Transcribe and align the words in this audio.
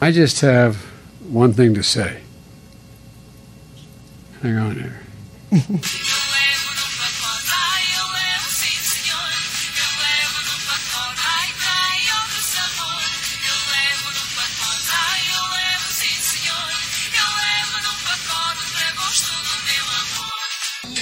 I 0.00 0.12
just 0.12 0.40
have 0.42 0.76
one 1.28 1.52
thing 1.52 1.74
to 1.74 1.82
say. 1.82 2.20
Hang 4.42 4.56
on 4.56 4.74
here. 4.76 5.00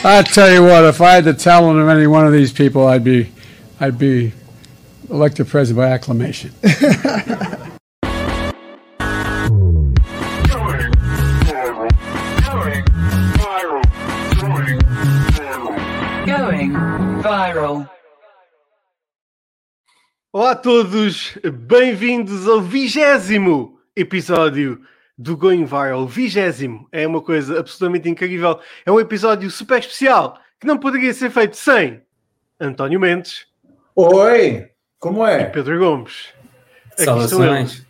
I 0.07 0.23
tell 0.23 0.53
you 0.53 0.63
what, 0.63 0.85
if 0.85 1.01
I 1.01 1.15
had 1.15 1.25
the 1.25 1.33
talent 1.33 1.81
of 1.81 1.89
any 1.89 2.07
one 2.07 2.27
of 2.27 2.33
these 2.33 2.53
people, 2.53 2.87
I'd 2.87 3.03
be, 3.03 3.33
I'd 3.81 3.99
be 3.99 4.33
elected 5.09 5.49
president 5.49 5.79
by 5.79 5.91
acclamation. 5.91 6.53
Olá 20.37 20.51
a 20.51 20.57
todos, 20.57 21.39
bem-vindos 21.45 22.49
ao 22.49 22.61
vigésimo 22.61 23.79
episódio 23.95 24.81
do 25.17 25.37
Going 25.37 25.65
Viral. 25.65 26.09
Vigésimo 26.09 26.89
é 26.91 27.07
uma 27.07 27.23
coisa 27.23 27.61
absolutamente 27.61 28.09
incrível. 28.09 28.59
É 28.85 28.91
um 28.91 28.99
episódio 28.99 29.49
super 29.49 29.79
especial 29.79 30.37
que 30.59 30.67
não 30.67 30.77
poderia 30.77 31.15
ser 31.15 31.31
feito 31.31 31.57
sem 31.57 32.03
António 32.59 32.99
Mendes 32.99 33.47
Oi, 33.95 34.71
como 34.99 35.25
e 35.25 35.31
é? 35.31 35.45
Pedro 35.45 35.79
Gomes. 35.79 36.31
Saudações. 36.97 37.87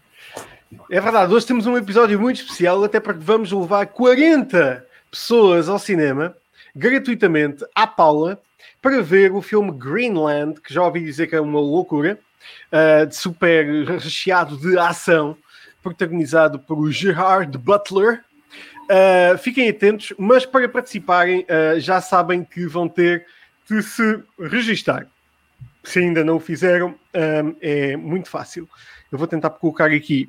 É 0.90 1.00
verdade, 1.00 1.32
hoje 1.32 1.46
temos 1.46 1.66
um 1.66 1.78
episódio 1.78 2.20
muito 2.20 2.42
especial, 2.42 2.84
até 2.84 3.00
porque 3.00 3.20
vamos 3.22 3.50
levar 3.52 3.86
40 3.86 4.84
pessoas 5.10 5.66
ao 5.66 5.78
cinema, 5.78 6.36
gratuitamente, 6.76 7.64
à 7.74 7.86
Paula, 7.86 8.38
para 8.82 9.00
ver 9.00 9.32
o 9.32 9.40
filme 9.40 9.72
Greenland, 9.72 10.60
que 10.60 10.74
já 10.74 10.82
ouvi 10.82 11.00
dizer 11.00 11.26
que 11.26 11.34
é 11.34 11.40
uma 11.40 11.58
loucura, 11.58 12.18
de 13.08 13.14
super 13.16 13.66
recheado 13.98 14.56
de 14.56 14.78
ação, 14.78 15.36
protagonizado 15.82 16.58
por 16.58 16.90
Gerard 16.90 17.56
Butler. 17.56 18.24
Ah, 18.88 19.36
fiquem 19.38 19.68
atentos, 19.68 20.12
mas 20.18 20.44
para 20.44 20.68
participarem, 20.68 21.46
ah, 21.48 21.78
já 21.78 22.00
sabem 22.00 22.44
que 22.44 22.66
vão 22.66 22.88
ter 22.88 23.26
de 23.68 23.82
se 23.82 24.22
registar. 24.38 25.06
Se 25.82 25.98
ainda 25.98 26.24
não 26.24 26.36
o 26.36 26.40
fizeram, 26.40 26.94
ah, 27.14 27.54
é 27.60 27.96
muito 27.96 28.28
fácil. 28.28 28.68
Eu 29.10 29.18
vou 29.18 29.26
tentar 29.26 29.50
colocar 29.50 29.90
aqui 29.90 30.28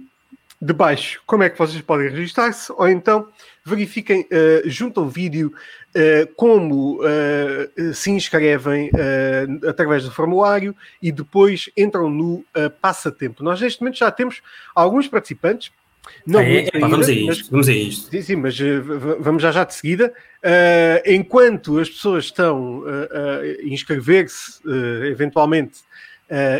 de 0.66 0.74
baixo 0.74 1.22
como 1.26 1.44
é 1.44 1.50
que 1.50 1.58
vocês 1.58 1.80
podem 1.82 2.10
registrar-se, 2.10 2.72
ou 2.72 2.90
então 2.90 3.28
verifiquem 3.64 4.26
eh, 4.32 4.64
junto 4.66 5.00
ao 5.00 5.08
vídeo 5.08 5.54
eh, 5.94 6.28
como 6.36 7.00
eh, 7.04 7.94
se 7.94 8.10
inscrevem 8.12 8.90
através 9.68 10.04
do 10.04 10.12
formulário 10.12 10.76
e 11.02 11.12
depois 11.12 11.70
entram 11.78 12.10
no 12.10 12.44
passatempo. 12.82 13.44
Nós 13.44 13.62
neste 13.62 13.82
momento 13.82 13.98
já 13.98 14.10
temos 14.12 14.42
alguns 14.74 15.08
participantes. 15.08 15.72
Não 16.26 16.40
É, 16.40 16.66
epá, 16.66 16.78
ainda, 16.78 16.88
vamos 16.90 17.10
a 17.10 17.12
mas- 17.12 17.38
isto, 17.38 17.52
vamos 17.52 17.68
a 17.68 17.72
isto. 17.74 18.12
Sim, 18.12 18.22
sim, 18.22 18.36
mas 18.36 18.58
vamos 19.20 19.42
já 19.42 19.52
já 19.52 19.64
de 19.64 19.74
seguida. 19.74 20.14
Enquanto 21.06 21.80
as 21.80 21.90
pessoas 21.90 22.26
estão 22.26 22.84
a 22.86 23.64
inscrever-se, 23.68 24.60
eventualmente, 25.10 25.80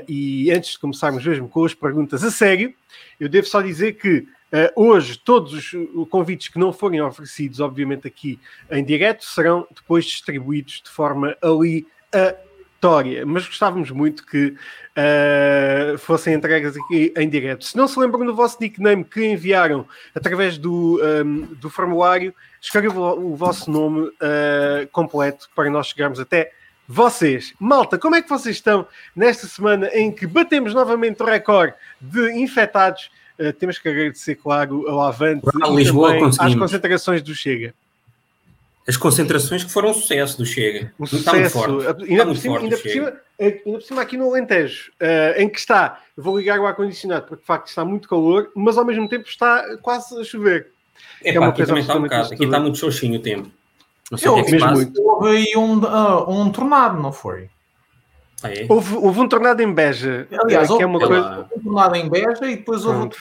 e 0.08 0.50
antes 0.52 0.72
de 0.72 0.80
começarmos 0.80 1.24
mesmo 1.24 1.48
com 1.48 1.64
as 1.64 1.74
perguntas 1.76 2.24
a 2.24 2.32
sério, 2.32 2.74
eu 3.20 3.30
devo 3.30 3.48
só 3.48 3.62
dizer 3.62 3.94
que 3.94 4.28
eh, 4.52 4.72
hoje 4.76 5.18
todos 5.18 5.54
os 5.54 6.08
convites 6.10 6.48
que 6.48 6.60
não 6.60 6.72
forem 6.72 7.02
oferecidos, 7.02 7.60
obviamente 7.60 8.08
aqui 8.08 8.40
em 8.72 8.84
direto, 8.84 9.26
serão 9.26 9.68
depois 9.74 10.06
distribuídos 10.06 10.82
de 10.84 10.90
forma 10.90 11.36
aleatória. 11.42 13.26
Mas 13.26 13.48
gostávamos 13.48 13.92
muito 13.92 14.26
que 14.26 14.56
eh, 14.96 15.96
fossem 15.98 16.34
entregues 16.34 16.78
aqui 16.78 17.14
em 17.18 17.28
direto. 17.28 17.66
Se 17.66 17.76
não 17.76 17.88
se 17.88 18.00
lembram 18.00 18.26
do 18.26 18.36
vosso 18.36 18.58
nickname 18.62 19.04
que 19.04 19.26
enviaram 19.26 19.86
através 20.14 20.58
do, 20.58 21.02
ehm, 21.04 21.42
do 21.56 21.70
formulário, 21.70 22.34
escrevam 22.62 23.26
o 23.26 23.36
vosso 23.36 23.70
nome 23.70 24.10
eh, 24.22 24.88
completo 24.92 25.50
para 25.54 25.70
nós 25.70 25.88
chegarmos 25.88 26.20
até 26.20 26.52
vocês. 26.88 27.54
Malta, 27.60 27.98
como 27.98 28.16
é 28.16 28.22
que 28.22 28.30
vocês 28.30 28.56
estão 28.56 28.88
nesta 29.16 29.48
semana 29.48 29.88
em 29.94 30.12
que 30.12 30.28
batemos 30.28 30.74
novamente 30.74 31.22
o 31.22 31.26
recorde 31.26 31.74
de 32.00 32.32
infectados? 32.34 33.10
Eh, 33.38 33.52
temos 33.52 33.78
que 33.78 33.90
agradecer, 33.90 34.36
claro, 34.36 34.88
ao 34.88 35.02
Avante 35.02 35.46
e 35.48 35.76
Lisboa 35.76 36.14
às 36.40 36.56
concentrações 36.56 37.22
do 37.22 37.36
Chega. 37.36 37.74
As 38.88 38.96
concentrações 38.96 39.64
que 39.64 39.72
foram 39.72 39.90
um 39.90 39.94
sucesso 39.94 40.38
do 40.38 40.46
Chega. 40.46 40.94
Um 41.00 41.06
muito 41.06 41.18
sucesso. 41.18 41.60
Ainda, 42.08 42.26
por 42.26 42.38
cima, 42.38 42.60
ainda, 42.60 42.78
por 42.78 42.90
cima, 42.90 43.14
eh, 43.40 43.62
ainda 43.66 43.80
por 43.80 43.82
cima 43.82 44.02
aqui 44.02 44.16
no 44.16 44.30
Alentejo, 44.30 44.92
eh, 45.00 45.42
em 45.42 45.50
que 45.50 45.58
está, 45.58 46.02
vou 46.16 46.38
ligar 46.38 46.60
o 46.60 46.68
ar-condicionado 46.68 47.26
porque 47.26 47.42
de 47.42 47.48
facto 47.48 47.68
está 47.68 47.84
muito 47.84 48.08
calor, 48.08 48.52
mas 48.56 48.78
ao 48.78 48.86
mesmo 48.86 49.10
tempo 49.10 49.28
está 49.28 49.78
quase 49.82 50.20
a 50.20 50.24
chover. 50.24 50.68
É 51.24 51.34
é 51.34 51.40
uma 51.40 51.50
aqui 51.50 51.58
coisa 51.58 51.70
também 51.70 51.82
está 51.82 51.96
um 51.96 52.02
bocado. 52.04 52.34
Aqui 52.34 52.46
está 52.46 52.60
muito 52.60 52.78
xoxinho 52.78 53.20
o 53.20 53.22
tempo. 53.22 53.50
Não 54.12 54.18
sei 54.18 54.28
Eu 54.28 54.34
o 54.34 54.36
que 54.36 54.42
é 54.42 54.44
que 54.46 54.52
se 54.52 54.58
passa. 54.60 54.92
Houve 54.98 55.30
aí 55.30 55.54
um, 55.58 55.84
ah, 55.86 56.30
um 56.30 56.52
tornado, 56.52 57.02
não 57.02 57.12
foi? 57.12 57.50
Ah, 58.44 58.52
é? 58.54 58.66
Houve, 58.70 58.96
houve 58.96 59.20
um 59.20 59.28
tornado 59.28 59.62
em 59.62 59.74
Beja, 59.74 60.28
Aliás, 60.44 60.70
eh, 60.70 60.78
que 60.78 60.84
é 60.84 60.86
uma 60.86 60.96
houve- 61.00 61.08
coisa. 61.08 61.50
Um 61.56 61.64
tornado 61.64 61.96
em 61.96 62.10
Beja 62.10 62.46
e 62.46 62.56
depois 62.58 62.86
houve 62.86 63.00
Pronto, 63.00 63.18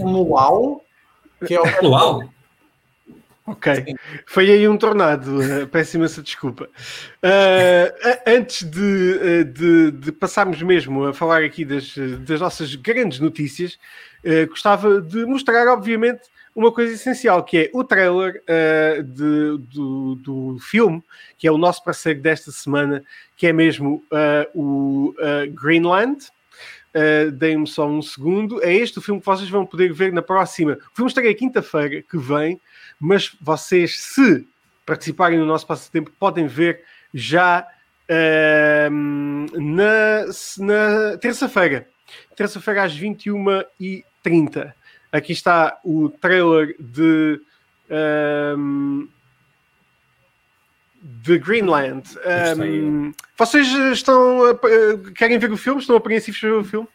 um 0.00 0.10
luau, 0.22 0.84
que 1.46 1.54
é 1.54 1.60
o 1.60 1.64
Luau? 1.86 2.24
Ok. 3.46 3.72
Foi 4.26 4.48
aí 4.50 4.68
um 4.68 4.76
tornado, 4.76 5.42
eh, 5.42 5.66
peço 5.66 5.96
imensa 5.96 6.22
desculpa. 6.22 6.68
A- 7.22 8.30
antes 8.30 8.62
de, 8.68 9.18
eh, 9.22 9.44
de- 9.44 9.90
de 9.90 10.12
passarmos 10.12 10.60
mesmo 10.62 11.06
a 11.06 11.12
falar 11.14 11.42
aqui 11.42 11.64
das, 11.64 11.94
das 12.20 12.40
nossas 12.40 12.74
grandes 12.76 13.18
notícias, 13.18 13.78
eh, 14.24 14.46
gostava 14.46 15.00
de 15.00 15.24
mostrar, 15.26 15.66
obviamente, 15.68 16.22
uma 16.54 16.72
coisa 16.72 16.92
essencial, 16.94 17.42
que 17.44 17.56
é 17.58 17.70
o 17.72 17.84
trailer 17.84 18.42
eh, 18.46 19.02
de- 19.02 19.58
do, 19.72 20.14
do 20.16 20.58
filme, 20.60 21.02
que 21.38 21.46
é 21.46 21.52
o 21.52 21.58
nosso 21.58 21.82
parceiro 21.84 22.20
desta 22.20 22.50
semana, 22.50 23.04
que 23.36 23.46
é 23.46 23.52
mesmo 23.52 24.04
eh, 24.12 24.50
o 24.54 25.14
eh, 25.18 25.46
Greenland. 25.46 26.26
Uh, 26.92 27.30
Deem-me 27.30 27.68
só 27.68 27.86
um 27.86 28.02
segundo. 28.02 28.60
É 28.64 28.74
este 28.74 28.98
o 28.98 29.00
filme 29.00 29.20
que 29.20 29.26
vocês 29.26 29.48
vão 29.48 29.64
poder 29.64 29.92
ver 29.92 30.12
na 30.12 30.20
próxima. 30.22 30.76
O 30.92 30.96
filme 30.96 31.08
estreia 31.08 31.32
quinta-feira 31.32 32.02
que 32.02 32.18
vem, 32.18 32.60
mas 32.98 33.30
vocês, 33.40 34.00
se 34.00 34.44
participarem 34.84 35.38
no 35.38 35.46
nosso 35.46 35.68
passatempo, 35.68 36.10
podem 36.18 36.48
ver 36.48 36.82
já 37.14 37.64
ehm, 38.08 39.46
na, 39.54 40.26
na 40.58 41.16
terça-feira. 41.18 41.86
Terça-feira 42.34 42.82
às 42.82 42.98
21h30. 42.98 44.72
Aqui 45.12 45.32
está 45.32 45.78
o 45.84 46.08
trailer 46.08 46.74
de. 46.78 47.40
ehm, 47.90 49.06
de 51.02 51.38
Greenland. 51.38 52.04
Ehm, 52.24 53.12
vocês 53.36 53.66
estão. 53.92 54.44
a- 54.50 55.12
querem 55.14 55.38
ver 55.38 55.50
o 55.50 55.56
filme? 55.56 55.80
Estão 55.80 55.96
apreensivos 55.96 56.38
para 56.40 56.50
ver 56.50 56.56
o 56.56 56.64
filme? 56.64 56.88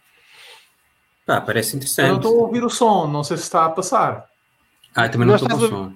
Pá, 1.25 1.41
parece 1.41 1.69
Eu 1.69 1.73
não 1.73 1.77
interessante. 1.77 2.15
estou 2.17 2.39
a 2.39 2.43
ouvir 2.47 2.63
o 2.63 2.69
som, 2.69 3.07
não 3.07 3.23
sei 3.23 3.35
se 3.37 3.43
está 3.43 3.65
a 3.65 3.69
passar. 3.69 4.25
Ah, 4.93 5.09
também 5.09 5.27
não 5.27 5.35
estou 5.35 5.49
com 5.49 5.65
a- 5.65 5.69
som. 5.69 5.93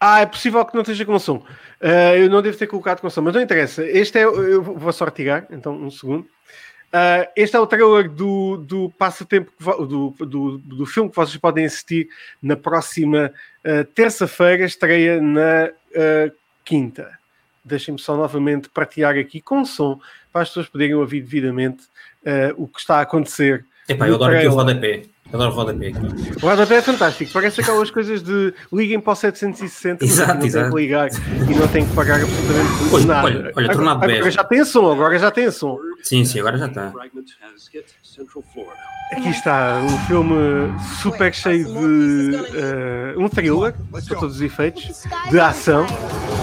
Ah, 0.00 0.20
é 0.20 0.26
possível 0.26 0.64
que 0.64 0.74
não 0.74 0.82
esteja 0.82 1.04
com 1.04 1.18
som. 1.18 1.42
Ah, 1.80 2.14
eu 2.16 2.28
não 2.30 2.40
devo 2.42 2.56
ter 2.56 2.66
colocado 2.68 3.00
com 3.00 3.10
som, 3.10 3.22
mas 3.22 3.34
não 3.34 3.40
interessa. 3.40 3.84
Este 3.84 4.18
é. 4.18 4.24
Eu 4.24 4.62
vou 4.62 4.92
só 4.92 5.06
retirar, 5.06 5.46
então, 5.50 5.74
um 5.74 5.90
segundo. 5.90 6.28
Ah, 6.92 7.28
este 7.36 7.54
é 7.54 7.60
o 7.60 7.66
trailer 7.66 8.08
do, 8.08 8.56
do 8.56 8.90
passatempo 8.98 9.52
do, 9.86 10.10
do, 10.24 10.58
do 10.58 10.86
filme 10.86 11.10
que 11.10 11.16
vocês 11.16 11.36
podem 11.36 11.66
assistir 11.66 12.08
na 12.42 12.56
próxima 12.56 13.32
ah, 13.64 13.86
terça-feira, 13.94 14.64
estreia 14.64 15.20
na 15.20 15.70
ah, 15.94 16.32
quinta. 16.64 17.18
Deixem-me 17.62 17.98
só 17.98 18.16
novamente 18.16 18.70
partilhar 18.70 19.16
aqui 19.16 19.40
com 19.40 19.64
som 19.64 20.00
para 20.32 20.42
as 20.42 20.48
pessoas 20.48 20.68
poderem 20.68 20.94
ouvir 20.94 21.20
devidamente 21.20 21.84
o 22.56 22.66
que 22.66 22.80
está 22.80 22.98
a 22.98 23.00
acontecer. 23.02 23.64
Epá, 23.86 24.08
eu 24.08 24.14
adoro 24.14 24.36
aqui 24.36 24.46
o 24.46 24.52
rodapé. 24.52 25.02
Adoro 25.32 25.50
o 25.50 25.54
rodapé 25.54 25.88
aqui. 25.88 25.98
O 26.42 26.46
rodapé 26.48 26.76
é 26.76 26.82
fantástico, 26.82 27.30
parece 27.32 27.60
aquelas 27.60 27.90
coisas 27.90 28.22
de 28.22 28.54
liguem 28.72 28.98
para 28.98 29.12
o 29.12 29.16
760 29.16 29.98
mas 30.04 30.10
Exato, 30.10 30.32
não 30.32 30.38
tem 30.40 30.46
exato. 30.48 30.70
que 30.70 30.76
ligar 30.80 31.08
e 31.10 31.54
não 31.54 31.68
tem 31.68 31.86
que 31.86 31.94
pagar 31.94 32.20
absolutamente 32.20 32.94
Olha, 32.94 33.04
nada. 33.06 33.26
olha, 33.26 33.36
olha, 33.38 33.48
agora, 33.50 33.68
tornado 33.72 33.96
agora 34.04 34.12
Beja. 34.24 34.30
já 34.30 34.44
tem 34.44 34.64
som, 34.64 34.90
agora 34.92 35.18
já 35.18 35.30
tem 35.30 35.50
som. 35.50 35.78
Sim, 36.02 36.24
sim, 36.24 36.40
agora 36.40 36.56
já 36.56 36.66
está. 36.66 36.92
Aqui 39.12 39.28
está 39.30 39.80
um 39.82 39.98
filme 40.06 40.34
super 41.02 41.32
cheio 41.34 41.64
de 41.66 42.36
eh, 42.54 43.14
um 43.16 43.28
thriller, 43.28 43.74
para 43.90 44.02
todos 44.02 44.36
os 44.36 44.42
efeitos, 44.42 45.04
de 45.30 45.40
ação, 45.40 45.86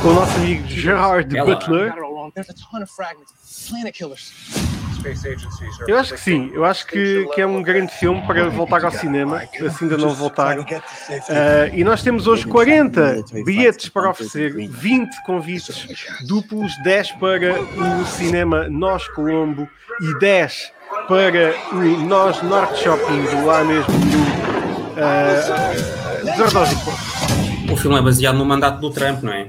com 0.02 0.10
o 0.10 0.14
nosso 0.14 0.36
amigo 0.38 0.68
Gerard. 0.68 1.36
Butler. 1.36 1.94
There's 2.34 2.50
a 2.50 2.54
ton 2.54 2.82
of 2.82 2.92
fragments. 2.92 3.68
Planet 3.70 3.94
killers. 3.94 4.32
Eu 5.88 5.98
acho 5.98 6.14
que 6.14 6.20
sim, 6.20 6.52
eu 6.54 6.66
acho 6.66 6.88
que, 6.88 7.28
que 7.34 7.42
é 7.42 7.46
um 7.46 7.62
grande 7.62 7.92
filme 7.94 8.22
para 8.26 8.50
voltar 8.50 8.84
ao 8.84 8.92
cinema, 8.92 9.42
se 9.52 9.84
ainda 9.84 9.98
não 9.98 10.14
voltaram. 10.14 10.64
Uh, 10.64 11.74
e 11.74 11.84
nós 11.84 12.02
temos 12.02 12.28
hoje 12.28 12.46
40 12.48 13.24
bilhetes 13.46 13.90
para 13.90 14.10
oferecer, 14.10 14.52
20 14.54 15.24
convites 15.24 16.08
duplos, 16.28 16.72
10 16.84 17.12
para 17.14 17.62
o 18.02 18.06
cinema 18.06 18.68
Nós 18.70 19.08
Colombo 19.10 19.68
e 20.02 20.20
10 20.20 20.72
para 21.08 21.54
o 21.74 22.06
Nós 22.06 22.42
Norte 22.42 22.84
Shopping, 22.84 23.44
lá 23.46 23.64
mesmo 23.64 23.94
no 23.94 24.46
uh, 24.96 26.38
Zoológico. 26.38 27.15
O 27.72 27.76
filme 27.76 27.98
é 27.98 28.02
baseado 28.02 28.38
no 28.38 28.46
mandato 28.46 28.80
do 28.80 28.90
Trump, 28.92 29.24
não 29.24 29.34
é? 29.34 29.48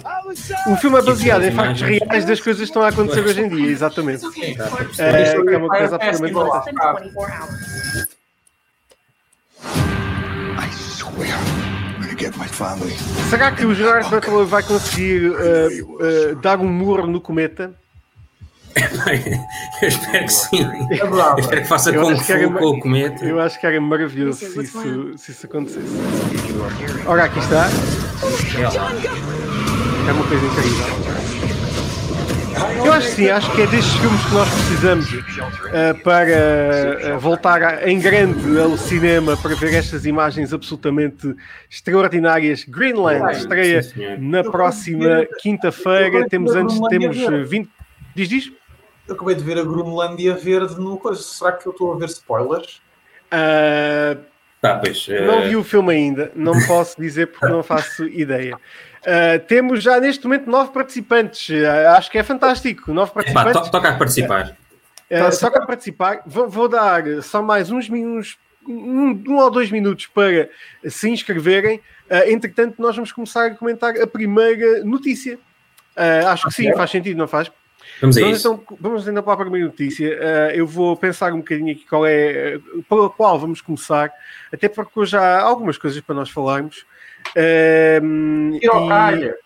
O 0.67 0.77
filme 0.77 0.99
é 0.99 1.03
baseado 1.03 1.45
em 1.45 1.53
factos 1.53 1.83
reais 1.83 2.25
das 2.25 2.41
coisas 2.41 2.63
que 2.63 2.69
estão 2.69 2.83
a 2.83 2.89
acontecer 2.89 3.21
hoje 3.21 3.41
em 3.41 3.49
dia, 3.49 3.71
exatamente. 3.71 4.25
É, 4.99 5.35
é 5.35 5.57
uma 5.57 5.69
coisa 5.69 5.97
absolutamente 5.97 6.33
fantástica. 6.35 8.07
Será 13.29 13.53
que 13.53 13.67
o 13.67 13.75
Gerard 13.75 14.09
Butler 14.09 14.47
vai 14.47 14.63
conseguir 14.63 15.31
uh, 15.31 16.33
uh, 16.33 16.37
dar 16.37 16.59
um 16.59 16.69
murro 16.69 17.07
no 17.07 17.21
cometa? 17.21 17.75
eu 19.83 19.89
espero 19.89 20.25
que 20.25 20.33
sim. 20.33 20.63
É 20.91 21.01
eu 21.01 21.39
espero 21.39 21.63
que 21.63 21.69
faça 21.69 21.93
com, 21.93 22.15
que 22.15 22.49
com 22.49 22.65
o 22.67 22.81
cometa. 22.81 23.25
Eu 23.25 23.41
acho 23.41 23.59
que 23.59 23.67
era 23.67 23.81
maravilhoso 23.81 24.39
se 24.39 24.63
isso, 24.63 25.19
se 25.19 25.33
isso 25.33 25.47
acontecesse. 25.47 25.87
Ora, 27.07 27.25
aqui 27.25 27.39
está. 27.39 27.69
É 30.09 30.13
uma 30.13 30.25
coisa 30.27 30.47
incrível. 30.47 31.27
Eu 32.85 32.93
acho 32.93 33.09
que 33.09 33.15
sim, 33.15 33.29
acho 33.29 33.53
que 33.55 33.63
é 33.63 33.67
destes 33.67 33.95
filmes 33.97 34.25
que 34.25 34.35
nós 34.35 34.49
precisamos 34.49 35.13
uh, 35.13 36.03
para 36.03 37.17
uh, 37.17 37.19
voltar 37.19 37.63
a, 37.63 37.91
em 37.91 37.99
grande 37.99 38.59
ao 38.59 38.77
cinema 38.79 39.37
para 39.37 39.55
ver 39.55 39.75
estas 39.75 40.07
imagens 40.07 40.53
absolutamente 40.55 41.35
extraordinárias. 41.71 42.65
Greenland 42.65 43.37
estreia 43.37 43.83
na 44.19 44.43
próxima 44.43 45.27
quinta-feira. 45.41 46.27
Temos 46.29 46.55
antes 46.55 46.79
temos 46.89 47.17
20. 47.49 47.69
Diz, 48.15 48.29
diz? 48.29 48.53
Eu 49.09 49.15
acabei 49.15 49.35
de 49.35 49.43
ver 49.43 49.59
a 49.59 49.63
Grunlândia 49.63 50.35
verde 50.35 50.81
no 50.81 50.99
coisa. 50.99 51.23
Será 51.23 51.53
que 51.53 51.67
eu 51.67 51.73
estou 51.73 51.93
a 51.93 51.97
ver 51.97 52.07
spoilers? 52.07 52.81
Uh, 53.27 54.21
tá, 54.61 54.79
pois, 54.79 55.07
uh... 55.09 55.25
Não 55.25 55.43
vi 55.43 55.57
o 55.57 55.63
filme 55.63 55.93
ainda, 55.93 56.33
não 56.35 56.55
posso 56.67 57.01
dizer 57.01 57.27
porque 57.29 57.47
não 57.47 57.63
faço 57.63 58.05
ideia. 58.05 58.57
Uh, 58.57 59.39
temos 59.47 59.83
já 59.83 60.01
neste 60.01 60.25
momento 60.25 60.51
nove 60.51 60.73
participantes, 60.73 61.49
acho 61.97 62.11
que 62.11 62.19
é 62.19 62.25
fantástico. 62.25 62.93
Nove 62.93 63.13
participantes. 63.13 63.61
Epá, 63.61 63.71
toca 63.71 63.89
a 63.91 63.97
participar. 63.97 64.57
toca 65.41 65.63
a 65.63 65.67
participar. 65.67 66.23
Vou, 66.27 66.49
vou, 66.49 66.69
dar 66.69 67.05
só 67.23 67.41
mais 67.41 67.71
uns 67.71 67.89
minutos, 67.89 68.37
um, 68.67 69.23
um, 69.29 69.37
ou 69.37 69.51
dois 69.51 69.71
minutos 69.71 70.07
para 70.07 70.49
se 70.89 71.09
inscreverem. 71.09 71.81
entretanto, 72.27 72.83
nós 72.83 72.97
vamos 72.97 73.13
começar 73.13 73.47
a 73.47 73.55
comentar 73.55 73.97
a 74.01 74.07
primeira 74.09 74.83
notícia. 74.83 75.39
acho 76.29 76.49
que 76.49 76.55
sim, 76.55 76.73
faz 76.75 76.91
sentido, 76.91 77.17
não 77.17 77.29
faz? 77.29 77.53
Vamos, 78.01 78.17
vamos 78.17 78.41
então, 78.41 78.63
vamos 78.79 79.09
ainda 79.09 79.23
para 79.23 79.33
a 79.33 79.37
primeira 79.37 79.67
notícia. 79.67 80.09
Uh, 80.09 80.51
eu 80.55 80.67
vou 80.67 80.97
pensar 80.97 81.33
um 81.33 81.39
bocadinho 81.39 81.73
aqui 81.73 81.85
qual 81.87 82.07
é, 82.07 82.59
pela 82.89 83.09
qual 83.09 83.39
vamos 83.39 83.61
começar, 83.61 84.13
até 84.53 84.69
porque 84.69 84.99
hoje 85.01 85.17
há 85.17 85.41
algumas 85.41 85.79
coisas 85.79 86.01
para 86.01 86.15
nós 86.15 86.31
falarmos. 86.31 86.85
Uh, 87.37 88.59
e... 88.61 89.37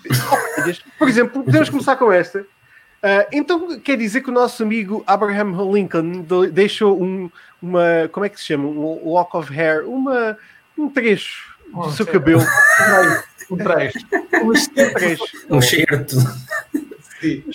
Por 0.98 1.08
exemplo, 1.08 1.42
podemos 1.42 1.68
começar 1.68 1.96
com 1.96 2.12
esta. 2.12 2.40
Uh, 2.40 3.24
então 3.32 3.80
quer 3.80 3.96
dizer 3.96 4.20
que 4.20 4.28
o 4.28 4.32
nosso 4.32 4.62
amigo 4.62 5.02
Abraham 5.06 5.72
Lincoln 5.72 6.26
deixou 6.52 7.02
um, 7.02 7.30
uma, 7.60 8.08
como 8.12 8.26
é 8.26 8.28
que 8.28 8.38
se 8.38 8.46
chama? 8.46 8.68
Um 8.68 9.10
lock 9.10 9.34
of 9.36 9.52
hair, 9.52 9.88
uma, 9.88 10.36
um 10.76 10.88
trecho 10.90 11.48
do 11.72 11.80
oh, 11.80 11.90
seu 11.90 12.06
cabelo. 12.06 12.42
Um 13.50 13.56
trecho. 13.56 13.98
Um 14.44 14.52
trecho. 14.92 15.24
Um 15.50 15.60
cheiro 15.60 16.06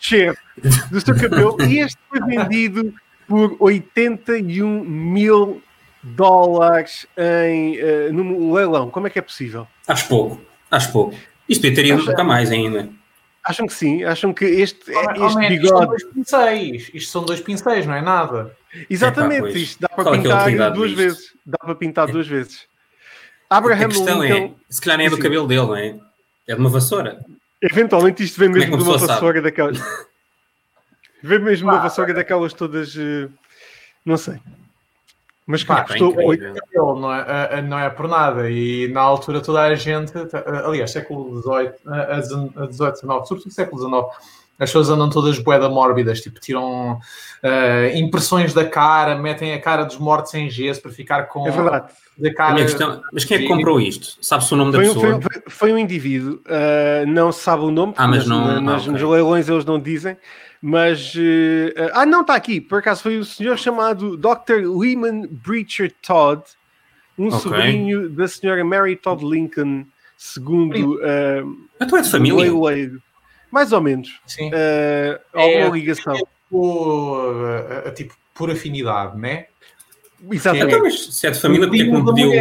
cheiro 0.01 0.38
do 0.91 1.01
seu 1.01 1.15
cabelo. 1.15 1.57
E 1.62 1.79
este 1.79 1.97
foi 2.09 2.21
vendido 2.21 2.94
por 3.27 3.56
81 3.59 4.83
mil 4.83 5.62
dólares 6.03 7.07
em, 7.17 7.79
uh, 7.81 8.13
no 8.13 8.53
leilão. 8.53 8.89
Como 8.89 9.07
é 9.07 9.09
que 9.09 9.19
é 9.19 9.21
possível? 9.21 9.67
Acho 9.88 10.07
pouco, 10.07 10.41
acho 10.69 10.91
pouco. 10.91 11.15
Isto 11.50 11.62
podia 11.62 11.75
ter 11.75 11.85
ido 11.88 12.03
nunca 12.03 12.23
mais 12.23 12.51
ainda. 12.51 12.89
Acham 13.44 13.67
que 13.67 13.73
sim? 13.73 14.03
Acham 14.03 14.33
que 14.33 14.45
este, 14.45 14.91
oh, 14.91 15.25
este 15.25 15.38
oh, 15.38 15.47
bigode. 15.47 15.56
Isto 15.56 15.68
são 15.68 15.85
dois 15.85 16.03
pincéis. 16.03 16.91
Isto 16.94 17.11
são 17.11 17.23
dois 17.23 17.39
pincéis, 17.41 17.85
não 17.85 17.94
é 17.94 18.01
nada. 18.01 18.56
Exatamente, 18.89 19.50
Epa, 19.50 19.57
isto 19.57 19.81
dá 19.81 19.88
para 19.88 20.03
Qual 20.03 20.15
é 20.15 20.18
pintar 20.18 20.51
é 20.51 20.71
duas 20.71 20.89
disto? 20.89 20.97
vezes. 20.97 21.33
Dá 21.45 21.57
para 21.59 21.75
pintar 21.75 22.07
duas 22.07 22.27
vezes. 22.27 22.65
Abraham 23.47 23.85
a 23.85 23.89
questão 23.89 24.23
é, 24.23 24.27
Lincoln... 24.27 24.45
é, 24.45 24.73
se 24.73 24.81
calhar 24.81 24.97
nem 24.97 25.07
é 25.07 25.09
do 25.09 25.19
cabelo 25.19 25.47
dele, 25.47 25.61
não 25.61 25.75
é? 25.75 25.95
É 26.47 26.56
de 26.56 26.59
uma 26.59 26.69
vassoura. 26.69 27.23
Eventualmente 27.71 28.23
isto 28.23 28.39
vem 28.39 28.50
mesmo 28.50 28.75
é 28.75 28.77
de 28.77 28.83
uma 28.83 28.97
vassoura 28.97 29.41
daquelas. 29.41 29.79
vem 31.23 31.39
mesmo 31.39 31.69
uma 31.69 31.79
vassoura 31.79 32.13
daquelas 32.13 32.53
todas. 32.53 32.95
Uh... 32.95 33.31
Não 34.06 34.17
sei. 34.17 34.39
Mas 35.47 35.63
que 35.63 35.73
custou 35.73 36.15
8 36.15 36.44
não 36.73 37.13
é, 37.13 37.62
não 37.62 37.79
é 37.79 37.89
por 37.89 38.07
nada. 38.07 38.50
E 38.50 38.88
na 38.88 39.01
altura 39.01 39.41
toda 39.41 39.62
a 39.62 39.75
gente, 39.75 40.12
aliás, 40.65 40.91
século 40.91 41.41
XVIII, 41.41 41.73
a 41.85 42.65
18, 42.65 42.91
19, 42.94 43.27
sobretudo 43.27 43.53
século 43.53 43.81
XIX, 43.81 44.44
as 44.57 44.69
pessoas 44.69 44.90
andam 44.90 45.10
todas 45.10 45.38
boeda 45.38 45.68
mórbidas, 45.68 46.22
tipo, 46.22 46.40
tiram 46.40 46.94
uh, 46.94 47.98
impressões 47.98 48.54
da 48.54 48.63
cara, 48.63 49.16
metem 49.18 49.54
a 49.54 49.60
cara 49.60 49.84
dos 49.84 49.98
mortos 49.98 50.34
em 50.34 50.50
gesso 50.50 50.81
para 50.81 50.92
ficar 50.92 51.24
com. 51.24 51.46
É 51.46 51.52
verdade. 51.52 51.92
Da 52.18 52.34
cara... 52.34 52.56
Questão, 52.56 53.02
mas 53.12 53.25
quem 53.25 53.38
é 53.38 53.40
que 53.42 53.48
comprou 53.48 53.81
isto? 53.81 54.18
Sabe-se 54.22 54.54
o 54.54 54.57
nome 54.57 54.72
da 54.72 54.78
foi, 54.78 54.88
pessoa? 54.88 55.22
Foi, 55.22 55.42
foi 55.48 55.74
um 55.74 55.78
indivíduo, 55.78 56.42
uh, 56.46 57.06
não 57.06 57.34
se 57.34 57.42
sabe 57.42 57.63
o 57.63 57.72
nome, 57.72 57.94
ah, 57.98 58.07
mas 58.07 58.25
não, 58.25 58.62
nas, 58.62 58.75
ah, 58.75 58.92
okay. 58.92 58.94
nos 58.94 59.02
leilões 59.02 59.50
eles 59.50 59.66
não 59.66 59.80
dizem. 59.80 60.16
Mas. 60.62 61.13
Uh, 61.13 61.92
ah, 61.94 62.06
não, 62.06 62.22
está 62.22 62.36
aqui. 62.36 62.62
Por 62.62 62.80
acaso 62.80 63.04
foi 63.04 63.18
o 63.18 63.25
senhor 63.25 63.57
chamado 63.57 64.16
Dr. 64.16 64.63
Lehman 64.66 65.28
Breacher 65.30 65.94
Todd, 66.02 66.42
um 67.18 67.28
okay. 67.28 67.40
sobrinho 67.40 68.10
da 68.10 68.28
senhora 68.28 68.63
Mary 68.63 68.96
Todd 68.96 69.22
Lincoln, 69.25 69.86
segundo. 70.16 70.96
Uh, 70.96 71.68
então 71.80 72.00
é 72.00 72.02
de 72.02 72.10
família? 72.10 72.40
Leiloeiro. 72.40 73.02
Mais 73.51 73.71
ou 73.71 73.81
menos. 73.81 74.19
Sim. 74.25 74.50
Uh, 74.50 75.19
alguma 75.33 75.68
é, 75.68 75.69
ligação. 75.69 76.13
É, 76.13 76.18
tipo, 76.18 77.92
tipo, 77.95 78.15
por 78.33 78.51
afinidade, 78.51 79.18
né? 79.18 79.45
Exatamente. 80.31 80.68
Então, 80.68 80.83
mas 80.83 81.15
se 81.15 81.27
é 81.27 81.31
de 81.31 81.39
família, 81.39 81.68
porque 81.68 81.81
é 81.81 81.86
que 81.86 81.92
não 81.92 82.06
pediu. 82.06 82.31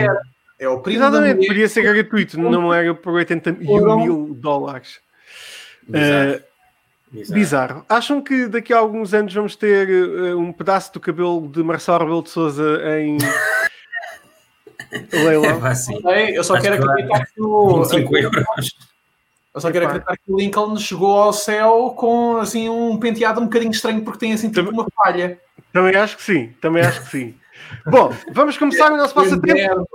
É 0.59 0.69
o 0.69 0.81
primo 0.81 1.01
Exatamente, 1.01 1.47
podia 1.47 1.69
ser 1.69 1.83
gratuito, 1.83 2.39
não 2.39 2.73
era 2.73 2.94
por 2.94 3.13
81 3.15 3.96
mil 3.99 4.34
dólares. 4.34 5.01
Bizarro. 5.87 6.31
Uh, 6.31 6.41
bizarro. 7.11 7.34
bizarro. 7.34 7.87
Acham 7.89 8.23
que 8.23 8.46
daqui 8.46 8.73
a 8.73 8.79
alguns 8.79 9.13
anos 9.13 9.34
vamos 9.34 9.56
ter 9.56 9.89
uh, 9.89 10.39
um 10.39 10.53
pedaço 10.53 10.93
do 10.93 11.01
cabelo 11.01 11.49
de 11.49 11.63
Marcelo 11.63 11.99
Rebelo 11.99 12.23
de 12.23 12.31
Souza 12.31 12.81
em 12.99 13.19
leilão? 15.13 15.67
É, 15.67 15.70
assim. 15.70 16.01
Eu 16.32 16.44
só 16.44 16.58
quero 16.61 16.77
acreditar 16.77 17.27
que 17.27 17.43
o. 17.43 17.84
5 17.84 18.17
euros. 18.17 18.94
Eu 19.55 19.61
só 19.61 19.70
quero 19.70 19.87
acreditar 19.87 20.17
que 20.17 20.32
o 20.32 20.37
Lincoln 20.37 20.77
chegou 20.77 21.17
ao 21.17 21.32
céu 21.32 21.94
com 21.96 22.39
assim 22.39 22.69
um 22.69 22.99
penteado 22.99 23.41
um 23.41 23.44
bocadinho 23.44 23.70
estranho 23.70 24.03
porque 24.03 24.19
tem 24.19 24.32
assim 24.32 24.51
tipo 24.51 24.69
uma 24.70 24.87
falha. 24.96 25.39
Também 25.73 25.94
acho 25.94 26.17
que 26.17 26.23
sim, 26.25 26.53
também 26.61 26.82
acho 26.82 27.03
que 27.03 27.08
sim. 27.08 27.34
Bom, 27.87 28.13
vamos 28.32 28.58
começar 28.58 28.93
o 28.93 28.96
nosso 28.96 29.15
passatempo. 29.15 29.87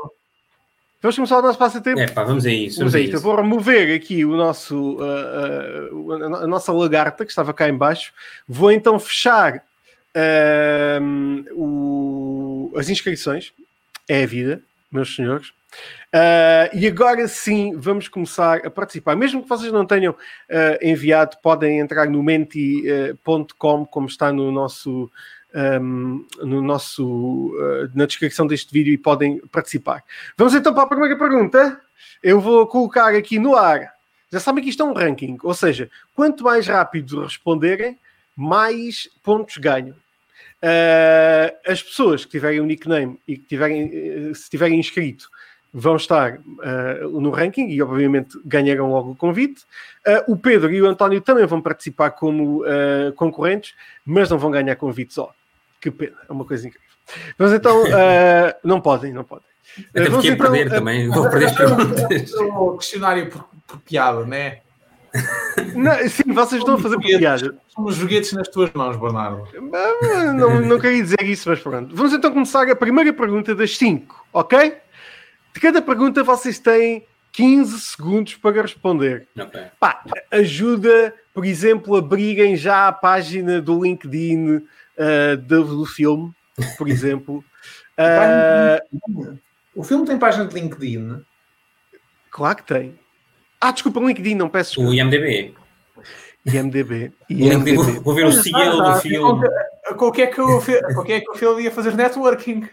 Vamos 1.02 1.16
começar 1.16 1.40
o 1.40 1.42
nosso 1.42 1.58
passatempo. 1.58 2.00
É 2.00 2.08
pá, 2.08 2.24
vamos 2.24 2.46
a 2.46 2.52
isso. 2.52 2.80
Vamos 2.80 2.96
a 2.96 3.00
isso. 3.00 3.16
Eu 3.16 3.22
vou 3.22 3.36
remover 3.36 3.96
aqui 3.96 4.26
o 4.26 4.36
nosso, 4.36 4.98
uh, 4.98 5.96
uh, 5.96 6.36
a 6.36 6.48
nossa 6.48 6.74
lagarta 6.74 7.24
que 7.26 7.32
estava 7.32 7.54
cá 7.54 7.70
embaixo. 7.70 8.14
Vou 8.48 8.72
então 8.72 9.00
fechar 9.00 9.64
uh, 10.16 11.54
o, 11.54 12.74
as 12.76 12.90
inscrições. 12.90 13.54
É 14.10 14.24
a 14.24 14.28
vida, 14.28 14.62
meus 14.92 15.16
senhores. 15.16 15.54
Uh, 16.10 16.76
e 16.76 16.88
agora 16.88 17.28
sim 17.28 17.76
vamos 17.76 18.08
começar 18.08 18.66
a 18.66 18.70
participar. 18.70 19.16
Mesmo 19.16 19.44
que 19.44 19.50
vocês 19.50 19.72
não 19.72 19.86
tenham 19.86 20.14
uh, 20.14 20.16
enviado, 20.82 21.38
podem 21.42 21.80
entrar 21.80 22.08
no 22.08 22.24
menti.com, 22.24 23.86
como 23.86 24.08
está 24.08 24.32
no 24.32 24.52
nosso. 24.52 25.10
Um, 25.52 26.28
no 26.44 26.62
nosso 26.62 27.56
uh, 27.56 27.90
na 27.96 28.06
descrição 28.06 28.46
deste 28.46 28.72
vídeo 28.72 28.94
e 28.94 28.98
podem 29.00 29.40
participar. 29.48 30.04
Vamos 30.38 30.54
então 30.54 30.72
para 30.76 30.84
a 30.84 30.88
primeira 30.88 31.18
pergunta. 31.18 31.82
Eu 32.22 32.40
vou 32.40 32.68
colocar 32.68 33.16
aqui 33.16 33.40
no 33.40 33.56
ar. 33.56 33.92
Já 34.32 34.40
sabem 34.40 34.64
que 34.64 34.70
isto 34.70 34.84
é 34.84 34.86
um 34.86 34.94
ranking, 34.94 35.40
ou 35.42 35.56
seja, 35.56 35.90
quanto 36.14 36.44
mais 36.44 36.68
rápido 36.68 37.24
responderem, 37.24 37.98
mais 38.36 39.10
pontos 39.24 39.58
ganham. 39.58 39.96
As 41.66 41.82
pessoas 41.82 42.26
que 42.26 42.30
tiverem 42.30 42.60
o 42.60 42.64
um 42.64 42.68
nickname 42.68 43.20
e 43.28 43.36
que 43.36 43.48
tiverem, 43.48 44.32
se 44.36 44.52
tiverem 44.52 44.80
inscrito 44.80 45.28
vão 45.74 45.96
estar 45.96 46.36
uh, 46.38 47.20
no 47.20 47.30
ranking 47.30 47.68
e, 47.70 47.82
obviamente, 47.82 48.40
ganharão 48.44 48.92
logo 48.92 49.12
o 49.12 49.16
convite. 49.16 49.64
Uh, 50.06 50.34
o 50.34 50.38
Pedro 50.38 50.72
e 50.72 50.82
o 50.82 50.88
António 50.88 51.22
também 51.22 51.46
vão 51.46 51.62
participar 51.62 52.12
como 52.12 52.64
uh, 52.64 53.14
concorrentes, 53.16 53.76
mas 54.06 54.30
não 54.30 54.38
vão 54.38 54.52
ganhar 54.52 54.76
convite 54.76 55.14
só. 55.14 55.32
Que 55.80 55.92
pena, 55.92 56.18
é 56.28 56.32
uma 56.32 56.46
coisa 56.46 56.68
incrível. 56.68 56.90
Mas 57.38 57.54
então, 57.54 57.84
uh, 57.84 58.54
não 58.64 58.82
podem, 58.82 59.14
não 59.14 59.24
podem. 59.24 59.46
Até 59.96 60.10
porque 60.10 60.28
ia 60.28 60.34
então, 60.34 60.52
perder 60.52 60.70
também. 60.70 61.08
Vou 61.10 61.30
perder 61.30 61.46
as 61.46 61.56
perguntas. 61.56 62.34
O 62.34 62.78
questionário 62.78 63.30
por, 63.30 63.48
por 63.68 63.80
piada, 63.82 64.26
né? 64.26 64.60
não, 65.76 65.92
sim, 66.08 66.32
vocês 66.34 66.62
estão 66.62 66.76
a 66.76 66.80
fazer 66.80 66.96
por 66.96 67.06
piada. 67.06 67.56
Somos 67.68 67.96
joguetes 67.96 68.34
nas 68.34 68.48
tuas 68.48 68.72
mãos, 68.74 68.98
Bernardo. 68.98 69.48
Não, 70.36 70.62
não 70.62 70.80
queria 70.80 71.02
dizer 71.02 71.24
isso, 71.24 71.50
mas 71.50 71.60
pronto. 71.60 71.96
Vamos 71.96 72.14
então 72.14 72.32
começar 72.32 72.70
a 72.70 72.76
primeira 72.76 73.14
pergunta 73.14 73.56
das 73.56 73.78
5, 73.78 74.26
ok? 74.34 74.78
De 75.54 75.60
cada 75.60 75.82
pergunta 75.82 76.24
vocês 76.24 76.60
têm 76.60 77.06
15 77.32 77.80
segundos 77.82 78.36
para 78.36 78.62
responder. 78.62 79.28
Ok. 79.40 79.62
Pá, 79.80 80.04
ajuda, 80.32 81.14
por 81.34 81.46
exemplo, 81.46 81.96
a 81.96 82.00
abrirem 82.00 82.56
já 82.56 82.88
a 82.88 82.92
página 82.92 83.62
do 83.62 83.84
LinkedIn 83.84 84.66
ah, 84.98 85.36
do, 85.36 85.64
do 85.64 85.86
filme, 85.86 86.32
por 86.78 86.88
exemplo. 86.90 87.44
Ah, 87.98 88.82
O 89.76 89.84
filme 89.84 90.06
tem 90.06 90.18
página 90.18 90.46
de 90.46 90.54
LinkedIn. 90.56 91.22
claro 92.32 92.58
que 92.58 92.64
tem. 92.64 93.00
Ah, 93.62 93.72
desculpa, 93.72 94.00
LinkedIn, 94.00 94.36
não 94.36 94.50
peço 94.50 94.82
O 94.82 94.90
desculpa. 94.92 94.96
IMDB. 94.96 95.54
IMDB. 96.46 97.12
O 97.30 97.34
LinkedIn, 97.34 97.76
vou, 97.76 97.86
IMDB. 97.86 98.00
vou 98.00 98.16
ver 98.16 98.26
o 98.26 98.32
selo 98.32 98.82
do 98.82 98.96
filme. 99.02 99.48
O 99.92 100.12
que 100.12 100.22
é 100.22 100.32
o 100.42 100.58
o 101.02 101.04
que 101.04 101.14
é 101.14 101.20
que 101.22 101.30
o 101.32 101.36
filme 101.36 101.64
ia 101.64 101.72
fazer 101.72 101.94
networking? 101.96 102.68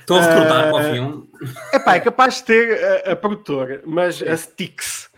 Estou 0.00 0.18
a 0.18 0.20
recrutar 0.20 0.68
Ah, 0.68 0.70
para 0.70 0.76
o 0.88 0.92
filme. 0.92 1.28
Epá, 1.72 1.94
é 1.96 2.00
capaz 2.00 2.36
de 2.36 2.44
ter 2.44 2.84
a, 3.06 3.12
a 3.12 3.16
produtora, 3.16 3.82
mas 3.86 4.22
a 4.22 4.36
Stix. 4.36 5.08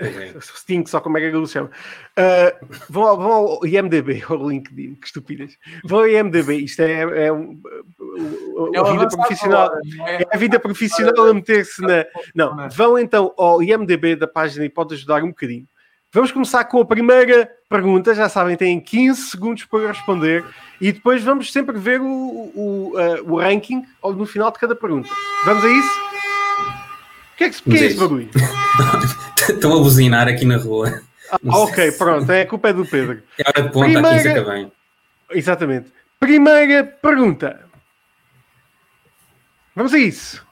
é. 0.00 0.34
Stinks, 0.40 0.92
ou 0.94 1.00
como 1.00 1.18
é 1.18 1.20
que 1.20 1.26
ele 1.36 1.46
se 1.46 1.52
chama. 1.54 1.70
Ah, 2.16 2.54
vão, 2.88 3.04
ao, 3.04 3.16
vão 3.16 3.32
ao 3.32 3.66
IMDB, 3.66 4.22
ao 4.28 4.48
LinkedIn, 4.48 4.94
que 4.96 5.06
estupidez. 5.06 5.56
Vão 5.84 6.00
ao 6.00 6.08
IMDB, 6.08 6.56
isto 6.56 6.80
é, 6.82 7.26
é 7.26 7.32
um, 7.32 7.60
É 8.74 8.78
a 8.78 8.82
vida 8.84 9.08
profissional. 9.08 9.70
é? 10.06 10.22
É 10.22 10.26
a 10.32 10.36
vida 10.36 10.58
profissional 10.58 11.26
a 11.28 11.34
meter-se 11.34 11.80
na. 11.82 12.04
Não, 12.34 12.68
vão 12.70 12.98
então 12.98 13.32
ao 13.36 13.62
IMDB 13.62 14.16
da 14.16 14.26
página 14.26 14.64
e 14.64 14.68
pode 14.70 14.94
ajudar 14.94 15.22
um 15.22 15.28
bocadinho. 15.28 15.66
Vamos 16.12 16.32
começar 16.32 16.64
com 16.64 16.80
a 16.80 16.84
primeira 16.84 17.50
pergunta. 17.68 18.14
Já 18.14 18.28
sabem, 18.28 18.56
têm 18.56 18.80
15 18.80 19.22
segundos 19.30 19.64
para 19.64 19.88
responder 19.88 20.44
e 20.80 20.92
depois 20.92 21.22
vamos 21.22 21.52
sempre 21.52 21.78
ver 21.78 22.00
o, 22.00 22.06
o, 22.06 22.92
ah, 22.96 23.22
o 23.24 23.38
ranking 23.38 23.84
no 24.02 24.24
final 24.26 24.50
de 24.50 24.58
cada 24.58 24.74
pergunta. 24.74 25.08
Vamos 25.44 25.64
a 25.64 25.68
isso? 25.68 26.00
O 27.34 27.36
que 27.36 27.44
é, 27.44 27.50
que, 27.50 27.62
que 27.62 27.76
é 27.76 27.86
esse 27.86 27.98
barulho? 27.98 28.30
Estão 29.48 29.74
a 29.74 29.78
buzinar 29.78 30.26
aqui 30.26 30.44
na 30.46 30.56
rua. 30.56 31.02
Ah, 31.30 31.38
ok, 31.44 31.92
pronto, 31.92 32.30
é 32.32 32.42
a 32.42 32.46
culpa 32.46 32.68
é 32.68 32.72
do 32.72 32.86
Pedro. 32.86 33.22
É 33.38 33.42
hora 33.48 33.62
de 33.62 33.72
ponta 33.72 33.86
aqui, 33.86 33.92
Primeira- 33.94 34.16
isso 34.18 34.28
acaba 34.30 34.52
bem. 34.52 34.72
Exatamente. 35.32 35.92
Primeira 36.18 36.84
pergunta. 36.84 37.66
Vamos 39.74 39.92
a 39.92 39.98
isso. 39.98 40.46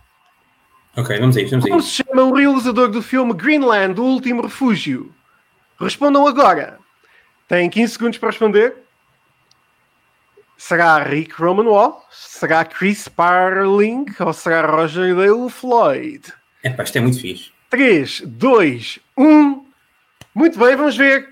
Ok, 0.96 1.18
vamos 1.18 1.36
a 1.36 1.40
isso, 1.40 1.50
vamos 1.52 1.64
a 1.64 1.68
Como 1.68 1.80
isso. 1.80 1.88
se 1.90 2.02
chama 2.04 2.22
o 2.24 2.34
realizador 2.34 2.88
do 2.88 3.00
filme 3.00 3.32
Greenland, 3.32 3.98
O 3.98 4.04
Último 4.04 4.42
Refúgio? 4.42 5.13
Respondam 5.84 6.26
agora. 6.26 6.78
Têm 7.46 7.68
15 7.68 7.92
segundos 7.92 8.18
para 8.18 8.30
responder. 8.30 8.74
Será 10.56 11.02
Rick 11.02 11.34
Romanoff? 11.34 12.06
Será 12.10 12.64
Chris 12.64 13.06
Parling? 13.06 14.06
Ou 14.18 14.32
será 14.32 14.66
Roger 14.66 15.14
Dale 15.14 15.50
Floyd? 15.50 16.32
É 16.62 16.70
pá, 16.70 16.84
isto 16.84 16.96
é 16.96 17.00
muito 17.02 17.20
fixe. 17.20 17.52
3, 17.68 18.22
2, 18.22 18.98
1. 19.16 19.66
Muito 20.34 20.58
bem, 20.58 20.74
vamos 20.74 20.96
ver. 20.96 21.28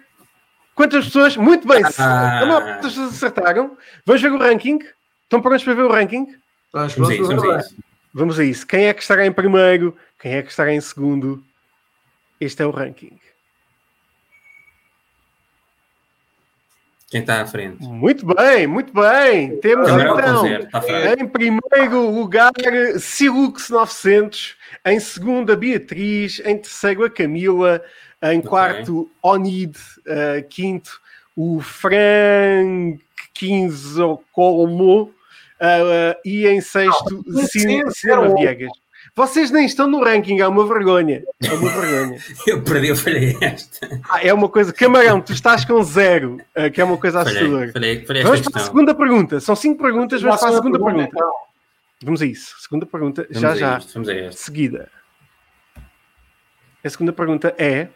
Quantas 0.75 1.06
pessoas? 1.06 1.37
Muito 1.37 1.66
bem. 1.66 1.82
Ah. 1.99 2.44
Das 2.82 2.92
pessoas 2.92 3.14
acertaram. 3.14 3.76
Vamos 4.04 4.21
ver 4.21 4.32
o 4.32 4.38
ranking. 4.38 4.80
Estão 5.23 5.40
prontos 5.40 5.64
para 5.64 5.75
ver 5.75 5.82
o 5.82 5.90
ranking? 5.90 6.26
Vamos, 6.73 6.94
Vamos 6.94 7.11
a 7.11 7.14
isso, 7.14 7.26
vamos 7.26 7.44
a 7.44 7.59
isso. 7.59 7.76
Vamos 8.12 8.38
a 8.38 8.44
isso. 8.44 8.66
Quem 8.66 8.85
é 8.85 8.92
que 8.92 9.00
estará 9.00 9.25
em 9.25 9.32
primeiro? 9.32 9.97
Quem 10.21 10.35
é 10.35 10.42
que 10.42 10.50
estará 10.50 10.75
em 10.75 10.80
segundo? 10.80 11.42
Este 12.38 12.62
é 12.62 12.66
o 12.66 12.71
ranking. 12.71 13.18
Quem 17.12 17.21
está 17.21 17.42
à 17.42 17.47
frente? 17.47 17.85
Muito 17.85 18.25
bem, 18.25 18.66
muito 18.66 18.90
bem. 18.90 19.59
Temos 19.59 19.87
Camarão 19.87 20.47
então 20.47 20.81
feito. 20.81 21.23
em 21.23 21.28
primeiro 21.28 22.09
lugar 22.09 22.52
Silux 22.99 23.69
900, 23.69 24.57
em 24.87 24.99
segundo 24.99 25.52
a 25.52 25.57
Beatriz, 25.57 26.40
em 26.42 26.57
terceiro 26.57 27.04
a 27.04 27.11
Camila, 27.11 27.83
em 28.23 28.40
quarto 28.40 29.11
Onid, 29.23 29.76
eh, 30.07 30.40
quinto 30.49 31.02
o 31.37 31.61
Frank 31.61 32.99
15 33.35 34.00
Colmo 34.33 35.12
eh, 35.61 36.19
e 36.25 36.47
em 36.47 36.62
sexto 36.62 37.23
zero. 37.90 38.35
Viegas. 38.37 38.82
Vocês 39.14 39.50
nem 39.50 39.66
estão 39.66 39.87
no 39.87 40.02
ranking, 40.02 40.40
é 40.40 40.49
uma 40.49 40.66
vergonha. 40.66 41.23
É 41.45 41.52
uma 41.52 41.69
vergonha. 41.71 42.19
Eu 42.47 42.62
perdi, 42.62 42.88
eu 42.88 42.97
falhei 42.97 43.37
esta. 43.42 44.00
Ah, 44.09 44.25
é 44.26 44.33
uma 44.33 44.49
coisa. 44.49 44.73
Camarão, 44.73 45.21
tu 45.21 45.33
estás 45.35 45.66
com 45.66 45.83
zero, 45.83 46.38
eh, 46.54 46.71
que 46.71 46.81
é 46.81 46.85
uma 46.85 46.97
coisa 46.97 47.21
assustadora. 47.21 47.71
Vamos 48.23 48.40
para 48.40 48.61
a 48.62 48.64
segunda 48.64 48.95
pergunta. 48.95 49.38
São 49.38 49.54
cinco 49.54 49.83
perguntas, 49.83 50.23
vamos 50.23 50.40
para 50.40 50.49
a 50.49 50.52
segunda 50.54 50.78
pergunta, 50.78 51.09
pergunta. 51.09 51.16
então. 51.16 51.33
Vamos 52.04 52.23
a 52.23 52.26
isso. 52.26 52.57
Segunda 52.61 52.87
pergunta, 52.87 53.26
Vamos 53.31 53.40
já 53.42 53.50
a 53.50 53.57
já. 53.57 53.78
isto, 53.78 53.92
Vamos 53.95 54.09
a 54.09 54.12
De 54.14 54.21
esta. 54.21 54.42
seguida. 54.42 54.88
A 56.83 56.88
segunda 56.90 57.12
pergunta 57.12 57.54
é. 57.59 57.88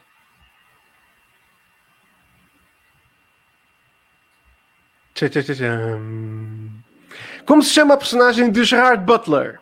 Como 7.46 7.62
se 7.62 7.70
chama 7.72 7.94
a 7.94 7.96
personagem 7.96 8.50
de 8.50 8.64
Gerard 8.64 9.04
Butler? 9.04 9.60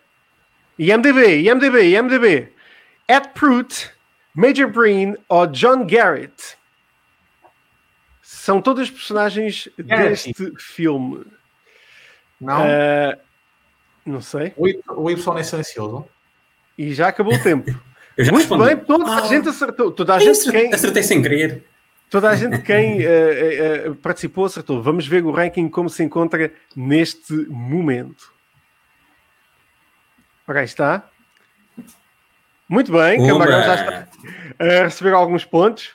IMDB, 0.79 1.43
IMDB, 1.43 1.91
IMDB. 1.97 2.49
Ed 3.09 3.29
Pruitt, 3.35 3.91
Major 4.35 4.69
Breen 4.71 5.17
ou 5.29 5.47
John 5.47 5.87
Garrett? 5.87 6.57
São 8.23 8.61
todas 8.61 8.91
personagens 8.91 9.69
Garrett. 9.79 10.33
deste 10.33 10.53
filme. 10.59 11.25
Não? 12.41 12.63
Ah, 12.63 13.19
não 14.05 14.21
sei. 14.21 14.53
O 14.57 14.67
Y- 14.69 14.81
O 14.89 15.11
Y 15.11 15.39
é 15.39 15.43
silencioso. 15.43 16.07
E 16.77 16.93
já 16.93 17.09
acabou 17.09 17.35
o 17.35 17.43
tempo. 17.43 17.71
Eu 18.17 18.25
já 18.25 18.31
Muito 18.33 18.43
respondi. 18.49 18.75
bem, 18.77 18.85
toda 18.85 19.11
a 19.11 19.19
Ah. 19.19 19.27
gente 19.27 19.49
acertou. 19.49 19.91
Toda 19.91 20.15
a 20.15 20.19
gente 20.21 20.51
quem, 20.51 20.73
Acertei 20.73 21.03
sem 21.03 21.21
querer. 21.21 21.65
toda 22.09 22.31
a 22.31 22.37
gente 22.37 22.59
quem 22.63 23.03
eh, 23.03 23.07
eh, 23.87 23.93
participou 24.03 24.45
acertou. 24.45 24.81
Vamos 24.83 25.07
ver 25.07 25.25
o 25.25 25.33
ranking 25.33 25.69
como 25.69 25.89
se 25.91 26.03
encontra 26.05 26.53
neste 26.77 27.33
momento. 27.49 28.33
Ora, 30.47 30.61
aí 30.61 30.65
está. 30.65 31.09
Muito 32.69 32.93
bem, 32.93 33.21
Uma. 33.21 33.45
Camarão 33.47 33.63
já 33.63 33.75
está 33.75 34.09
a 34.59 34.85
receber 34.85 35.13
alguns 35.15 35.45
pontos. 35.45 35.95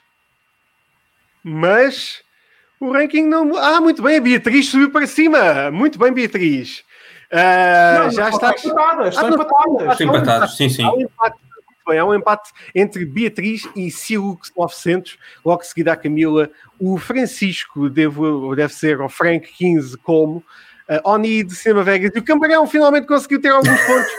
Mas 1.42 2.22
o 2.78 2.92
ranking 2.92 3.26
não. 3.26 3.56
Ah, 3.56 3.80
muito 3.80 4.02
bem, 4.02 4.18
a 4.18 4.20
Beatriz 4.20 4.68
subiu 4.68 4.90
para 4.90 5.06
cima. 5.06 5.70
Muito 5.70 5.98
bem, 5.98 6.12
Beatriz. 6.12 6.84
Ah, 7.32 8.00
Não, 8.04 8.10
já 8.10 8.22
não, 8.22 8.30
está. 8.30 8.50
Estão 8.54 8.70
empatadas, 8.72 9.14
estão 9.14 9.26
Ah, 9.26 9.30
não, 9.30 9.34
empatadas. 9.34 9.92
Estão 9.92 10.06
empatados, 10.06 10.56
sim, 10.56 10.68
sim. 10.68 10.82
Há 10.84 10.92
um 10.92 11.00
empate, 11.00 11.38
muito 11.54 11.84
bem, 11.86 11.98
há 11.98 12.04
um 12.04 12.14
empate 12.14 12.50
entre 12.74 13.04
Beatriz 13.04 13.68
e 13.76 13.90
Silux 13.90 14.52
900, 14.56 15.16
logo 15.44 15.62
seguida 15.62 15.92
a 15.92 15.96
Camila, 15.96 16.50
o 16.78 16.98
Francisco 16.98 17.88
deve, 17.88 18.20
deve 18.56 18.72
ser 18.74 19.00
o 19.00 19.08
Frank 19.08 19.46
15 19.52 19.96
como, 19.98 20.44
uh, 20.90 21.00
Oni 21.10 21.44
de 21.44 21.54
Cinema 21.54 21.84
Vegas 21.84 22.10
e 22.14 22.18
o 22.18 22.24
Cambarão 22.24 22.66
finalmente 22.66 23.06
conseguiu 23.06 23.40
ter 23.40 23.48
alguns 23.48 23.80
pontos. 23.86 24.12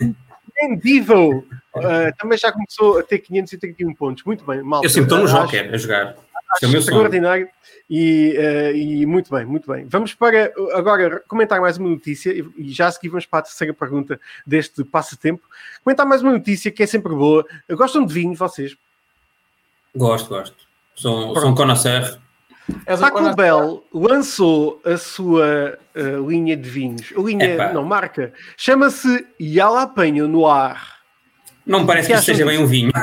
Endivo 0.60 1.38
uh, 1.38 2.16
também 2.18 2.36
já 2.36 2.52
começou 2.52 2.98
a 2.98 3.02
ter 3.02 3.18
531 3.20 3.94
pontos. 3.94 4.24
Muito 4.24 4.44
bem, 4.44 4.62
malta. 4.62 4.86
Eu 4.86 4.90
sempre 4.90 5.04
estou 5.04 5.18
no 5.18 5.24
Acho- 5.24 5.42
Joker 5.42 5.72
a 5.72 5.76
jogar. 5.76 6.16
Este 6.54 6.64
é 6.64 6.68
o 6.68 6.70
meu 6.70 6.80
extraordinário 6.80 7.48
e, 7.90 8.34
eh, 8.36 8.72
e 8.74 9.06
muito 9.06 9.30
bem, 9.30 9.44
muito 9.44 9.70
bem. 9.70 9.86
Vamos 9.86 10.14
para 10.14 10.50
uh, 10.56 10.76
agora 10.76 11.22
comentar 11.28 11.60
mais 11.60 11.76
uma 11.76 11.90
notícia 11.90 12.32
e, 12.32 12.72
já 12.72 12.86
a 12.86 12.90
seguir 12.90 13.10
vamos 13.10 13.26
para 13.26 13.40
a 13.40 13.42
terceira 13.42 13.74
pergunta 13.74 14.18
deste 14.46 14.82
passatempo. 14.82 15.46
Comentar 15.84 16.06
mais 16.06 16.22
uma 16.22 16.32
notícia 16.32 16.70
que 16.70 16.82
é 16.82 16.86
sempre 16.86 17.14
boa. 17.14 17.46
Gostam 17.70 18.04
de 18.04 18.14
vinho, 18.14 18.34
vocês? 18.34 18.76
Gosto, 19.94 20.30
gosto. 20.30 20.56
Sou, 20.94 21.38
sou 21.38 21.50
um 21.50 21.54
connoisseur. 21.54 22.18
És 22.86 23.00
Taco. 23.00 23.34
Bell 23.34 23.84
lançou 23.92 24.80
a 24.84 24.96
sua 24.96 25.78
eh, 25.94 26.16
linha 26.26 26.56
de 26.56 26.68
vinhos, 26.68 27.12
a 27.16 27.20
linha, 27.20 27.44
Epá. 27.46 27.72
não, 27.72 27.84
marca, 27.84 28.32
chama-se 28.56 29.26
Jalapeno 29.40 30.28
Noir. 30.28 30.76
Não 31.66 31.80
me 31.80 31.86
parece 31.86 32.08
que 32.08 32.12
Que 32.14 32.18
isto 32.20 32.26
seja 32.26 32.46
bem 32.46 32.58
um 32.58 32.66
vinho. 32.66 32.90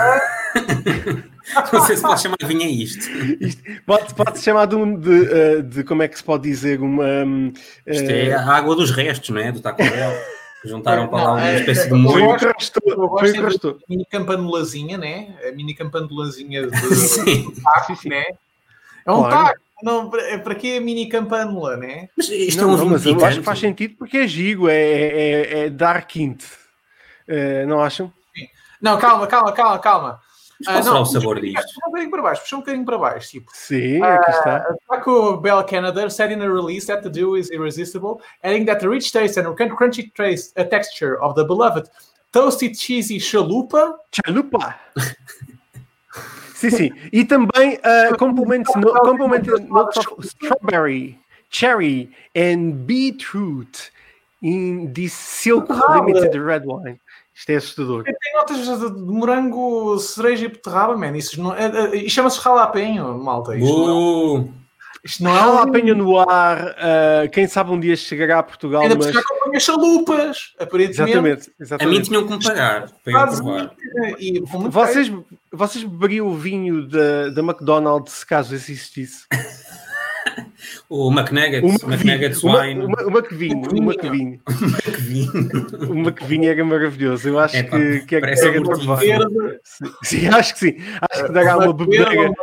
Não 1.71 1.85
sei 1.85 1.95
se 1.95 2.01
pode 2.01 2.21
chamar 2.21 2.37
de 2.39 2.45
vinho 2.47 2.63
a 2.63 2.65
isto. 2.65 3.07
Isto 3.39 3.61
pode, 3.85 4.13
pode 4.15 4.39
chamar 4.39 4.65
de, 4.65 4.75
um- 4.75 4.99
de, 4.99 5.25
eh, 5.31 5.61
de, 5.61 5.83
como 5.83 6.01
é 6.01 6.07
que 6.07 6.17
se 6.17 6.23
pode 6.23 6.43
dizer, 6.43 6.81
uma... 6.81 7.05
hum, 7.05 7.53
Isto 7.85 8.09
eh, 8.09 8.29
é 8.29 8.33
a 8.33 8.43
água 8.51 8.75
dos 8.75 8.89
restos, 8.89 9.29
não 9.29 9.39
é? 9.39 9.51
Do 9.51 9.61
Taco 9.61 9.77
Bell. 9.83 10.11
Juntaram 10.65 11.07
para 11.07 11.23
lá 11.23 11.31
uma 11.33 11.39
Não, 11.41 11.47
é- 11.47 11.59
espécie 11.59 11.81
de 11.87 11.91
eu 11.93 12.09
Foi 12.09 12.21
molho. 12.23 12.39
Foi 12.39 12.47
o 12.93 13.07
gosto 13.07 13.31
que 13.33 13.37
é 13.39 13.43
restou. 13.43 13.77
mini 13.87 14.05
campanulazinha, 14.09 14.97
né? 14.97 15.35
A 15.47 15.51
mini 15.51 15.75
campanulazinha 15.75 16.65
de 16.65 16.75
Sim. 16.95 17.53
taco, 17.63 18.09
né? 18.09 18.23
É 19.05 19.11
um 19.11 19.17
Claro. 19.17 19.47
taco, 19.47 19.59
Não, 19.83 20.09
para, 20.09 20.39
para 20.39 20.55
que 20.55 20.77
a 20.77 20.81
mini 20.81 21.07
campanula, 21.07 21.77
né? 21.77 22.09
Mas 22.17 22.29
isto 22.29 22.61
Não, 22.61 22.71
é 22.71 22.73
um 22.73 22.77
não, 22.77 22.85
mas 22.87 23.05
eu 23.05 23.23
acho 23.25 23.39
que 23.39 23.45
faz 23.45 23.59
sentido 23.59 23.95
porque 23.97 24.17
é 24.17 24.27
gigo, 24.27 24.69
é, 24.69 24.75
é, 24.75 25.67
é. 25.67 25.71
Eh, 27.27 27.65
não 27.65 27.81
acham? 27.81 28.11
Não, 28.81 28.97
calma, 28.97 29.27
calma, 29.27 29.51
calma, 29.51 29.79
calma. 29.79 30.21
Mas 30.59 30.67
qual 30.67 30.77
Ah, 30.77 30.83
será 30.83 30.95
não, 30.95 31.01
o 31.01 31.05
sabor 31.05 31.35
puxa 31.39 31.47
disto? 31.47 31.77
um 31.77 31.89
bocadinho 31.89 32.11
para 32.11 32.21
baixo, 32.21 32.41
puxa 32.41 32.55
um 32.55 32.59
bocadinho 32.59 32.85
para 32.85 32.97
baixo. 32.97 33.29
Tipo, 33.31 33.51
Sim, 33.53 34.01
aqui 34.01 34.31
está. 34.31 34.65
Taco 34.89 35.37
Bell 35.37 35.63
Canada 35.65 36.09
said 36.09 36.31
in 36.31 36.41
a 36.41 36.47
release 36.49 36.87
that 36.87 37.03
the 37.03 37.09
deal 37.09 37.35
is 37.35 37.49
irresistible, 37.51 38.21
adding 38.41 38.65
that 38.65 38.79
the 38.79 38.87
rich 38.87 39.11
taste 39.11 39.37
and 39.37 39.47
crunchy 39.55 40.11
taste, 40.13 40.57
uh, 40.57 40.63
texture 40.63 41.21
of 41.21 41.35
the 41.35 41.43
beloved 41.43 41.89
toasted 42.31 42.77
cheesy 42.77 43.19
chalupa 43.19 43.95
Chalupa! 44.11 44.75
sim, 46.55 46.69
sim. 46.69 46.91
E 47.11 47.23
também 47.25 47.75
uh, 47.75 48.17
complement, 48.17 48.63
no, 48.75 48.93
complement 49.01 49.43
notes 49.69 49.97
of 49.97 50.25
strawberry, 50.25 51.19
cherry 51.49 52.09
and 52.35 52.85
beetroot 52.85 53.91
in 54.41 54.91
this 54.93 55.13
silk 55.13 55.67
limited 55.93 56.35
red 56.39 56.63
wine. 56.65 56.99
Isto 57.33 57.49
é 57.49 57.55
assustador. 57.55 58.03
tem 58.03 58.15
notas 58.33 58.65
de 58.65 58.95
de 58.95 59.01
morango, 59.01 59.99
cereja 59.99 60.45
e 60.45 60.47
beterraba, 60.47 60.95
man. 60.95 61.17
Isso 61.17 61.41
não 61.41 61.53
é, 61.53 61.65
é, 61.65 61.95
e 61.97 62.09
chama-se 62.09 62.41
jalapeño, 62.41 63.17
malta. 63.17 63.57
Isto 63.57 63.87
não, 63.87 64.35
Uh, 64.35 64.53
isto 65.03 65.23
não 65.23 65.35
é 65.37 65.45
um- 65.45 65.59
apanha 65.59 65.93
no 65.93 66.17
ar, 66.17 66.57
uh, 66.69 67.29
quem 67.31 67.45
sabe 67.45 67.71
um 67.71 67.79
dia 67.79 67.95
chegará 67.95 68.39
a 68.39 68.43
Portugal, 68.43 68.81
Ainda 68.83 68.95
por 68.95 69.03
mas... 69.03 69.11
cima 69.11 69.21
acompanha 69.21 69.59
chalupas, 69.59 70.53
aparentemente. 70.57 70.97
Exatamente, 70.97 71.21
a 71.21 71.33
mim 71.35 71.53
exatamente. 71.59 72.03
tinham 72.05 72.27
que 72.27 72.33
me 72.37 72.43
pagar 72.43 72.89
para 73.03 73.13
eu 73.13 73.19
Faz 73.19 73.41
provar. 73.41 73.71
e 74.17 74.41
com 74.41 74.69
Vocês, 74.69 75.11
vocês 75.55 75.83
beberiam 75.83 76.27
o 76.27 76.35
vinho 76.35 76.87
da, 76.87 77.29
da 77.29 77.41
McDonald's 77.41 78.23
caso 78.23 78.55
isso 78.55 78.71
existisse? 78.71 79.25
O 80.89 81.11
McNuggets, 81.11 81.83
McNuggets 81.83 82.43
uma, 82.43 82.61
Wine. 82.61 82.85
uma, 82.85 83.03
uma 83.03 83.21
que 83.21 83.33
vinho, 83.35 83.61
uma 83.71 83.93
que 83.95 84.09
vinho. 84.09 84.39
Que 84.83 84.91
vinho. 84.91 85.31
Uma 85.89 86.11
que 86.11 86.25
vinho 86.25 86.49
era 86.49 86.63
maravilhoso. 86.65 87.27
Eu 87.29 87.39
acho 87.39 87.55
Epá, 87.57 87.77
que, 87.77 87.99
que 88.01 88.15
é 88.15 88.19
um 88.59 88.63
provar. 88.63 88.85
motivo. 88.87 88.95
verde, 88.95 89.59
Sim, 90.03 90.27
acho 90.33 90.53
que 90.53 90.59
sim. 90.59 90.77
Acho 91.09 91.25
que 91.25 91.31
dará 91.31 91.57
uma 91.57 91.73
bebedeira 91.73 92.33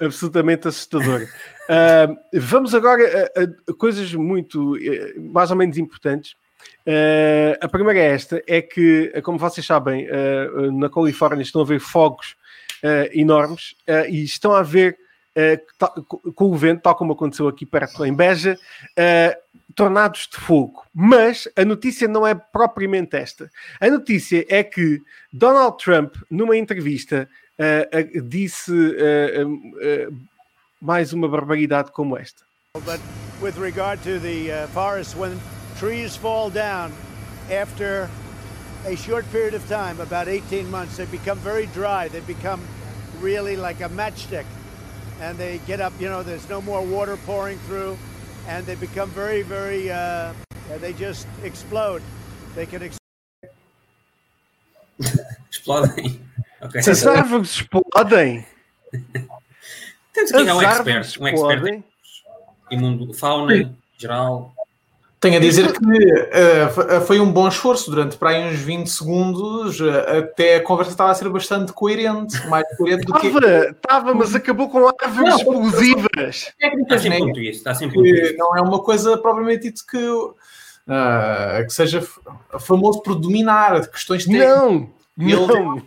absolutamente 0.00 0.68
assustadora. 0.68 1.26
Ah, 1.68 2.08
vamos 2.34 2.74
agora 2.74 3.30
a, 3.36 3.40
a- 3.42 3.74
coisas 3.74 4.12
muito, 4.14 4.76
eh, 4.78 5.14
mais 5.18 5.50
ou 5.50 5.56
menos 5.56 5.76
importantes. 5.78 6.36
Ah, 6.86 7.58
a 7.64 7.68
primeira 7.68 7.98
é 8.00 8.06
esta: 8.12 8.42
é 8.46 8.62
que, 8.62 9.10
eh, 9.14 9.20
como 9.20 9.38
vocês 9.38 9.66
sabem, 9.66 10.06
ah, 10.08 10.70
na 10.72 10.88
Califórnia 10.88 11.42
estão 11.42 11.60
a 11.62 11.64
haver 11.64 11.80
fogos 11.80 12.36
enormes 13.12 13.74
ah, 13.88 14.06
e 14.06 14.24
estão 14.24 14.54
a 14.54 14.62
ta- 15.78 15.94
co- 16.06 16.20
com 16.32 16.44
o 16.44 16.56
vento, 16.56 16.82
tal 16.82 16.94
como 16.94 17.12
aconteceu 17.12 17.48
aqui 17.48 17.66
perto 17.66 18.04
em 18.04 18.14
Beja, 18.14 18.56
tornados 19.74 20.28
de 20.30 20.36
fogo. 20.36 20.84
Mas 20.94 21.48
a 21.56 21.64
notícia 21.64 22.06
não 22.06 22.24
é 22.24 22.34
propriamente 22.34 23.16
esta. 23.16 23.50
A 23.80 23.88
notícia 23.88 24.46
é 24.48 24.62
que 24.62 25.00
Donald 25.32 25.76
Trump, 25.82 26.14
numa 26.30 26.56
entrevista, 26.56 27.28
ah, 27.58 27.88
ah, 27.92 28.20
disse 28.22 28.72
ah, 28.72 30.12
mais 30.80 31.12
uma 31.12 31.28
barbaridade 31.28 31.90
como 31.90 32.16
esta. 32.16 32.44
But 32.84 33.00
with 33.40 33.56
regard 33.58 34.02
to 34.02 34.20
the 34.20 34.50
uh, 34.50 34.68
forest, 34.68 35.16
when 35.16 35.38
trees 35.78 36.16
fall 36.16 36.50
down 36.50 36.92
after 37.50 38.08
a 38.86 38.96
short 38.96 39.24
period 39.32 39.54
of 39.54 39.66
time, 39.68 40.00
about 40.00 40.28
18 40.28 40.70
months, 40.70 40.96
they 40.96 41.06
become 41.06 41.38
very 41.38 41.66
dry. 41.66 42.08
They 42.08 42.20
become 42.20 42.60
really 43.20 43.56
like 43.56 43.80
a 43.80 43.88
matchstick. 43.88 44.44
And 45.20 45.38
they 45.38 45.58
get 45.66 45.80
up, 45.80 45.92
you 46.00 46.08
know, 46.08 46.22
there's 46.22 46.48
no 46.48 46.60
more 46.60 46.82
water 46.82 47.16
pouring 47.24 47.58
through. 47.66 47.96
And 48.48 48.66
they 48.66 48.74
become 48.74 49.08
very, 49.10 49.42
very, 49.42 49.90
uh, 49.90 50.32
they 50.80 50.92
just 50.92 51.26
explode. 51.42 52.02
They 52.54 52.66
can 52.66 52.82
ex- 52.82 52.98
Explodem. 55.50 56.20
Ok. 56.60 56.82
Se 56.82 56.90
as 56.90 57.06
árvores 57.06 57.60
explodem, 57.60 58.44
Temos 60.12 60.30
as 60.30 60.40
aqui 60.40 60.50
um 60.50 60.60
árvores 60.60 60.96
expert, 60.96 61.20
um 61.20 61.26
expert 61.26 61.50
explodem. 61.58 61.84
em 62.70 62.78
mundo 62.78 63.12
fauna 63.14 63.74
geral. 63.98 64.54
Tenho 65.24 65.38
a 65.38 65.40
dizer 65.40 65.72
que 65.72 65.78
f- 66.66 67.00
foi 67.06 67.18
um 67.18 67.32
bom 67.32 67.48
esforço 67.48 67.90
durante 67.90 68.16
para 68.18 68.28
aí 68.30 68.52
uns 68.52 68.58
20 68.58 68.86
segundos, 68.88 69.80
eh, 69.80 70.18
até 70.18 70.56
a 70.56 70.62
conversa 70.62 70.90
estava 70.92 71.10
a 71.10 71.14
ser 71.14 71.30
bastante 71.30 71.72
coerente, 71.72 72.46
mais 72.48 72.64
coerente 72.76 73.06
do 73.06 73.14
que 73.14 73.28
Estava, 73.28 73.70
estava, 73.70 74.14
mas 74.14 74.34
acabou 74.34 74.68
com 74.68 74.86
árvores 74.86 75.30
Não. 75.30 75.36
explosivas. 75.38 76.52
Está 76.60 76.68
um 77.24 77.32
twist, 77.32 77.50
está 77.56 77.74
sempre 77.74 78.02
que 78.02 78.10
twist. 78.20 78.36
não 78.36 78.54
é 78.54 78.60
uma 78.60 78.80
coisa 78.82 79.16
propriamente 79.16 79.62
dito 79.62 79.80
que, 79.86 79.98
ah, 80.88 81.62
que 81.64 81.72
seja 81.72 82.06
famoso 82.60 83.00
por 83.02 83.14
dominar 83.14 83.80
de 83.80 83.88
questões 83.88 84.26
técnicas. 84.26 84.58
Não, 84.58 85.46
não. 85.46 85.82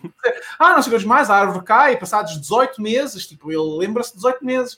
Ah, 0.57 0.73
não 0.73 0.81
sei 0.81 0.95
o 0.95 0.99
que 0.99 1.05
mais, 1.05 1.29
a 1.29 1.35
árvore 1.35 1.63
cai, 1.63 1.95
passados 1.97 2.39
18 2.41 2.81
meses, 2.81 3.27
tipo, 3.27 3.51
ele 3.51 3.77
lembra-se 3.85 4.11
de 4.11 4.15
18 4.17 4.43
meses. 4.43 4.77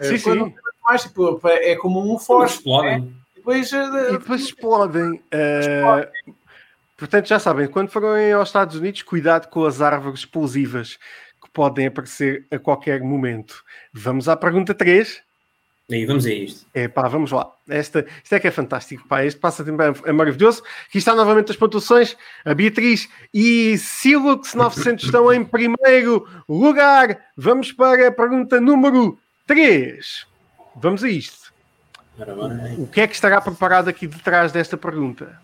Sim, 0.00 0.18
sim. 0.18 0.54
mais, 0.82 1.02
tipo, 1.02 1.40
é 1.44 1.76
como 1.76 2.00
um 2.00 2.18
fósforo. 2.18 2.44
explodem. 2.46 3.19
Depois, 3.40 3.72
eh, 3.72 4.08
E 4.10 4.18
depois 4.18 4.42
explodem. 4.42 5.22
Ah, 5.32 6.06
portanto, 6.96 7.26
já 7.26 7.38
sabem, 7.38 7.66
quando 7.66 7.88
forem 7.88 8.32
aos 8.32 8.50
Estados 8.50 8.76
Unidos, 8.76 9.02
cuidado 9.02 9.48
com 9.48 9.64
as 9.64 9.80
árvores 9.80 10.20
explosivas 10.20 10.98
que 11.42 11.50
podem 11.50 11.86
aparecer 11.86 12.46
a 12.50 12.58
qualquer 12.58 13.00
momento. 13.00 13.64
Vamos 13.92 14.28
à 14.28 14.36
pergunta 14.36 14.74
3. 14.74 15.22
Aí 15.90 16.06
vamos 16.06 16.24
a 16.24 16.32
isto. 16.32 16.66
É 16.72 16.86
pá, 16.86 17.08
vamos 17.08 17.32
lá. 17.32 17.50
Esta, 17.68 18.06
isto 18.22 18.32
é 18.32 18.38
que 18.38 18.46
é 18.46 18.50
fantástico, 18.50 19.08
pá. 19.08 19.24
Este 19.24 19.40
passatempo 19.40 19.82
é, 19.82 19.92
é 20.04 20.12
maravilhoso. 20.12 20.62
Aqui 20.86 20.98
está 20.98 21.14
novamente 21.14 21.50
as 21.50 21.56
pontuações. 21.56 22.16
A 22.44 22.54
Beatriz 22.54 23.08
e 23.34 23.76
Silux 23.76 24.54
900 24.54 25.06
estão 25.06 25.32
em 25.32 25.44
primeiro 25.44 26.28
lugar. 26.48 27.18
Vamos 27.36 27.72
para 27.72 28.06
a 28.06 28.12
pergunta 28.12 28.60
número 28.60 29.18
3. 29.46 30.26
Vamos 30.76 31.02
a 31.02 31.08
isto. 31.08 31.49
O 32.78 32.86
que 32.88 33.00
é 33.00 33.06
que 33.06 33.14
estará 33.14 33.40
preparado 33.40 33.88
aqui 33.88 34.06
detrás 34.06 34.52
desta 34.52 34.76
pergunta? 34.76 35.40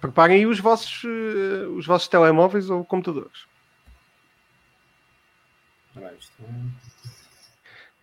Preparem 0.00 0.36
aí 0.38 0.46
os 0.46 0.58
vossos, 0.60 1.02
eh, 1.04 1.66
os 1.68 1.86
vossos 1.86 2.08
telemóveis 2.08 2.68
ou 2.70 2.84
computadores. 2.84 3.46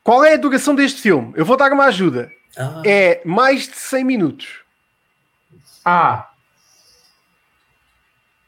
Qual 0.04 0.24
é 0.26 0.34
a 0.34 0.38
duração 0.38 0.76
deste 0.76 1.02
filme? 1.02 1.34
Eu 1.36 1.46
vou 1.46 1.56
dar 1.56 1.72
uma 1.72 1.86
ajuda. 1.86 2.32
Ah, 2.58 2.82
É 2.86 3.22
mais 3.26 3.68
de 3.68 3.76
100 3.78 4.04
minutos. 4.04 4.60
ah, 5.86 6.30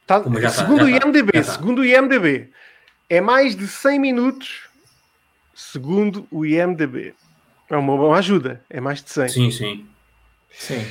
Tá- 0.07 0.19
tá, 0.19 0.49
segundo 0.49 0.87
já 0.87 0.97
o 0.97 0.99
tá, 0.99 1.07
IMDB, 1.07 1.31
tá. 1.31 1.43
segundo 1.43 1.79
o 1.79 1.85
IMDB, 1.85 2.51
é 3.09 3.19
mais 3.19 3.55
de 3.55 3.67
100 3.67 3.97
minutos. 3.99 4.69
Segundo 5.55 6.27
o 6.29 6.45
IMDB. 6.45 7.15
É 7.69 7.75
uma 7.75 7.97
boa 7.97 8.17
ajuda. 8.17 8.61
É 8.69 8.79
mais 8.79 9.01
de 9.01 9.09
100. 9.09 9.29
sim, 9.29 9.51
sim. 9.51 9.85
sim. 10.51 10.85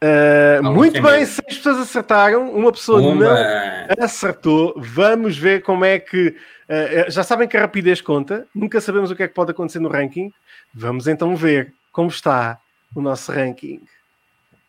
Uh, 0.00 0.62
muito 0.62 1.02
bem, 1.02 1.20
medo. 1.20 1.26
seis 1.26 1.56
pessoas 1.56 1.78
acertaram. 1.78 2.50
Uma 2.52 2.70
pessoa 2.70 3.00
Pumba. 3.00 3.24
não 3.24 4.04
acertou. 4.04 4.74
Vamos 4.76 5.36
ver 5.36 5.62
como 5.62 5.84
é 5.84 5.98
que. 5.98 6.28
uh, 6.28 7.10
já 7.10 7.24
sabem 7.24 7.48
que 7.48 7.56
a 7.56 7.60
rapidez 7.60 8.00
conta. 8.00 8.46
Nunca 8.54 8.80
sabemos 8.80 9.10
o 9.10 9.16
que 9.16 9.24
é 9.24 9.28
que 9.28 9.34
pode 9.34 9.50
acontecer 9.50 9.80
no 9.80 9.88
ranking. 9.88 10.32
Vamos 10.72 11.08
então 11.08 11.34
ver 11.34 11.74
como 11.90 12.08
está 12.08 12.58
o 12.94 13.00
nosso 13.00 13.32
ranking. 13.32 13.80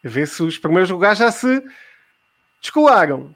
Ver 0.03 0.27
se 0.27 0.41
os 0.41 0.57
primeiros 0.57 0.89
lugares 0.89 1.19
já 1.19 1.31
se 1.31 1.61
descolaram. 2.61 3.31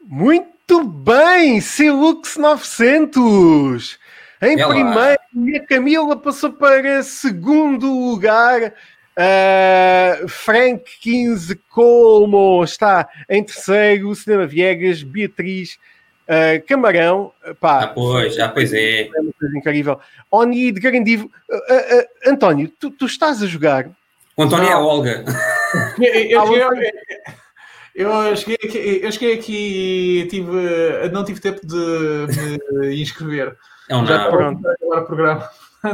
Muito 0.00 0.82
bem, 0.84 1.60
Silux 1.60 2.36
900. 2.36 3.98
Em 4.42 4.60
É 4.60 4.66
primeiro, 4.66 5.56
a 5.56 5.66
Camila 5.66 6.16
passou 6.16 6.52
para 6.52 7.02
segundo 7.02 7.86
lugar. 7.86 8.74
Uh, 9.18 10.28
Frank 10.28 10.84
15 11.00 11.54
Colmo 11.70 12.62
está 12.62 13.08
em 13.30 13.42
terceiro. 13.42 14.14
Cinema 14.14 14.46
Viegas, 14.46 15.02
Beatriz 15.02 15.78
uh, 16.26 16.66
Camarão. 16.66 17.32
Pá, 17.58 17.84
Ah, 17.84 17.86
pois, 17.88 18.34
já 18.34 18.48
pois 18.48 18.74
é. 18.74 19.06
é 19.06 19.20
uma 19.20 19.32
coisa 19.32 19.58
incrível. 19.58 20.00
Oni 20.30 20.70
de 20.70 20.80
Garandivo. 20.80 21.30
Uh, 21.48 21.56
uh, 21.56 22.00
uh, 22.00 22.32
António, 22.32 22.70
tu, 22.78 22.90
tu 22.90 23.06
estás 23.06 23.42
a 23.42 23.46
jogar? 23.46 23.88
O 24.36 24.42
António 24.42 24.68
é 24.68 24.72
a. 24.72 24.78
Olga. 24.78 25.24
Eu, 25.98 26.12
eu, 26.34 26.44
cheguei, 26.46 26.76
eu 27.94 28.36
cheguei 28.36 28.58
aqui, 28.62 29.00
eu 29.02 29.12
cheguei 29.12 29.34
aqui 29.34 30.20
e 30.20 30.26
tive, 30.26 31.08
não 31.10 31.24
tive 31.24 31.40
tempo 31.40 31.66
de 31.66 31.78
me 32.70 33.00
inscrever. 33.00 33.56
É 33.88 33.96
um 33.96 34.06
Já 34.06 34.18
nabo. 34.18 34.24
estava 34.24 34.36
pronto. 34.36 34.68
a 34.68 34.72
acabar 34.72 34.98
o 35.02 35.06
programa. 35.06 35.50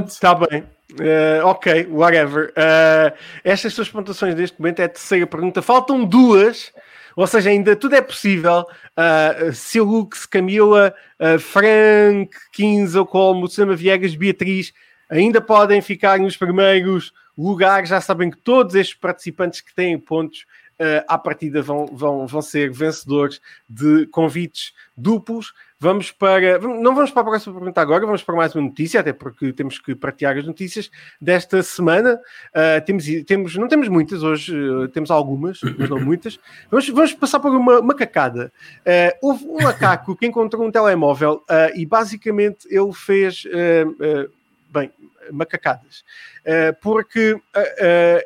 Está 0.07 0.35
bem. 0.47 0.65
Uh, 0.93 1.47
ok, 1.47 1.87
whatever. 1.91 2.51
Uh, 2.51 3.17
estas 3.45 3.73
suas 3.73 3.89
pontuações 3.89 4.35
neste 4.35 4.61
momento 4.61 4.81
é 4.81 4.85
a 4.85 4.89
terceira 4.89 5.27
pergunta. 5.27 5.63
Faltam 5.63 6.05
duas, 6.05 6.73
ou 7.17 7.27
seja, 7.27 7.51
ainda 7.51 7.75
tudo 7.77 7.95
é 7.95 8.01
possível. 8.03 8.67
Uh, 8.97 9.53
Silux, 9.53 10.27
Camila, 10.27 10.95
uh, 11.19 11.39
Frank, 11.39 12.31
15, 12.53 13.05
Colmo, 13.07 13.49
Cinema 13.49 13.75
Viegas, 13.75 14.15
Beatriz. 14.15 14.73
ainda 15.09 15.41
podem 15.41 15.81
ficar 15.81 16.19
nos 16.19 16.37
primeiros 16.37 17.13
lugares. 17.37 17.89
Já 17.89 18.01
sabem 18.01 18.31
que 18.31 18.39
todos 18.39 18.75
estes 18.75 18.95
participantes 18.97 19.61
que 19.63 19.75
têm 19.75 19.99
pontos 19.99 20.45
uh, 20.81 21.05
à 21.09 21.17
partida 21.17 21.63
vão, 21.63 21.87
vão, 21.87 22.27
vão 22.27 22.43
ser 22.43 22.71
vencedores 22.71 23.41
de 23.69 24.07
convites 24.07 24.73
duplos. 24.97 25.53
Vamos 25.83 26.13
para. 26.13 26.61
Não 26.61 26.95
vamos 26.95 27.11
para 27.11 27.23
a 27.23 27.25
próxima 27.25 27.57
pergunta 27.57 27.81
agora, 27.81 28.07
vamos 28.07 28.23
para 28.23 28.37
mais 28.37 28.55
uma 28.55 28.63
notícia, 28.63 29.01
até 29.01 29.13
porque 29.13 29.53
temos 29.53 29.81
que 29.81 29.97
partilhar 29.97 30.39
as 30.39 30.47
notícias 30.47 30.89
desta 31.21 31.61
semana. 31.61 32.21
Uh, 32.55 32.85
temos, 32.87 33.05
temos, 33.27 33.57
não 33.57 33.67
temos 33.67 33.89
muitas 33.89 34.23
hoje, 34.23 34.57
uh, 34.57 34.87
temos 34.91 35.11
algumas, 35.11 35.59
mas 35.77 35.91
não 35.91 35.99
muitas. 35.99 36.39
Vamos, 36.71 36.89
vamos 36.89 37.15
passar 37.15 37.41
por 37.41 37.51
uma 37.51 37.83
macacada. 37.83 38.53
Uh, 38.87 39.27
houve 39.27 39.45
um 39.45 39.61
macaco 39.61 40.15
que 40.15 40.25
encontrou 40.25 40.65
um 40.65 40.71
telemóvel 40.71 41.45
e 41.75 41.85
basicamente 41.85 42.69
ele 42.71 42.93
fez. 42.93 43.43
bem, 44.73 44.89
macacadas. 45.33 46.05
Porque 46.81 47.37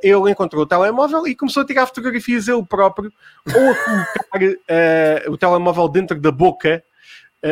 ele 0.03 0.31
encontrou 0.31 0.65
o 0.65 0.67
telemóvel 0.67 1.27
e 1.27 1.35
começou 1.35 1.63
a 1.63 1.67
tirar 1.67 1.87
fotografias 1.87 2.49
ele 2.49 2.65
próprio 2.67 3.11
ou 3.55 3.71
a 3.71 3.75
colocar 3.75 5.31
o 5.31 5.39
telemóvel 5.39 5.89
dentro 5.89 6.21
da 6.21 6.31
boca. 6.31 6.85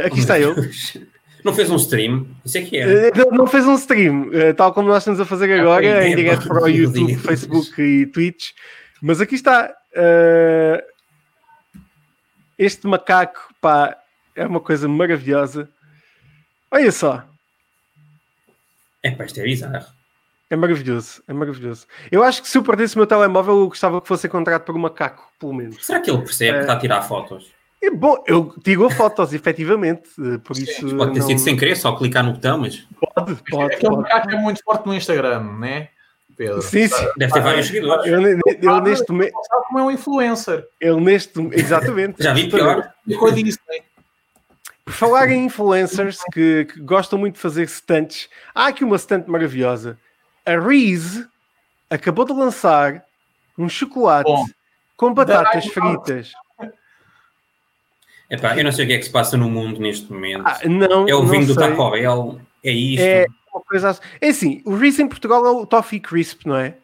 Aqui 0.07 0.21
está 0.21 0.39
ele. 0.39 0.55
Não 1.45 1.53
fez 1.53 1.71
um 1.71 1.77
stream? 1.77 2.27
Isso 2.43 2.57
é 2.57 2.63
que 2.63 2.79
é. 2.79 3.11
não 3.31 3.47
fez 3.47 3.67
um 3.67 3.75
stream, 3.75 4.31
tal 4.57 4.73
como 4.73 4.89
nós 4.89 5.03
estamos 5.03 5.21
a 5.21 5.27
fazer 5.27 5.61
agora, 5.61 6.09
em 6.09 6.17
direto 6.17 6.49
para 6.49 6.63
o 6.63 6.69
YouTube, 6.71 7.15
Facebook 7.17 7.83
e 7.83 8.07
Twitch. 8.07 8.53
Mas 9.03 9.21
aqui 9.21 9.35
está. 9.35 9.71
este 12.57 12.87
macaco, 12.87 13.53
pá, 13.61 13.95
é 14.35 14.47
uma 14.47 14.59
coisa 14.59 14.89
maravilhosa. 14.89 15.69
Olha 16.71 16.91
só. 16.91 17.23
É 19.03 19.11
pá, 19.11 19.27
isto 19.27 19.39
é 19.41 19.43
bizarro. 19.43 19.85
É 20.49 20.57
maravilhoso, 20.57 21.23
é 21.27 21.33
maravilhoso. 21.33 21.87
Eu 22.11 22.23
acho 22.23 22.43
que 22.43 22.49
se 22.49 22.57
eu 22.57 22.63
perdesse 22.63 22.95
o 22.95 22.99
meu 22.99 23.07
telemóvel, 23.07 23.61
eu 23.61 23.69
gostava 23.69 24.01
que 24.01 24.09
fosse 24.09 24.27
encontrado 24.27 24.63
por 24.63 24.75
um 24.75 24.79
macaco, 24.79 25.31
pelo 25.39 25.53
menos. 25.53 25.85
Será 25.85 26.01
que 26.01 26.11
ele 26.11 26.23
percebe 26.23 26.51
é... 26.51 26.55
que 26.55 26.61
está 26.61 26.73
a 26.75 26.79
tirar 26.79 27.03
fotos? 27.03 27.54
É 27.85 27.91
bom, 27.91 28.23
eu 28.27 28.55
tiro 28.65 28.89
fotos, 28.89 29.35
efetivamente, 29.35 30.09
eh, 30.19 30.39
por 30.39 30.57
isso... 30.57 30.97
Pode 30.97 31.13
ter 31.13 31.21
não... 31.21 31.27
sido 31.27 31.39
sem 31.39 31.55
querer, 31.55 31.77
só 31.77 31.95
clicar 31.95 32.25
no 32.25 32.33
botão, 32.33 32.57
mas... 32.59 32.87
Pode, 33.15 33.37
pode. 33.51 33.75
Aquele 33.75 33.97
macaco 33.97 34.31
é 34.31 34.37
muito 34.37 34.65
forte 34.65 34.87
no 34.87 34.95
Instagram, 34.95 35.43
né? 35.59 35.89
Pedro. 36.35 36.63
Sim, 36.63 36.89
sim. 36.89 37.09
Deve 37.19 37.33
ter 37.33 37.41
vários 37.43 37.67
seguidores. 37.67 38.07
Eu, 38.07 38.23
eu, 38.23 38.41
eu 38.63 38.81
neste 38.81 39.11
momento... 39.13 39.35
Sabe 39.51 39.67
como 39.67 39.79
é 39.81 39.83
um 39.83 39.91
influencer. 39.91 40.67
Ele 40.81 41.01
neste... 41.01 41.39
Exatamente. 41.53 42.23
Já 42.23 42.33
vi 42.33 42.49
pior. 42.49 42.91
Ficou 43.07 43.31
disso, 43.31 43.59
né? 43.69 43.81
Por 44.83 44.95
falar 44.95 45.31
em 45.31 45.45
influencers 45.45 46.21
que, 46.33 46.67
que, 46.67 46.81
gostam 46.81 47.19
muito 47.19 47.35
de 47.35 47.41
fazer 47.41 47.69
stunts, 47.69 48.29
há 48.55 48.69
aqui 48.69 48.83
uma 48.83 48.99
stunt 48.99 49.27
maravilhosa. 49.27 49.99
A 50.45 50.59
Reese 50.59 51.27
acabou 51.91 52.25
de 52.25 52.33
lançar 52.33 53.05
um 53.59 53.69
chocolate 53.69 54.31
Bom, 54.31 54.45
com 54.97 55.13
batatas 55.13 55.67
fritas. 55.67 56.33
Epá, 58.35 58.57
eu 58.57 58.65
não 58.65 58.73
sei 58.73 58.85
o 58.85 58.89
que 58.89 58.95
é 58.95 58.99
que 58.99 59.05
se 59.05 59.11
passa 59.11 59.37
no 59.37 59.49
mundo 59.49 59.81
neste 59.81 60.13
momento. 60.13 60.45
Ah, 60.47 60.61
não, 60.65 61.09
é 61.09 61.15
o 61.15 61.25
vinho 61.25 61.47
do 61.47 61.55
Taco 61.55 61.91
Bell, 61.91 62.41
é 62.63 62.71
isto. 62.71 63.03
É, 63.03 63.27
uma 63.53 63.63
coisa 63.63 63.91
assim. 63.91 64.01
é 64.21 64.29
assim, 64.29 64.63
o 64.65 64.75
Reese 64.75 65.03
em 65.03 65.09
Portugal 65.09 65.47
é 65.47 65.51
o 65.51 65.67
Toffee 65.67 66.01
Crisp, 66.01 66.47
não 66.47 66.57
é? 66.57 66.75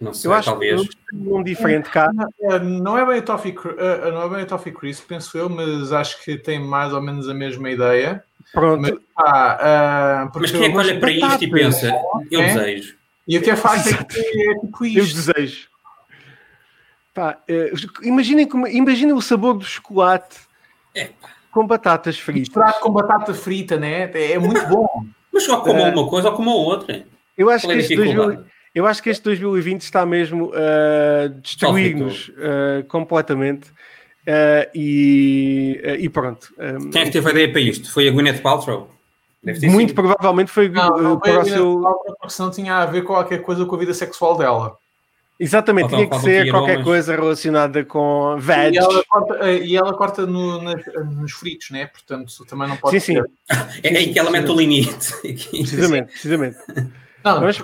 Não 0.00 0.14
sei, 0.14 0.30
eu 0.30 0.34
acho 0.34 0.48
talvez. 0.48 0.88
Que 0.88 1.16
um 1.16 1.42
diferente 1.42 1.90
cá. 1.90 2.10
É, 2.40 2.58
não 2.58 2.96
é 2.96 3.04
bem 3.04 3.18
o 3.18 3.22
Toffee, 3.22 3.52
uh, 3.52 4.12
não 4.12 4.22
é 4.22 4.28
bem 4.30 4.44
o 4.44 4.46
Toffee 4.46 4.72
Crisp, 4.72 5.06
penso 5.06 5.36
eu, 5.36 5.50
mas 5.50 5.92
acho 5.92 6.24
que 6.24 6.38
tem 6.38 6.58
mais 6.58 6.92
ou 6.92 7.02
menos 7.02 7.28
a 7.28 7.34
mesma 7.34 7.70
ideia. 7.70 8.24
Pronto. 8.52 8.80
Mas, 8.80 8.94
ah, 9.16 10.30
uh, 10.34 10.38
mas 10.40 10.50
quem 10.50 10.64
é 10.64 10.70
que 10.70 10.76
olha 10.76 10.98
para 10.98 11.10
isto 11.10 11.44
e 11.44 11.50
pensa, 11.50 11.92
eu 12.30 12.40
é? 12.40 12.54
desejo. 12.54 12.94
E 13.28 13.36
o 13.36 13.42
que 13.42 13.50
é 13.50 13.56
facto 13.56 13.88
é 13.88 14.04
que 14.04 14.18
é 14.18 14.54
tipo 14.60 14.86
isto. 14.86 14.98
Eu 14.98 15.04
desejo. 15.04 15.68
Pá, 17.14 17.38
uh, 17.48 18.06
imaginem, 18.06 18.46
como, 18.46 18.66
imaginem 18.66 19.12
o 19.12 19.20
sabor 19.20 19.54
do 19.54 19.64
chocolate 19.64 20.38
é. 20.94 21.10
com 21.50 21.66
batatas 21.66 22.18
fritas. 22.18 22.48
Misturado 22.48 22.80
com 22.80 22.90
batata 22.92 23.34
frita, 23.34 23.76
né? 23.76 24.10
É, 24.14 24.32
é 24.32 24.38
muito 24.38 24.66
bom. 24.68 24.86
mas 25.32 25.44
só 25.44 25.60
como 25.60 25.82
uma 25.82 26.08
coisa 26.08 26.30
ou 26.30 26.36
como 26.36 26.50
outra. 26.50 27.04
Eu 27.36 27.50
acho 27.50 27.66
Qual 27.66 27.74
que 27.74 27.80
este 27.80 27.96
2000, 27.96 28.44
eu 28.74 28.86
acho 28.86 29.02
que 29.02 29.10
este 29.10 29.24
2020 29.24 29.82
está 29.82 30.06
mesmo 30.06 30.52
a 30.54 31.26
uh, 31.26 31.28
destruir-nos 31.40 32.28
uh, 32.28 32.84
completamente. 32.88 33.70
Uh, 34.20 34.68
e, 34.74 35.80
uh, 35.82 35.94
e, 35.96 36.08
pronto. 36.08 36.54
Um, 36.58 36.90
Quem 36.90 37.02
é 37.02 37.04
que 37.06 37.10
teve 37.10 37.26
a 37.28 37.30
ideia 37.32 37.50
para 37.50 37.60
isto? 37.60 37.92
Foi 37.92 38.06
a 38.06 38.12
Gwyneth 38.12 38.40
Paltrow? 38.40 38.90
Muito 39.42 39.58
sido. 39.58 39.94
provavelmente 39.94 40.50
foi 40.50 40.68
não, 40.68 40.90
não 40.98 41.14
uh, 41.14 41.20
para 41.20 41.40
o 41.40 41.44
seu. 41.44 41.80
Porque 42.20 42.30
senão 42.30 42.50
tinha 42.50 42.76
a 42.76 42.86
ver 42.86 43.02
com 43.02 43.14
qualquer 43.14 43.40
coisa 43.40 43.64
com 43.64 43.74
a 43.74 43.78
vida 43.78 43.94
sexual 43.94 44.36
dela. 44.36 44.76
Exatamente, 45.42 45.88
tinha 45.88 46.06
que 46.06 46.18
ser 46.18 46.50
qualquer 46.50 46.76
mas... 46.76 46.84
coisa 46.84 47.16
relacionada 47.16 47.82
com 47.82 48.36
veg. 48.38 48.74
E 48.74 48.78
ela 48.78 49.04
corta, 49.08 49.50
e 49.50 49.74
ela 49.74 49.94
corta 49.94 50.26
no, 50.26 50.60
nas, 50.60 50.82
nos 51.16 51.32
fritos, 51.32 51.70
né? 51.70 51.86
Portanto, 51.86 52.44
também 52.44 52.68
não 52.68 52.76
pode. 52.76 53.00
Sim, 53.00 53.14
sim. 53.14 53.22
é 53.82 53.88
aí 53.88 54.12
que 54.12 54.18
ela 54.18 54.30
mete 54.30 54.50
o 54.50 54.54
limite. 54.54 55.14
precisamente, 55.22 56.12
precisamente. 56.12 56.58
Não, 57.24 57.40
mas, 57.40 57.58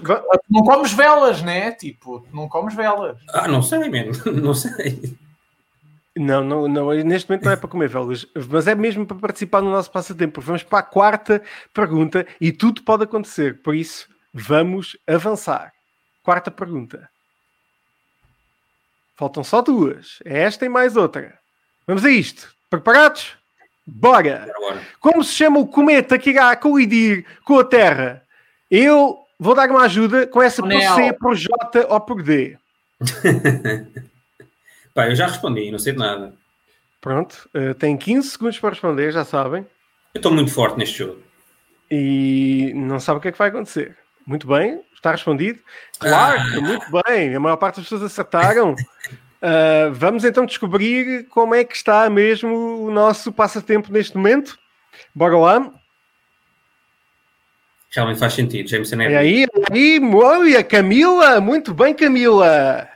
não 0.48 0.62
comes 0.64 0.94
velas, 0.94 1.42
né? 1.42 1.70
Tipo, 1.72 2.26
não 2.32 2.48
comes 2.48 2.74
velas. 2.74 3.18
Ah, 3.28 3.46
não 3.46 3.60
sei, 3.60 3.90
mesmo. 3.90 4.32
Não 4.32 4.54
sei. 4.54 5.14
Não, 6.18 6.42
não, 6.42 6.66
não, 6.66 6.94
neste 7.04 7.28
momento 7.28 7.44
não 7.44 7.52
é 7.52 7.56
para 7.56 7.68
comer 7.68 7.90
velas, 7.90 8.26
mas 8.48 8.66
é 8.66 8.74
mesmo 8.74 9.04
para 9.04 9.18
participar 9.18 9.60
no 9.60 9.70
nosso 9.70 9.90
passatempo. 9.90 10.40
Vamos 10.40 10.62
para 10.62 10.78
a 10.78 10.82
quarta 10.82 11.42
pergunta 11.74 12.26
e 12.40 12.50
tudo 12.50 12.82
pode 12.82 13.04
acontecer, 13.04 13.60
por 13.60 13.74
isso 13.74 14.08
vamos 14.32 14.96
avançar. 15.06 15.74
Quarta 16.22 16.50
pergunta. 16.50 17.06
Faltam 19.16 19.42
só 19.42 19.62
duas. 19.62 20.18
É 20.24 20.40
esta 20.42 20.64
e 20.64 20.68
mais 20.68 20.96
outra. 20.96 21.38
Vamos 21.86 22.04
a 22.04 22.10
isto. 22.10 22.54
Preparados? 22.68 23.36
Bora! 23.86 24.52
Como 25.00 25.22
se 25.22 25.32
chama 25.32 25.58
o 25.58 25.66
cometa 25.66 26.18
que 26.18 26.30
irá 26.30 26.54
colidir 26.56 27.24
com 27.44 27.58
a 27.58 27.64
Terra? 27.64 28.22
Eu 28.70 29.26
Vou 29.38 29.54
dar 29.54 29.70
uma 29.70 29.82
ajuda 29.82 30.26
com 30.26 30.42
essa 30.42 30.62
por 30.62 30.72
C, 30.72 31.12
por 31.12 31.36
J 31.36 31.86
ou 31.88 32.00
por 32.00 32.22
D. 32.22 32.56
Pá, 34.94 35.10
eu 35.10 35.14
já 35.14 35.26
respondi, 35.26 35.70
não 35.70 35.78
sei 35.78 35.92
de 35.92 35.98
nada. 35.98 36.32
Pronto, 37.02 37.48
uh, 37.54 37.74
tem 37.74 37.96
15 37.96 38.30
segundos 38.30 38.58
para 38.58 38.70
responder, 38.70 39.12
já 39.12 39.24
sabem. 39.24 39.66
Eu 40.14 40.18
estou 40.18 40.32
muito 40.32 40.50
forte 40.50 40.78
neste 40.78 40.98
jogo. 40.98 41.22
E 41.90 42.72
não 42.74 42.98
sabe 42.98 43.18
o 43.18 43.20
que 43.20 43.28
é 43.28 43.32
que 43.32 43.38
vai 43.38 43.50
acontecer. 43.50 43.96
Muito 44.26 44.46
bem, 44.48 44.80
está 44.92 45.12
respondido. 45.12 45.60
Claro, 46.00 46.40
ah. 46.40 46.60
muito 46.60 46.86
bem, 47.04 47.34
a 47.34 47.40
maior 47.40 47.56
parte 47.56 47.76
das 47.76 47.84
pessoas 47.84 48.02
acertaram. 48.02 48.72
Uh, 48.72 49.92
vamos 49.94 50.24
então 50.24 50.44
descobrir 50.44 51.28
como 51.28 51.54
é 51.54 51.62
que 51.62 51.76
está 51.76 52.10
mesmo 52.10 52.84
o 52.84 52.90
nosso 52.90 53.32
passatempo 53.32 53.92
neste 53.92 54.16
momento. 54.16 54.58
Bora 55.14 55.38
lá. 55.38 55.72
Realmente 57.90 58.18
faz 58.18 58.34
sentido, 58.34 58.68
Jameson 58.68 59.00
é. 59.00 59.12
E 59.12 59.16
aí, 59.16 59.46
aí, 59.70 60.00
olha, 60.12 60.64
Camila, 60.64 61.40
muito 61.40 61.72
bem, 61.72 61.94
Camila. 61.94 62.95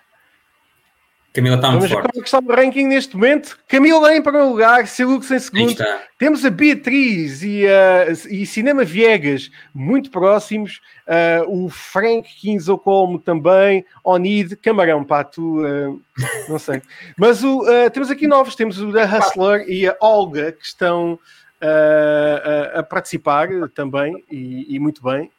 Camila 1.33 1.57
está 1.57 1.71
muito 1.71 1.88
forte. 1.88 1.93
Vamos 1.93 2.07
ver 2.07 2.12
como 2.12 2.25
está 2.25 2.38
o 2.38 2.57
ranking 2.57 2.87
neste 2.87 3.14
momento. 3.14 3.59
Camila 3.69 4.14
em 4.14 4.21
primeiro 4.21 4.49
lugar, 4.49 4.87
Silux 4.88 5.31
em 5.31 5.38
segundo. 5.38 5.77
Temos 6.19 6.45
a 6.45 6.51
Beatriz 6.51 7.43
e, 7.43 7.64
uh, 7.66 8.29
e 8.29 8.45
Cinema 8.45 8.85
Viegas 8.85 9.51
muito 9.73 10.11
próximos. 10.11 10.81
Uh, 11.07 11.66
o 11.66 11.69
Frank 11.69 12.29
Kinzo 12.40 12.77
como 12.79 13.19
também. 13.19 13.85
Onid, 14.03 14.57
Camarão, 14.57 15.05
pá, 15.05 15.23
tu 15.23 15.64
uh, 15.64 16.03
não 16.49 16.59
sei. 16.59 16.83
Mas 17.16 17.45
o, 17.45 17.64
temos 17.93 18.11
aqui 18.11 18.27
novos, 18.27 18.57
temos 18.57 18.81
o 18.81 18.90
da 18.90 19.05
Hustler 19.05 19.64
e 19.69 19.87
a 19.87 19.97
Olga 20.01 20.51
que 20.51 20.64
estão 20.64 21.16
a, 21.61 22.81
a, 22.81 22.83
participar 22.83 23.49
também 23.73 24.25
e, 24.31 24.75
e 24.75 24.79
muito 24.81 25.03
bem, 25.03 25.31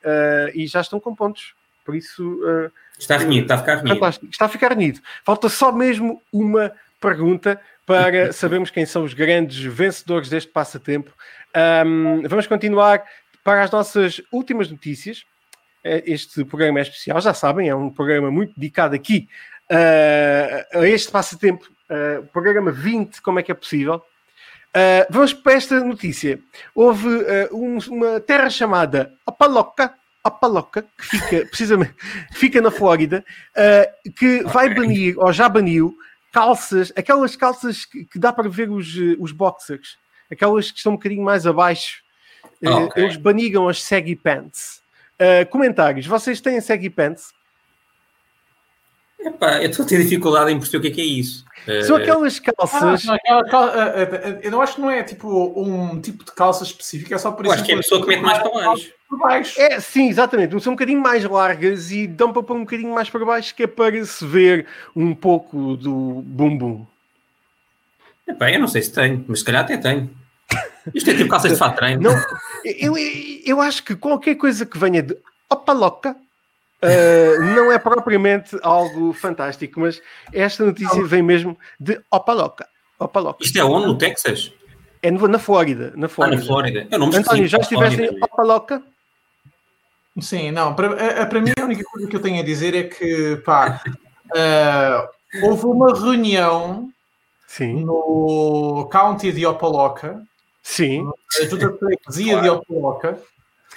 e 0.53 0.65
já 0.67 0.79
estão 0.79 0.99
com 0.99 1.13
pontos. 1.13 1.53
Por 1.83 1.95
isso. 1.95 2.23
Uh, 2.23 2.71
está 3.01 3.17
renhido, 3.17 3.43
está 3.43 3.55
a 3.55 3.57
ficar 3.57 3.75
renhido. 3.75 3.95
Fantástico. 3.95 4.31
Está 4.31 4.45
a 4.45 4.49
ficar 4.49 4.71
renhido. 4.73 4.99
Falta 5.25 5.49
só 5.49 5.71
mesmo 5.71 6.21
uma 6.31 6.71
pergunta 6.99 7.59
para 7.85 8.31
sabermos 8.33 8.69
quem 8.69 8.85
são 8.85 9.03
os 9.03 9.13
grandes 9.13 9.61
vencedores 9.61 10.29
deste 10.29 10.51
passatempo. 10.51 11.11
Um, 11.85 12.21
vamos 12.27 12.47
continuar 12.47 13.03
para 13.43 13.63
as 13.63 13.71
nossas 13.71 14.21
últimas 14.31 14.69
notícias. 14.69 15.25
Este 15.83 16.45
programa 16.45 16.77
é 16.77 16.83
especial, 16.83 17.19
já 17.19 17.33
sabem, 17.33 17.67
é 17.67 17.75
um 17.75 17.89
programa 17.89 18.29
muito 18.29 18.53
dedicado 18.53 18.93
aqui 18.93 19.27
uh, 19.71 20.79
a 20.79 20.87
este 20.87 21.11
passatempo. 21.11 21.67
Uh, 21.89 22.23
programa 22.27 22.71
20, 22.71 23.19
como 23.21 23.39
é 23.39 23.43
que 23.43 23.51
é 23.51 23.55
possível? 23.55 23.95
Uh, 23.95 25.05
vamos 25.09 25.33
para 25.33 25.53
esta 25.53 25.79
notícia. 25.79 26.39
Houve 26.75 27.07
um, 27.51 27.79
uma 27.89 28.19
terra 28.19 28.49
chamada 28.49 29.11
Apaloca, 30.23 30.81
Apaloca, 30.81 30.87
que 30.97 31.05
fica 31.05 31.45
precisamente 31.49 31.95
fica 32.31 32.61
na 32.61 32.71
Flórida, 32.71 33.23
uh, 33.55 34.11
que 34.13 34.43
vai 34.43 34.73
banir, 34.73 35.17
ou 35.17 35.31
já 35.33 35.47
baniu, 35.49 35.95
calças, 36.31 36.91
aquelas 36.95 37.35
calças 37.35 37.85
que, 37.85 38.05
que 38.05 38.19
dá 38.19 38.31
para 38.31 38.49
ver 38.49 38.69
os, 38.69 38.95
os 39.19 39.31
boxers, 39.31 39.97
aquelas 40.31 40.71
que 40.71 40.77
estão 40.77 40.93
um 40.93 40.95
bocadinho 40.95 41.23
mais 41.23 41.45
abaixo. 41.45 42.01
Okay. 42.63 43.03
Eles 43.03 43.17
banigam 43.17 43.67
as 43.67 43.81
saggy 43.81 44.15
pants. 44.15 44.81
Uh, 45.19 45.45
comentários. 45.49 46.05
Vocês 46.05 46.39
têm 46.41 46.61
saggy 46.61 46.89
pants? 46.89 47.33
Epá, 49.23 49.61
eu 49.61 49.69
estou 49.69 49.85
a 49.85 49.87
ter 49.87 50.01
dificuldade 50.01 50.51
em 50.51 50.57
perceber 50.57 50.77
o 50.77 50.81
que 50.81 50.87
é, 50.87 50.91
que 50.91 51.01
é 51.01 51.05
isso. 51.05 51.45
São 51.85 51.95
aquelas 51.95 52.39
calças. 52.39 53.07
Ah, 53.07 53.17
não, 53.27 53.39
aquela, 53.39 54.39
eu 54.41 54.49
não 54.49 54.61
acho 54.61 54.75
que 54.75 54.81
não 54.81 54.89
é 54.89 55.03
tipo 55.03 55.53
um 55.55 56.01
tipo 56.01 56.25
de 56.25 56.31
calça 56.31 56.63
específica, 56.63 57.13
é 57.13 57.17
só 57.19 57.31
por 57.31 57.45
isso. 57.45 57.53
Eu 57.53 57.55
acho 57.55 57.63
que 57.63 57.71
é 57.71 57.75
a 57.75 57.77
pessoa 57.77 58.01
que 58.01 58.07
mete 58.07 58.21
mais 58.21 58.39
para 58.39 58.51
baixo. 58.51 58.91
Baixo. 59.11 59.61
É, 59.61 59.79
sim, 59.79 60.09
exatamente. 60.09 60.59
São 60.61 60.73
um 60.73 60.75
bocadinho 60.75 60.99
mais 60.99 61.23
largas 61.23 61.91
e 61.91 62.07
dão 62.07 62.33
para 62.33 62.41
pôr 62.41 62.55
um 62.55 62.61
bocadinho 62.61 62.93
mais 62.93 63.09
para 63.09 63.23
baixo, 63.23 63.53
que 63.53 63.63
é 63.63 63.67
para 63.67 64.03
se 64.05 64.25
ver 64.25 64.65
um 64.95 65.13
pouco 65.13 65.77
do 65.77 66.23
bumbum. 66.25 66.85
Epá, 68.27 68.49
eu 68.51 68.59
não 68.59 68.67
sei 68.67 68.81
se 68.81 68.91
tenho, 68.91 69.23
mas 69.27 69.39
se 69.39 69.45
calhar 69.45 69.63
até 69.63 69.77
tenho. 69.77 70.09
Isto 70.95 71.11
é 71.11 71.13
tipo 71.13 71.29
calças 71.29 71.51
de 71.51 71.57
fato 71.57 71.75
treino. 71.75 72.01
Não, 72.01 72.15
eu, 72.65 72.95
eu 73.45 73.61
acho 73.61 73.83
que 73.83 73.95
qualquer 73.95 74.35
coisa 74.35 74.65
que 74.65 74.79
venha 74.79 75.03
de 75.03 75.15
opa 75.49 75.73
louca 75.73 76.15
uh, 76.83 77.43
não 77.55 77.71
é 77.71 77.79
propriamente 77.79 78.57
algo 78.61 79.13
fantástico, 79.13 79.79
mas 79.79 80.01
esta 80.33 80.65
notícia 80.65 81.03
vem 81.05 81.21
mesmo 81.21 81.57
de 81.79 81.99
opa 82.11 82.33
louca. 82.33 82.67
Opa 82.99 83.19
louca. 83.19 83.43
Isto 83.43 83.59
é 83.59 83.63
onde? 83.63 83.87
No 83.87 83.97
Texas? 83.97 84.51
É 85.01 85.09
na 85.09 85.39
Flórida. 85.39 85.93
Na 85.95 86.07
Flórida. 86.07 86.37
Ah, 86.37 86.39
na 86.39 86.45
Flórida. 86.45 86.87
Eu 86.91 86.99
não 86.99 87.07
me 87.07 87.17
António, 87.17 87.47
já 87.47 87.57
estiveste 87.57 88.01
em 88.01 88.23
opa 88.23 88.43
louca? 88.43 88.83
Sim, 90.19 90.51
não. 90.51 90.75
Para, 90.75 91.25
para 91.25 91.41
mim, 91.41 91.51
a 91.59 91.63
única 91.63 91.83
coisa 91.83 92.07
que 92.07 92.15
eu 92.15 92.21
tenho 92.21 92.39
a 92.39 92.43
dizer 92.43 92.75
é 92.75 92.83
que, 92.83 93.37
pá, 93.45 93.81
uh, 93.87 95.47
houve 95.47 95.65
uma 95.65 95.97
reunião 95.97 96.89
Sim. 97.47 97.85
no 97.85 98.87
County 98.91 99.31
de 99.31 99.45
Opaloca 99.45 100.21
Sim. 100.63 101.07
A 101.07 101.77
freguesia 101.77 102.41
de 102.41 102.49
Opaloca. 102.49 103.19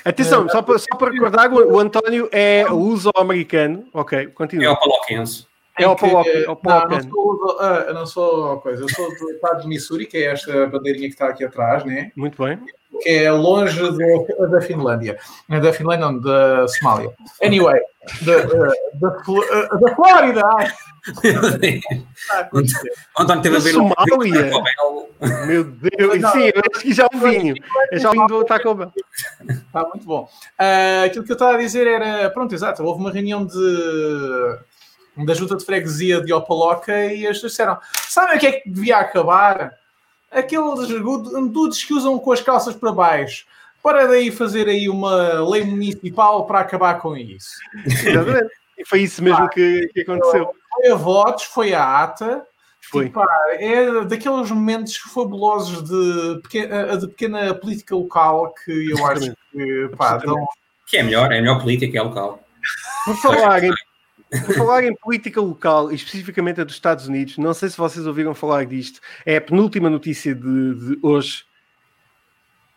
Atenção, 0.05 0.47
só 0.51 0.61
para, 0.61 0.79
só 0.79 0.97
para 0.99 1.11
recordar, 1.11 1.53
o, 1.53 1.79
António 1.79 2.29
é 2.31 2.67
luso-americano. 2.69 3.87
Ok, 3.93 4.27
continua. 4.29 4.67
É 4.67 4.71
opaloquense. 4.71 5.47
É 5.79 5.89
opaloquense. 5.89 6.47
Não, 6.47 6.55
não 6.89 7.01
sou, 7.01 7.95
não 7.95 8.07
sou 8.07 8.61
coisa, 8.61 8.83
eu 8.83 8.89
sou 8.91 9.09
do 9.09 9.31
estado 9.31 9.63
de 9.63 9.69
Missouri, 9.69 10.07
que 10.07 10.19
é 10.19 10.33
esta 10.33 10.67
bandeirinha 10.67 11.09
que 11.09 11.15
está 11.15 11.29
aqui 11.29 11.43
atrás, 11.43 11.85
né? 11.85 12.13
Muito 12.15 12.43
bem. 12.43 12.59
Que 13.03 13.09
é 13.09 13.33
longe 13.33 13.81
do, 13.81 14.49
da 14.49 14.61
Finlândia. 14.61 15.19
Da 15.49 15.73
Finlândia, 15.73 16.07
não, 16.07 16.21
da 16.21 16.69
Somália. 16.69 17.11
Anyway, 17.43 17.81
da, 18.23 18.37
da, 18.37 18.73
da, 18.95 19.09
da 19.77 19.95
Flórida. 19.95 20.43
António 23.19 23.43
teve 23.43 23.57
a 23.57 23.59
ver 23.59 23.73
Somália. 23.73 24.51
Meu 25.47 25.65
Deus, 25.65 26.21
não, 26.21 26.33
sim, 26.33 26.51
eu 26.55 26.63
acho 26.73 26.83
que 26.83 26.93
já 26.93 27.07
o 27.13 27.19
vinho. 27.19 27.55
Eu 27.91 27.99
já 27.99 28.11
vim 28.11 28.27
do 28.27 28.45
Taco 28.45 28.75
Bell. 28.75 28.93
Está 29.75 29.89
muito 29.89 30.07
bom. 30.07 30.29
Uh, 30.61 31.07
aquilo 31.07 31.25
que 31.25 31.33
eu 31.33 31.35
estava 31.35 31.55
a 31.55 31.59
dizer 31.59 31.85
era, 31.85 32.31
pronto, 32.31 32.55
exato, 32.55 32.85
houve 32.85 33.01
uma 33.01 33.11
reunião 33.11 33.45
de 33.45 34.59
da 35.17 35.35
junta 35.35 35.57
de 35.57 35.65
freguesia 35.65 36.21
de 36.21 36.33
Opaloca 36.33 37.07
e 37.07 37.25
eles 37.25 37.41
disseram, 37.41 37.79
sabem 38.09 38.37
o 38.37 38.41
que 38.41 38.47
é 38.47 38.53
que 38.53 38.69
devia 38.69 38.99
acabar? 38.99 39.73
Aqueles 40.31 40.89
dudes 41.53 41.85
que 41.85 41.95
usam 41.95 42.19
com 42.19 42.33
as 42.33 42.41
calças 42.41 42.75
para 42.75 42.93
baixo. 42.93 43.47
Para 43.81 44.07
daí 44.07 44.33
fazer 44.33 44.69
aí 44.69 44.89
uma 44.89 45.41
lei 45.49 45.63
municipal 45.65 46.47
para 46.47 46.61
acabar 46.61 47.01
com 47.01 47.17
isso. 47.17 47.55
Exatamente. 47.87 48.51
E 48.77 48.85
foi 48.85 49.03
isso 49.03 49.23
mesmo 49.23 49.45
ah, 49.45 49.49
que, 49.49 49.89
que 49.93 50.01
aconteceu. 50.01 50.51
Foi 50.75 50.91
a 50.91 50.95
votos, 50.97 51.45
foi 51.45 51.75
a 51.75 52.03
ata. 52.03 52.45
Foi. 52.91 53.07
Tipo, 53.07 53.25
é 53.53 54.05
daqueles 54.05 54.51
momentos 54.51 54.97
fabulosos 54.97 55.83
de 55.85 56.41
pequena, 56.43 56.97
de 56.97 57.09
pequena 57.09 57.55
política 57.55 57.97
local 57.97 58.55
que 58.65 58.91
eu 58.91 59.07
acho 59.07 59.35
que, 59.51 59.91
pá, 59.97 60.17
dão... 60.19 60.47
que 60.87 60.99
é 60.99 61.03
melhor, 61.03 61.33
é 61.33 61.39
a 61.39 61.41
melhor 61.41 61.61
política, 61.61 61.99
é 61.99 62.03
local. 62.03 62.43
Por 63.05 63.17
falar, 63.17 63.65
em, 63.65 63.73
por 64.47 64.55
falar 64.55 64.85
em 64.85 64.95
política 64.95 65.41
local, 65.41 65.91
e 65.91 65.95
especificamente 65.95 66.61
a 66.61 66.65
dos 66.65 66.75
Estados 66.75 67.09
Unidos, 67.09 67.39
não 67.39 67.55
sei 67.55 67.69
se 67.69 67.77
vocês 67.77 68.07
ouviram 68.07 68.35
falar 68.35 68.65
disto, 68.67 69.01
é 69.25 69.37
a 69.37 69.41
penúltima 69.41 69.89
notícia 69.91 70.35
de, 70.35 70.75
de 70.75 70.99
hoje. 71.03 71.45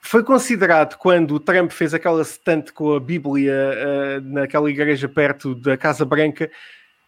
Foi 0.01 0.23
considerado 0.23 0.97
quando 0.97 1.35
o 1.35 1.39
Trump 1.39 1.71
fez 1.71 1.93
aquela 1.93 2.23
stunt 2.23 2.71
com 2.71 2.95
a 2.95 2.99
Bíblia 2.99 3.53
uh, 3.53 4.21
naquela 4.21 4.69
igreja 4.69 5.09
perto 5.09 5.53
da 5.53 5.75
Casa 5.75 6.05
Branca, 6.05 6.49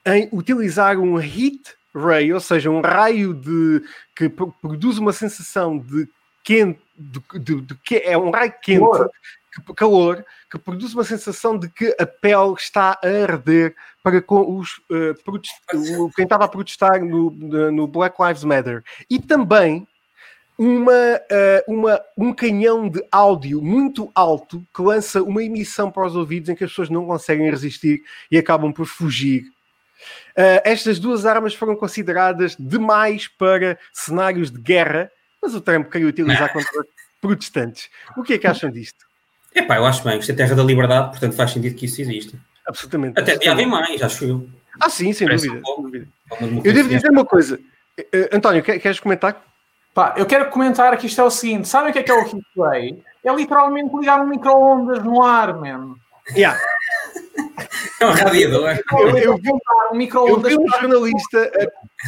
em 0.06 0.30
utilizar 0.34 0.98
um 0.98 1.20
heat 1.20 1.79
ray, 1.96 2.32
ou 2.34 2.40
seja, 2.40 2.70
um 2.70 2.82
raio 2.82 3.34
de 3.34 3.84
que 4.16 4.30
produz 4.30 4.98
uma 4.98 5.14
sensação 5.14 5.78
de 5.78 6.08
quente, 6.44 6.80
de, 6.98 7.22
de, 7.40 7.62
de 7.62 7.76
que 7.76 7.98
é 7.98 8.18
um 8.18 8.32
raio 8.32 8.54
quente, 8.62 8.80
calor. 8.80 9.12
Que, 9.54 9.74
calor, 9.74 10.26
que 10.52 10.60
produz 10.60 10.94
uma 10.94 11.04
sensação 11.04 11.58
de 11.58 11.70
que 11.70 11.96
a 12.00 12.06
pele 12.06 12.54
está 12.58 13.00
a 13.04 13.08
arder 13.08 13.76
para 14.04 14.22
com 14.22 14.58
os 14.58 14.78
uh, 14.90 16.12
quem 16.16 16.24
estava 16.24 16.46
a 16.46 16.48
protestar 16.48 17.04
no, 17.04 17.32
no 17.32 17.88
Black 17.88 18.16
Lives 18.22 18.44
Matter. 18.44 18.84
E 19.10 19.20
também 19.20 19.88
uma, 20.58 20.92
uh, 20.92 21.74
uma, 21.74 22.02
um 22.18 22.34
canhão 22.34 22.90
de 22.90 23.02
áudio 23.12 23.62
muito 23.62 24.12
alto 24.14 24.66
que 24.76 24.82
lança 24.82 25.24
uma 25.24 25.44
emissão 25.44 25.90
para 25.90 26.06
os 26.06 26.16
ouvidos 26.16 26.50
em 26.50 26.56
que 26.56 26.64
as 26.64 26.70
pessoas 26.70 26.90
não 26.90 27.06
conseguem 27.06 27.50
resistir 27.50 28.04
e 28.30 28.38
acabam 28.38 28.74
por 28.74 28.86
fugir 28.86 29.46
Uh, 30.38 30.62
estas 30.64 31.00
duas 31.00 31.26
armas 31.26 31.54
foram 31.54 31.76
consideradas 31.76 32.56
demais 32.60 33.28
para 33.28 33.78
cenários 33.94 34.52
de 34.52 34.60
guerra, 34.60 35.12
mas 35.42 35.54
o 35.54 35.62
Trump 35.62 35.90
queria 35.90 36.08
utilizar 36.08 36.52
contra 36.52 36.84
protestantes. 37.22 37.90
O 38.18 38.24
que 38.24 38.34
é 38.34 38.38
que 38.38 38.48
acham 38.48 38.72
disto? 38.72 39.06
Epá, 39.54 39.78
eu 39.78 39.86
acho 39.86 40.04
bem, 40.04 40.20
isto 40.20 40.32
é 40.32 40.36
terra 40.36 40.56
da 40.56 40.64
liberdade, 40.64 41.10
portanto 41.10 41.36
faz 41.36 41.52
sentido 41.52 41.76
que 41.76 41.86
isso 41.86 42.02
exista. 42.02 42.38
Absolutamente. 42.68 43.20
Até 43.20 43.50
haver 43.50 43.66
mais, 43.66 44.02
acho 44.02 44.26
eu. 44.26 44.50
Ah, 44.80 44.90
sim, 44.90 45.12
sem 45.12 45.28
dúvida. 45.28 45.62
Um 45.78 45.84
dúvida. 45.84 46.08
Eu 46.64 46.74
devo 46.74 46.90
dizer 46.90 47.10
uma 47.10 47.26
coisa. 47.26 47.60
Uh, 48.00 48.36
António, 48.36 48.64
queres 48.64 49.00
comentar? 49.00 49.44
Pá, 49.94 50.14
eu 50.18 50.26
quero 50.26 50.50
comentar 50.50 50.96
que 50.98 51.08
isto 51.08 51.20
é 51.20 51.24
o 51.24 51.32
seguinte: 51.32 51.68
sabem 51.68 51.90
o 51.90 51.94
que 51.94 52.00
é 52.00 52.04
que 52.04 52.12
é 52.12 52.14
o 52.14 52.22
heat 52.22 53.04
É 53.26 53.34
literalmente 53.34 53.96
ligar 53.98 54.22
um 54.22 54.28
micro-ondas 54.28 55.04
no 55.04 55.24
ar, 55.24 55.60
mesmo. 55.60 55.98
Yeah. 56.36 56.60
É 58.00 58.06
um 58.06 58.12
radiador. 58.12 58.80
Eu, 58.92 59.18
eu, 59.18 59.38
vi, 59.38 59.52
um 59.52 59.60
eu 60.28 60.40
vi 60.40 60.58
um 60.58 60.68
jornalista, 60.68 61.52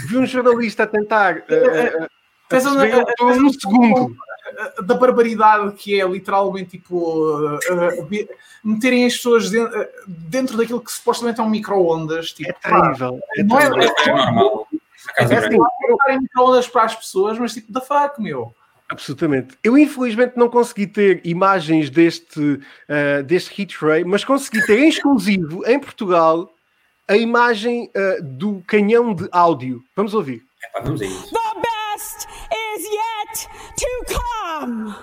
vi 0.08 0.18
um 0.18 0.26
jornalista 0.26 0.84
a 0.84 0.88
tentar 0.88 1.38
uh, 1.38 2.08
Fez 2.52 2.66
um, 2.66 2.72
um, 2.72 3.46
um 3.48 3.54
segundo 3.54 4.16
da 4.84 4.96
barbaridade 4.96 5.72
que 5.76 6.00
é 6.00 6.06
literalmente 6.06 6.72
tipo 6.72 6.98
uh, 6.98 7.56
uh, 7.56 8.28
meterem 8.62 9.06
as 9.06 9.16
pessoas 9.16 9.50
dentro, 9.50 9.88
dentro, 10.06 10.58
daquilo 10.58 10.82
que 10.82 10.92
supostamente 10.92 11.40
é 11.40 11.44
um 11.44 11.50
micro-ondas. 11.50 12.34
Tipo, 12.34 12.50
é 12.50 12.54
terrível. 12.54 13.20
É, 13.38 13.44
não 13.44 13.58
é, 13.58 13.64
é, 13.64 13.68
é 13.68 14.14
normal. 14.14 14.68
É, 15.18 15.24
é 15.24 15.38
assim, 15.38 15.58
micro-ondas 16.20 16.68
para 16.68 16.84
as 16.84 16.96
pessoas, 16.96 17.40
mas 17.40 17.54
tipo, 17.54 17.72
da 17.72 17.80
fuck, 17.80 18.22
meu. 18.22 18.54
Absolutamente. 18.92 19.58
Eu 19.64 19.78
infelizmente 19.78 20.34
não 20.36 20.50
consegui 20.50 20.86
ter 20.86 21.22
imagens 21.24 21.90
deste, 21.90 22.40
uh, 22.42 23.24
deste 23.26 23.54
hit 23.56 23.78
ray, 23.78 24.04
mas 24.04 24.26
consegui 24.26 24.62
ter 24.66 24.80
em 24.80 24.90
exclusivo 24.90 25.66
em 25.66 25.80
Portugal 25.80 26.54
a 27.08 27.16
imagem 27.16 27.90
uh, 27.96 28.22
do 28.22 28.62
canhão 28.68 29.16
de 29.16 29.30
áudio. 29.32 29.82
Vamos 29.96 30.14
ouvir. 30.14 30.44
vamos 30.84 31.02
aí. 31.02 31.08
The 31.08 31.62
best 31.62 32.28
is 32.52 32.84
yet 32.84 33.48
to 33.78 33.88
come. 34.14 34.94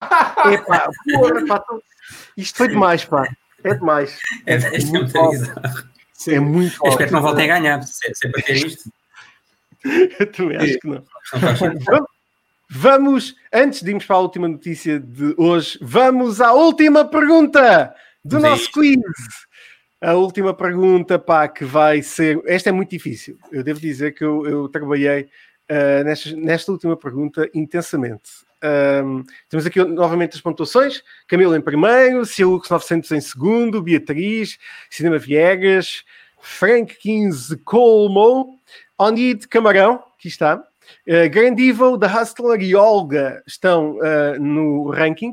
Epá, 0.54 0.88
porra, 1.12 1.46
pá, 1.46 1.64
isto 2.34 2.56
foi 2.56 2.68
demais, 2.68 3.04
pá. 3.04 3.28
É 3.62 3.74
demais. 3.74 4.18
É, 4.46 4.54
é, 4.54 4.56
é 4.56 4.84
muito, 4.86 5.18
é 6.28 6.40
muito 6.40 6.88
Espero 6.88 7.08
que 7.08 7.12
não 7.12 7.20
voltem 7.20 7.50
a 7.50 7.58
ganhar, 7.58 7.82
se, 7.82 8.14
se 8.14 8.26
é 8.26 8.30
para 8.30 8.42
ter 8.42 8.56
isto. 8.56 8.90
Eu 10.18 10.32
também 10.32 10.56
acho 10.56 10.78
que 10.78 10.88
não. 10.88 11.04
Vamos, 12.70 13.34
antes 13.52 13.82
de 13.82 13.88
irmos 13.88 14.04
para 14.04 14.16
a 14.16 14.20
última 14.20 14.46
notícia 14.46 15.00
de 15.00 15.34
hoje, 15.38 15.78
vamos 15.80 16.38
à 16.38 16.52
última 16.52 17.02
pergunta 17.02 17.94
do 18.22 18.38
nosso 18.38 18.70
quiz. 18.70 18.98
A 20.00 20.12
última 20.12 20.52
pergunta, 20.52 21.18
pá, 21.18 21.48
que 21.48 21.64
vai 21.64 22.02
ser. 22.02 22.40
Esta 22.44 22.68
é 22.68 22.72
muito 22.72 22.90
difícil. 22.90 23.38
Eu 23.50 23.64
devo 23.64 23.80
dizer 23.80 24.12
que 24.12 24.22
eu, 24.22 24.46
eu 24.46 24.68
trabalhei 24.68 25.22
uh, 25.22 26.04
nesta, 26.04 26.36
nesta, 26.36 26.70
última 26.70 26.94
pergunta 26.94 27.48
intensamente. 27.54 28.30
Um, 28.62 29.24
temos 29.48 29.64
aqui 29.64 29.82
novamente 29.82 30.36
as 30.36 30.40
pontuações: 30.40 31.02
Camilo 31.26 31.56
em 31.56 31.60
primeiro, 31.60 32.26
Cialux 32.26 32.68
900 32.68 33.10
em 33.12 33.20
segundo, 33.20 33.82
Beatriz, 33.82 34.58
Cinema 34.90 35.18
Viegas, 35.18 36.04
Frank 36.40 36.94
15 36.96 37.56
Colmo, 37.64 38.60
Onid 38.98 39.46
Camarão, 39.46 40.02
aqui 40.18 40.28
está. 40.28 40.56
Uh, 41.06 41.30
Grand 41.30 41.56
Evil, 41.58 41.98
The 41.98 42.06
Hustler 42.06 42.60
e 42.60 42.74
Olga 42.74 43.42
estão 43.46 43.98
uh, 43.98 44.40
no 44.40 44.90
ranking. 44.90 45.32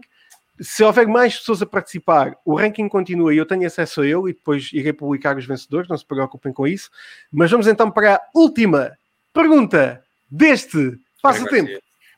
Se 0.62 0.84
houver 0.84 1.08
mais 1.08 1.38
pessoas 1.38 1.62
a 1.62 1.65
participar, 1.65 2.38
o 2.45 2.56
ranking 2.56 2.88
continua 2.88 3.34
e 3.34 3.38
eu 3.38 3.45
tenho 3.45 3.65
acesso 3.65 4.01
a 4.01 4.06
ele 4.06 4.30
e 4.30 4.34
depois 4.34 4.69
irei 4.71 4.93
publicar 4.93 5.36
os 5.36 5.45
vencedores, 5.45 5.89
não 5.89 5.97
se 5.97 6.06
preocupem 6.06 6.54
com 6.54 6.67
isso. 6.67 6.89
Mas 7.32 7.51
vamos 7.51 7.67
então 7.67 7.91
para 7.91 8.15
a 8.15 8.21
última 8.34 8.91
pergunta 9.34 10.04
deste 10.30 10.97
Passa 11.21 11.43
o 11.43 11.47
Tempo. 11.47 11.71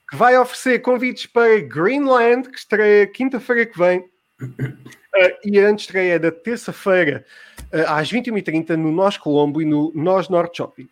que 0.10 0.16
vai 0.18 0.38
oferecer 0.38 0.80
convites 0.80 1.26
para 1.26 1.62
Greenland, 1.62 2.50
que 2.50 2.58
estreia 2.58 3.08
quinta-feira 3.08 3.66
que 3.66 3.78
vem. 3.80 4.00
Uh, 4.42 5.34
e 5.46 5.60
a 5.60 5.72
estreia 5.72 6.16
é 6.16 6.20
da 6.20 6.32
terça-feira, 6.32 7.26
uh, 7.74 7.90
às 7.92 8.12
21h30, 8.12 8.76
no 8.76 8.92
Nós 8.92 9.18
Colombo 9.18 9.62
e 9.62 9.66
no 9.66 9.92
Nós 9.96 10.30
Norte 10.30 10.58
Shopping. 10.58 10.90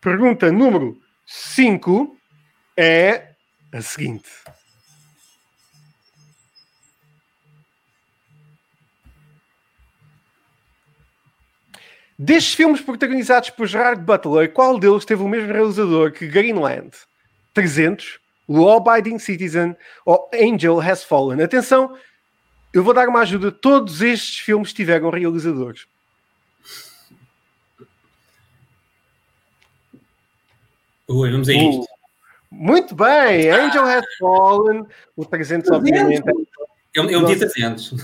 Pergunta 0.00 0.50
número 0.50 0.98
5 1.26 2.16
é 2.74 3.34
a 3.70 3.82
seguinte. 3.82 4.30
Destes 12.18 12.54
filmes 12.54 12.80
protagonizados 12.80 13.50
por 13.50 13.66
Gerard 13.66 14.02
Butler, 14.02 14.50
qual 14.52 14.78
deles 14.78 15.04
teve 15.04 15.22
o 15.22 15.28
mesmo 15.28 15.52
realizador 15.52 16.12
que 16.12 16.26
Greenland? 16.26 16.90
300, 17.52 18.18
Law 18.48 18.76
Abiding 18.76 19.18
Citizen 19.18 19.76
ou 20.06 20.30
Angel 20.34 20.80
Has 20.80 21.04
Fallen? 21.04 21.42
Atenção, 21.42 21.94
eu 22.72 22.82
vou 22.82 22.94
dar 22.94 23.08
uma 23.08 23.20
ajuda. 23.20 23.52
Todos 23.52 24.00
estes 24.00 24.38
filmes 24.38 24.72
tiveram 24.72 25.10
realizadores. 25.10 25.86
Ui, 31.10 31.28
vamos 31.28 31.48
a 31.48 31.52
isto. 31.52 31.82
Uh, 31.82 31.86
muito 32.52 32.94
bem, 32.94 33.50
Angel 33.50 33.84
Has 33.84 34.04
Fallen, 34.20 34.86
o 35.16 35.24
300 35.24 35.68
obviamente. 35.72 36.22
É 36.94 37.00
um, 37.00 37.10
é 37.10 37.18
um 37.18 37.24
dia 37.24 37.36
300. 37.36 37.94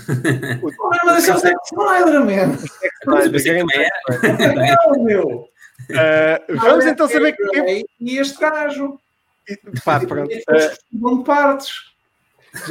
Mas 1.05 1.17
esse 1.19 1.31
é 1.31 1.35
o 1.35 1.37
Zack 1.37 1.55
Snyder, 1.71 2.19
man. 2.19 2.57
Mas 3.05 3.25
eu 3.25 3.31
pensei 3.31 3.53
que 3.53 3.59
também 3.59 3.85
era. 3.85 4.75
Não, 4.95 5.03
meu. 5.03 5.49
Uh, 5.89 6.57
vamos 6.57 6.85
então 6.85 7.07
saber 7.07 7.33
quem. 7.33 7.85
E 8.01 8.17
este 8.17 8.39
gajo. 8.41 8.99
Pá, 9.85 10.01
pronto. 10.01 10.29
Uh, 10.29 11.23
partes. 11.23 11.93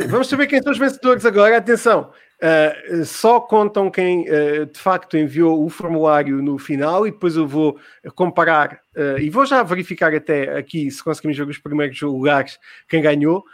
Vamos 0.09 0.29
saber 0.29 0.49
quem 0.49 0.63
são 0.63 0.73
os 0.73 0.79
vencedores 0.79 1.25
agora. 1.25 1.57
Atenção, 1.57 2.13
uh, 2.43 3.05
só 3.05 3.41
contam 3.41 3.91
quem 3.91 4.27
uh, 4.29 4.67
de 4.67 4.79
facto 4.79 5.17
enviou 5.17 5.65
o 5.65 5.69
formulário 5.69 6.43
no 6.43 6.59
final 6.59 7.07
e 7.07 7.11
depois 7.11 7.37
eu 7.37 7.47
vou 7.47 7.79
comparar 8.15 8.81
uh, 8.97 9.19
e 9.19 9.31
vou 9.31 9.47
já 9.47 9.63
verificar 9.63 10.15
até 10.15 10.57
aqui 10.57 10.91
se 10.91 11.03
conseguimos 11.03 11.37
ver 11.37 11.49
os 11.49 11.59
primeiros 11.59 12.01
lugares 12.01 12.59
quem 12.89 13.03
ganhou. 13.03 13.45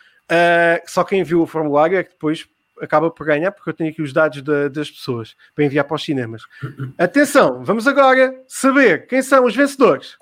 só 0.87 1.05
quem 1.05 1.21
enviou 1.21 1.43
o 1.43 1.47
formulário 1.47 1.99
é 1.99 2.03
que 2.03 2.11
depois 2.11 2.47
acaba 2.81 3.11
por 3.11 3.27
ganhar, 3.27 3.53
porque 3.53 3.71
eu 3.71 3.75
tenho 3.75 3.91
aqui 3.91 4.03
os 4.03 4.13
dados 4.13 4.43
da, 4.43 4.69
das 4.69 4.91
pessoas 4.91 5.37
para 5.55 5.65
enviar 5.65 5.85
para 5.85 5.95
os 5.95 6.05
cinemas. 6.05 6.43
Atenção, 6.99 7.63
vamos 7.63 7.87
agora 7.87 8.35
saber 8.49 9.07
quem 9.07 9.23
são 9.23 9.45
os 9.45 9.55
vencedores. 9.55 10.17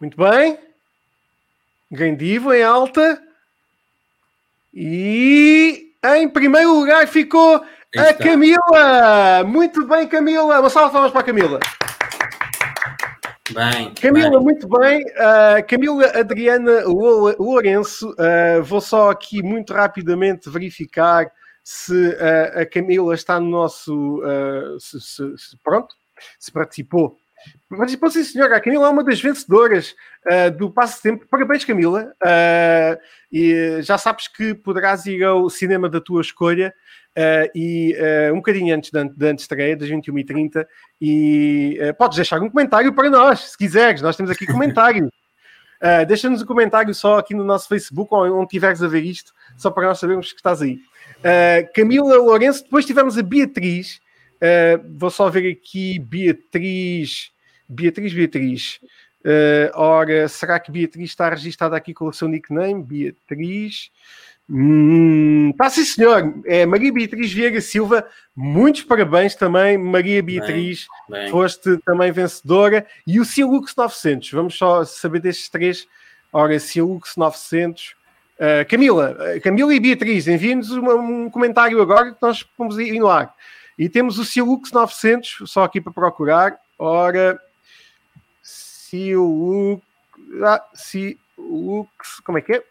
Muito 0.00 0.16
bem. 0.16 0.58
Grandivo 1.90 2.54
em 2.54 2.62
alta. 2.62 3.22
E 4.72 5.92
em 6.16 6.28
primeiro 6.28 6.72
lugar 6.74 7.06
ficou 7.06 7.64
a 7.96 8.14
Camila. 8.14 9.44
Muito 9.46 9.86
bem, 9.86 10.06
Camila. 10.06 10.60
Uma 10.60 10.70
salva 10.70 10.88
de 10.88 10.92
palmas 10.92 11.12
para 11.12 11.20
a 11.20 11.24
Camila. 11.24 11.60
Bem, 13.52 13.92
Camila, 13.94 14.30
bem. 14.30 14.40
muito 14.40 14.68
bem. 14.68 15.02
Uh, 15.02 15.66
Camila 15.68 16.06
Adriana 16.16 16.84
Lourenço. 16.86 18.10
Uh, 18.12 18.62
vou 18.62 18.80
só 18.80 19.10
aqui 19.10 19.42
muito 19.42 19.72
rapidamente 19.72 20.48
verificar 20.48 21.30
se 21.64 22.10
uh, 22.10 22.60
a 22.60 22.66
Camila 22.66 23.14
está 23.14 23.40
no 23.40 23.50
nosso. 23.50 24.22
Se, 24.78 25.00
se, 25.00 25.36
se, 25.36 25.58
pronto, 25.64 25.94
se 26.38 26.52
participou. 26.52 27.16
Participou, 27.68 28.10
sim, 28.10 28.22
senhora. 28.22 28.56
A 28.56 28.60
Camila 28.60 28.86
é 28.86 28.90
uma 28.90 29.02
das 29.02 29.20
vencedoras 29.20 29.96
do 30.58 30.70
Passo 30.70 31.02
Tempo. 31.02 31.26
Parabéns, 31.30 31.64
Camila. 31.64 32.12
e 33.32 33.80
já 33.82 33.96
sabes 33.96 34.28
que 34.28 34.54
poderás 34.54 35.06
ir 35.06 35.24
ao 35.24 35.48
cinema 35.48 35.88
da 35.88 36.00
tua 36.00 36.20
escolha. 36.20 36.74
Uh, 37.10 37.50
e 37.56 37.96
uh, 37.96 38.32
um 38.32 38.36
bocadinho 38.36 38.74
antes 38.74 38.90
da, 38.92 39.02
da 39.02 39.32
estreia, 39.32 39.76
das 39.76 39.88
21h30, 39.88 40.64
e 41.00 41.76
uh, 41.82 41.94
podes 41.94 42.16
deixar 42.16 42.40
um 42.40 42.48
comentário 42.48 42.92
para 42.94 43.10
nós, 43.10 43.50
se 43.50 43.58
quiseres. 43.58 44.00
Nós 44.00 44.16
temos 44.16 44.30
aqui 44.30 44.46
comentário. 44.50 45.10
Deixa-nos 46.06 46.42
um 46.42 46.46
comentário 46.46 46.94
só 46.94 47.16
aqui 47.16 47.34
no 47.34 47.42
nosso 47.42 47.66
Facebook, 47.66 48.14
onde 48.14 48.44
estiveres 48.44 48.82
a 48.82 48.86
ver 48.86 49.02
isto, 49.02 49.32
só 49.56 49.70
para 49.70 49.88
nós 49.88 49.98
sabermos 49.98 50.30
que 50.30 50.38
estás 50.38 50.60
aí. 50.60 50.78
Camila 51.74 52.18
Lourenço, 52.18 52.64
depois 52.64 52.84
tivemos 52.84 53.16
a 53.16 53.22
Beatriz. 53.22 53.98
vou 54.98 55.08
só 55.08 55.30
ver 55.30 55.50
aqui, 55.50 55.98
Beatriz, 55.98 57.30
Beatriz, 57.66 58.12
Beatriz. 58.12 58.78
Ora, 59.74 60.28
será 60.28 60.58
que 60.58 60.72
Beatriz 60.72 61.10
está 61.10 61.28
registada 61.28 61.76
aqui 61.76 61.92
com 61.92 62.06
o 62.06 62.12
seu 62.12 62.28
nickname? 62.28 62.82
Beatriz. 62.82 63.90
Hum, 64.52 65.52
tá 65.56 65.70
sim, 65.70 65.84
senhor. 65.84 66.34
É, 66.44 66.66
Maria 66.66 66.92
Beatriz 66.92 67.32
Vieira 67.32 67.60
Silva, 67.60 68.04
muitos 68.34 68.82
parabéns 68.82 69.36
também, 69.36 69.78
Maria 69.78 70.20
Beatriz. 70.20 70.88
Bem, 71.08 71.20
bem. 71.20 71.30
Foste 71.30 71.78
também 71.84 72.10
vencedora. 72.10 72.84
E 73.06 73.20
o 73.20 73.24
Silux 73.24 73.76
900, 73.76 74.32
vamos 74.32 74.58
só 74.58 74.84
saber 74.84 75.20
destes 75.20 75.48
três. 75.48 75.86
Ora, 76.32 76.58
Silux 76.58 77.16
900. 77.16 77.94
Uh, 78.40 78.66
Camila, 78.68 79.16
uh, 79.36 79.40
Camila 79.40 79.72
e 79.72 79.78
Beatriz, 79.78 80.26
enviem-nos 80.26 80.70
um, 80.72 80.90
um 80.90 81.30
comentário 81.30 81.80
agora 81.80 82.10
que 82.10 82.22
nós 82.22 82.44
vamos 82.58 82.76
ir 82.78 82.98
no 82.98 83.06
ar. 83.06 83.32
E 83.78 83.88
temos 83.88 84.18
o 84.18 84.24
Silux 84.24 84.72
900, 84.72 85.42
só 85.44 85.62
aqui 85.62 85.80
para 85.80 85.92
procurar. 85.92 86.58
Ora, 86.76 87.38
Silux. 88.90 89.82
Ah, 90.44 90.64
Silux, 90.74 92.20
como 92.24 92.38
é 92.38 92.40
que 92.40 92.54
é? 92.54 92.62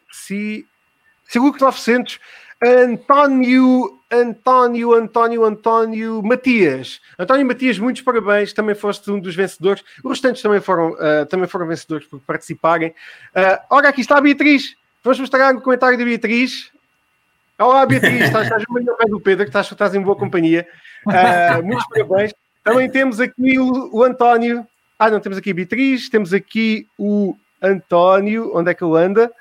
Silux 1.25 1.61
900, 1.61 2.19
António, 2.61 3.99
António, 4.11 4.93
António, 4.93 5.45
António 5.45 6.21
Matias. 6.21 6.99
António 7.17 7.45
Matias, 7.45 7.79
muitos 7.79 8.01
parabéns, 8.01 8.51
também 8.51 8.75
foste 8.75 9.09
um 9.09 9.19
dos 9.19 9.33
vencedores. 9.33 9.83
Os 10.03 10.11
restantes 10.11 10.41
também 10.41 10.59
foram, 10.59 10.91
uh, 10.91 11.25
também 11.29 11.47
foram 11.47 11.67
vencedores 11.67 12.05
por 12.05 12.19
participarem. 12.19 12.89
Uh, 12.89 13.59
ora, 13.69 13.87
aqui 13.89 14.01
está 14.01 14.17
a 14.17 14.21
Beatriz. 14.21 14.75
Vamos 15.01 15.19
mostrar 15.21 15.55
o 15.55 15.61
comentário 15.61 15.97
da 15.97 16.03
Beatriz. 16.03 16.69
Olá, 17.57 17.85
Beatriz, 17.85 18.21
estás, 18.21 18.43
estás 18.43 18.63
no 18.67 18.97
pé 18.97 19.05
do 19.05 19.19
Pedro, 19.21 19.45
estás, 19.45 19.71
estás 19.71 19.95
em 19.95 20.01
boa 20.01 20.17
companhia. 20.17 20.67
Uh, 21.05 21.63
muitos 21.63 21.85
parabéns. 21.87 22.33
Também 22.61 22.89
temos 22.89 23.21
aqui 23.21 23.57
o, 23.57 23.89
o 23.95 24.03
António. 24.03 24.67
Ah, 24.99 25.09
não, 25.09 25.21
temos 25.21 25.37
aqui 25.37 25.51
a 25.51 25.53
Beatriz, 25.53 26.09
temos 26.09 26.33
aqui 26.33 26.85
o 26.97 27.33
António. 27.61 28.51
Onde 28.53 28.69
é 28.69 28.73
que 28.73 28.83
ele 28.83 28.97
anda? 28.97 29.31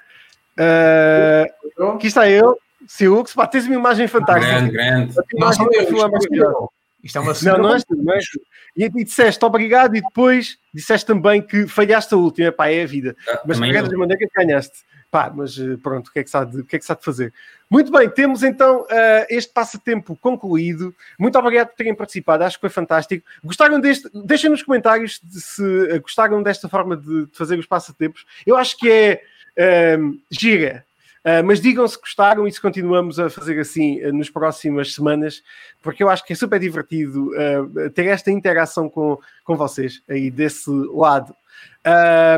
Uh, 0.56 1.94
aqui 1.96 2.06
está 2.06 2.30
eu, 2.30 2.56
Silux. 2.86 3.34
Pá, 3.34 3.44
tens 3.46 3.66
uma 3.66 3.74
imagem 3.74 4.06
fantástica. 4.06 4.46
Grande, 4.46 4.72
grande. 4.72 5.14
Não 5.34 5.48
eu, 5.48 5.50
isto 5.50 5.64
é. 5.64 6.78
Isto 7.02 7.18
é 7.18 7.20
uma 7.20 7.32
Não, 7.42 7.52
não 7.58 7.68
não 7.68 7.74
és 8.14 8.24
tu. 8.24 8.40
E, 8.76 8.84
e 8.84 9.04
disseste 9.04 9.44
obrigado 9.44 9.96
e 9.96 10.00
depois 10.00 10.58
disseste 10.72 11.06
também 11.06 11.42
que 11.42 11.66
falhaste 11.66 12.14
a 12.14 12.16
última. 12.16 12.52
Pá, 12.52 12.68
é 12.68 12.82
a 12.82 12.86
vida. 12.86 13.16
Ah, 13.28 13.42
Mas 13.44 13.58
também 13.58 13.72
de 13.72 13.80
qualquer 13.80 13.96
maneira 13.96 14.18
que 14.18 14.44
ganhaste. 14.44 14.78
Pá, 15.10 15.32
mas 15.34 15.58
eh, 15.58 15.76
pronto, 15.82 16.08
o 16.08 16.12
que 16.12 16.18
é 16.18 16.24
que 16.24 16.28
se 16.28 16.36
há 16.36 16.44
de, 16.44 16.60
o 16.60 16.64
que 16.64 16.76
é 16.76 16.78
que 16.78 16.84
se 16.84 16.94
de 16.94 17.02
fazer? 17.02 17.32
Muito 17.70 17.90
bem, 17.90 18.10
temos 18.10 18.42
então 18.42 18.86
eh, 18.90 19.26
este 19.30 19.50
passatempo 19.52 20.14
concluído. 20.16 20.94
Muito 21.18 21.38
obrigado 21.38 21.68
por 21.68 21.76
terem 21.76 21.94
participado, 21.94 22.44
acho 22.44 22.58
que 22.58 22.60
foi 22.60 22.70
fantástico. 22.70 23.26
Gostaram 23.42 23.80
deste? 23.80 24.10
Deixem 24.12 24.50
nos 24.50 24.62
comentários 24.62 25.18
de 25.22 25.40
se 25.40 25.90
eh, 25.90 25.98
gostaram 25.98 26.42
desta 26.42 26.68
forma 26.68 26.94
de, 26.94 27.24
de 27.26 27.36
fazer 27.36 27.58
os 27.58 27.66
passatempos. 27.66 28.26
Eu 28.46 28.56
acho 28.56 28.76
que 28.76 28.90
é 28.90 29.22
ehm, 29.56 30.18
gira. 30.30 30.84
Uh, 31.24 31.44
mas 31.44 31.60
digam 31.60 31.86
se 31.86 31.98
gostaram 31.98 32.46
e 32.46 32.52
se 32.52 32.60
continuamos 32.60 33.18
a 33.18 33.28
fazer 33.28 33.58
assim 33.58 34.02
uh, 34.04 34.12
nas 34.12 34.30
próximas 34.30 34.94
semanas, 34.94 35.42
porque 35.82 36.02
eu 36.02 36.08
acho 36.08 36.24
que 36.24 36.32
é 36.32 36.36
super 36.36 36.60
divertido 36.60 37.30
uh, 37.32 37.90
ter 37.90 38.06
esta 38.06 38.30
interação 38.30 38.88
com, 38.88 39.18
com 39.44 39.56
vocês 39.56 40.02
aí 40.08 40.30
desse 40.30 40.70
lado. 40.70 41.34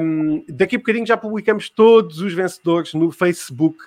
Um, 0.03 0.45
daqui 0.49 0.77
a 0.77 0.79
bocadinho 0.79 1.07
já 1.07 1.17
publicamos 1.17 1.69
todos 1.69 2.21
os 2.21 2.33
vencedores 2.33 2.95
no 2.95 3.11
Facebook. 3.11 3.79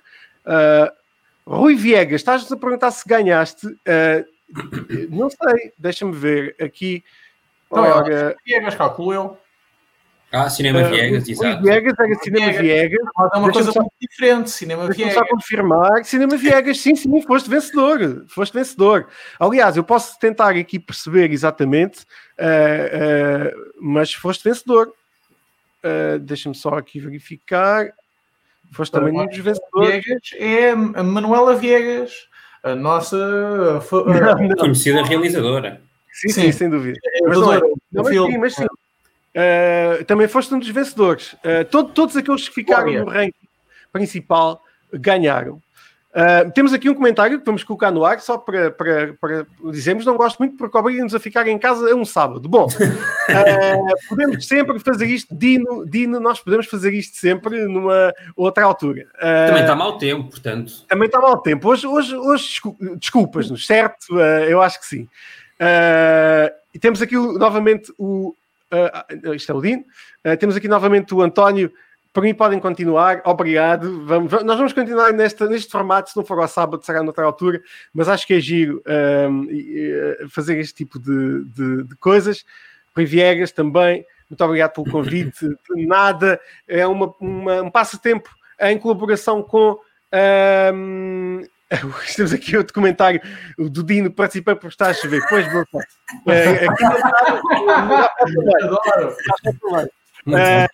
Rui 1.45 1.75
Viegas, 1.75 2.21
estás-nos 2.21 2.51
a 2.51 2.57
perguntar 2.57 2.91
se 2.91 3.07
ganhaste? 3.07 3.67
Não 5.09 5.29
sei, 5.29 5.73
deixa-me 5.77 6.13
ver 6.13 6.55
aqui. 6.61 7.03
Então, 7.65 7.83
Ora, 7.83 8.35
Viegas, 8.45 8.75
calculo 8.75 9.13
eu. 9.13 9.37
Ah, 10.35 10.49
Cinema 10.49 10.81
uh, 10.81 10.89
Viegas, 10.89 11.29
exato. 11.29 11.61
Viegas 11.61 11.93
era 11.99 12.15
Cinema 12.15 12.45
Viegas. 12.47 12.61
Viegas. 12.61 12.99
É 12.99 13.21
uma 13.21 13.29
Deixa-me 13.29 13.53
coisa 13.53 13.71
só- 13.71 13.79
muito 13.81 13.93
diferente. 14.01 14.49
Cinema 14.49 14.85
Deixa-me 14.87 15.05
Viegas. 15.11 15.27
só 15.27 15.35
confirmar. 15.35 16.03
Cinema 16.05 16.35
Viegas, 16.37 16.79
sim, 16.79 16.95
sim, 16.95 17.21
foste 17.21 17.47
vencedor. 17.47 18.25
Foste 18.27 18.51
vencedor. 18.53 19.07
Aliás, 19.39 19.77
eu 19.77 19.83
posso 19.83 20.17
tentar 20.17 20.55
aqui 20.55 20.79
perceber 20.79 21.31
exatamente, 21.31 21.99
uh, 22.39 23.53
uh, 23.53 23.73
mas 23.79 24.11
foste 24.11 24.43
vencedor. 24.43 24.91
Uh, 25.83 26.17
Deixa-me 26.17 26.55
só 26.55 26.69
aqui 26.79 26.99
verificar. 26.99 27.91
Foste 28.71 28.91
também 28.91 29.13
um 29.13 29.27
dos 29.27 29.37
vencedores. 29.37 30.03
Viegas 30.03 30.21
é 30.33 30.71
a 30.71 31.03
Manuela 31.03 31.55
Viegas, 31.55 32.11
a 32.63 32.73
nossa. 32.73 33.15
Não, 33.93 34.47
não. 34.47 34.55
Conhecida 34.55 35.03
realizadora. 35.03 35.79
Sim, 36.11 36.29
sim, 36.29 36.41
Sim. 36.43 36.51
sem 36.51 36.69
dúvida. 36.69 36.99
Mas 37.27 37.37
não 37.39 37.53
é. 37.53 37.59
Não, 37.91 38.03
mas 38.03 38.07
sim, 38.07 38.37
mas 38.37 38.55
sim. 38.55 38.65
Uh, 39.35 40.03
também 40.05 40.27
foste 40.27 40.53
um 40.53 40.59
dos 40.59 40.69
vencedores. 40.69 41.33
Uh, 41.33 41.65
todo, 41.69 41.91
todos 41.91 42.15
aqueles 42.15 42.47
que 42.47 42.53
ficaram 42.55 42.87
Olha. 42.89 43.03
no 43.03 43.09
ranking 43.09 43.33
principal 43.91 44.61
ganharam. 44.91 45.61
Uh, 46.15 46.51
temos 46.51 46.71
aqui 46.73 46.87
um 46.87 46.93
comentário 46.93 47.39
que 47.39 47.45
vamos 47.45 47.63
colocar 47.63 47.89
no 47.89 48.05
ar, 48.05 48.19
só 48.19 48.37
para, 48.37 48.69
para, 48.69 49.15
para 49.19 49.47
dizermos, 49.71 50.05
não 50.05 50.15
gosto 50.15 50.37
muito 50.37 50.55
porque 50.55 50.77
obriga-nos 50.77 51.15
a 51.15 51.19
ficar 51.19 51.47
em 51.47 51.57
casa 51.57 51.91
a 51.91 51.95
um 51.95 52.05
sábado. 52.05 52.47
Bom, 52.47 52.67
uh, 52.67 53.95
podemos 54.07 54.45
sempre 54.47 54.79
fazer 54.79 55.07
isto, 55.07 55.33
Dino, 55.33 55.83
Dino, 55.89 56.19
nós 56.19 56.39
podemos 56.39 56.67
fazer 56.67 56.93
isto 56.93 57.17
sempre 57.17 57.65
numa 57.65 58.13
outra 58.35 58.63
altura. 58.63 59.07
Uh, 59.15 59.47
Também 59.47 59.61
está 59.63 59.75
mau 59.75 59.97
tempo, 59.97 60.29
portanto. 60.29 60.85
também 60.87 61.07
está 61.07 61.19
mau 61.19 61.41
tempo. 61.41 61.67
Hoje, 61.67 61.87
hoje, 61.87 62.15
hoje 62.15 62.43
descul- 62.47 62.77
desculpas-nos, 62.99 63.65
certo? 63.65 64.15
Eu 64.47 64.61
acho 64.61 64.79
que 64.79 64.85
sim. 64.85 65.09
E 66.71 66.77
temos 66.77 67.01
aqui 67.01 67.15
novamente 67.15 67.91
o. 67.97 68.35
uh, 68.73 69.33
isto 69.33 69.51
é 69.51 69.55
o 69.55 69.61
Dino. 69.61 69.83
Uh, 70.25 70.37
temos 70.37 70.55
aqui 70.55 70.67
novamente 70.67 71.13
o 71.13 71.21
António. 71.21 71.71
Para 72.11 72.23
mim, 72.23 72.33
podem 72.33 72.59
continuar. 72.59 73.21
Obrigado. 73.25 74.05
Vamos, 74.05 74.31
va- 74.31 74.43
nós 74.43 74.57
vamos 74.57 74.71
continuar 74.73 75.11
nesta, 75.13 75.47
neste 75.47 75.71
formato. 75.71 76.11
Se 76.11 76.17
não 76.17 76.23
for 76.23 76.39
ao 76.39 76.47
sábado, 76.47 76.83
será 76.85 77.01
noutra 77.01 77.25
altura. 77.25 77.59
Mas 77.93 78.07
acho 78.07 78.27
que 78.27 78.35
é 78.35 78.39
giro 78.39 78.83
fazer 80.29 80.59
este 80.59 80.75
tipo 80.75 80.99
de, 80.99 81.43
de, 81.45 81.83
de 81.85 81.95
coisas. 81.95 82.45
Rui 82.95 83.05
Viegas 83.05 83.51
também. 83.51 84.05
Muito 84.29 84.43
obrigado 84.43 84.73
pelo 84.73 84.91
convite. 84.91 85.47
De 85.75 85.85
nada. 85.87 86.39
É 86.67 86.85
uma, 86.85 87.13
uma- 87.19 87.61
um 87.63 87.71
passatempo 87.71 88.29
em 88.59 88.77
colaboração 88.77 89.41
com. 89.41 89.79
um, 90.75 91.41
temos 92.15 92.33
aqui 92.33 92.57
outro 92.57 92.73
comentário 92.73 93.21
o 93.57 93.69
do 93.69 93.83
Dino, 93.83 94.11
participei 94.11 94.55
por 94.55 94.67
estar 94.67 94.89
a 94.89 94.93
chover. 94.93 95.21
Pois, 95.29 95.51
meu 95.51 95.65
pai. 95.67 95.83
É, 96.27 96.65
aqui 96.65 96.83
não. 96.83 96.93
Muito 100.25 100.37
É, 100.37 100.67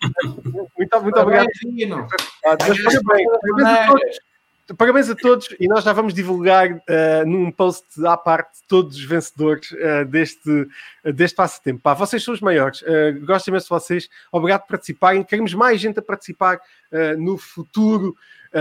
muito, 0.76 1.02
muito 1.02 1.20
obrigado. 1.20 1.48
Dino. 1.64 2.06
Mas 2.44 3.02
parabéns, 3.02 3.28
parabéns 3.40 3.68
a 3.68 3.86
todos. 3.86 4.30
Parabéns 4.76 5.10
a 5.10 5.16
todos 5.16 5.48
e 5.58 5.66
nós 5.66 5.82
já 5.82 5.92
vamos 5.92 6.14
divulgar 6.14 6.80
eh, 6.86 7.24
num 7.24 7.50
post 7.50 7.84
à 8.06 8.16
parte 8.16 8.60
todos 8.68 8.96
os 8.96 9.04
vencedores 9.04 9.74
eh, 9.76 10.04
deste, 10.04 10.68
deste 11.04 11.34
passatempo. 11.34 11.80
Pá, 11.82 11.92
vocês 11.92 12.22
são 12.22 12.32
os 12.32 12.40
maiores. 12.40 12.80
Eh, 12.86 13.12
gosto 13.24 13.48
imenso 13.48 13.64
de 13.66 13.70
vocês. 13.70 14.08
Obrigado 14.30 14.60
por 14.60 14.68
participarem. 14.68 15.24
Queremos 15.24 15.54
mais 15.54 15.80
gente 15.80 15.98
a 15.98 16.02
participar 16.02 16.60
no 17.18 17.38
futuro 17.38 18.16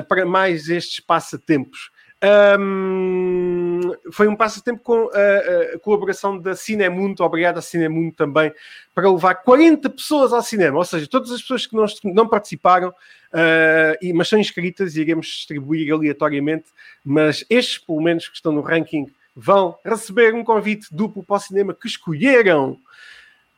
para 0.08 0.24
mais 0.24 0.70
estes 0.70 1.00
passatempos. 1.00 1.92
Ahm, 2.22 3.80
foi 4.12 4.28
um 4.28 4.36
passatempo 4.36 4.82
com 4.82 5.10
a, 5.14 5.76
a 5.76 5.80
colaboração 5.80 6.38
da 6.38 6.56
Cinemundo, 6.56 7.24
obrigado 7.24 7.60
à 7.60 7.62
Cinemundo 7.62 8.14
também, 8.14 8.52
para 8.94 9.10
levar 9.10 9.36
40 9.36 9.90
pessoas 9.90 10.34
ao 10.34 10.42
cinema, 10.42 10.78
ou 10.78 10.84
seja, 10.84 11.08
todas 11.08 11.32
as 11.32 11.42
pessoas 11.42 11.66
que 11.66 11.76
não, 11.76 11.86
não 12.14 12.28
participaram, 12.28 12.94
ah, 13.32 13.98
e, 14.02 14.12
mas 14.12 14.28
são 14.28 14.40
inscritas 14.40 14.96
e 14.96 15.02
iremos 15.02 15.28
distribuir 15.28 15.94
aleatoriamente, 15.94 16.66
mas 17.04 17.46
estes, 17.50 17.78
pelo 17.78 18.02
menos, 18.02 18.28
que 18.28 18.36
estão 18.36 18.52
no 18.52 18.62
ranking, 18.62 19.08
vão 19.36 19.78
receber 19.86 20.34
um 20.34 20.44
convite 20.44 20.88
duplo 20.92 21.24
para 21.24 21.38
o 21.38 21.40
cinema 21.40 21.74
que 21.74 21.88
escolheram. 21.88 22.78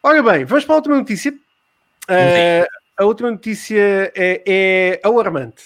Ora 0.04 0.22
bem, 0.22 0.46
vamos 0.46 0.66
para 0.66 0.76
a 0.76 0.78
última 0.78 0.98
notícia. 0.98 1.34
Ah, 2.08 2.68
a 2.98 3.06
última 3.06 3.32
notícia 3.32 4.12
é, 4.16 4.44
é 4.46 5.00
alarmante, 5.04 5.64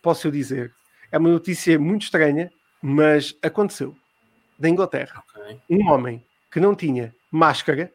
posso 0.00 0.28
eu 0.28 0.30
dizer. 0.30 0.72
É 1.16 1.18
uma 1.18 1.30
notícia 1.30 1.78
muito 1.78 2.02
estranha, 2.02 2.52
mas 2.82 3.34
aconteceu. 3.42 3.96
Da 4.58 4.68
Inglaterra. 4.68 5.24
Ok. 5.34 5.58
Um 5.70 5.88
homem 5.88 6.22
que 6.52 6.60
não 6.60 6.74
tinha 6.74 7.14
máscara 7.30 7.90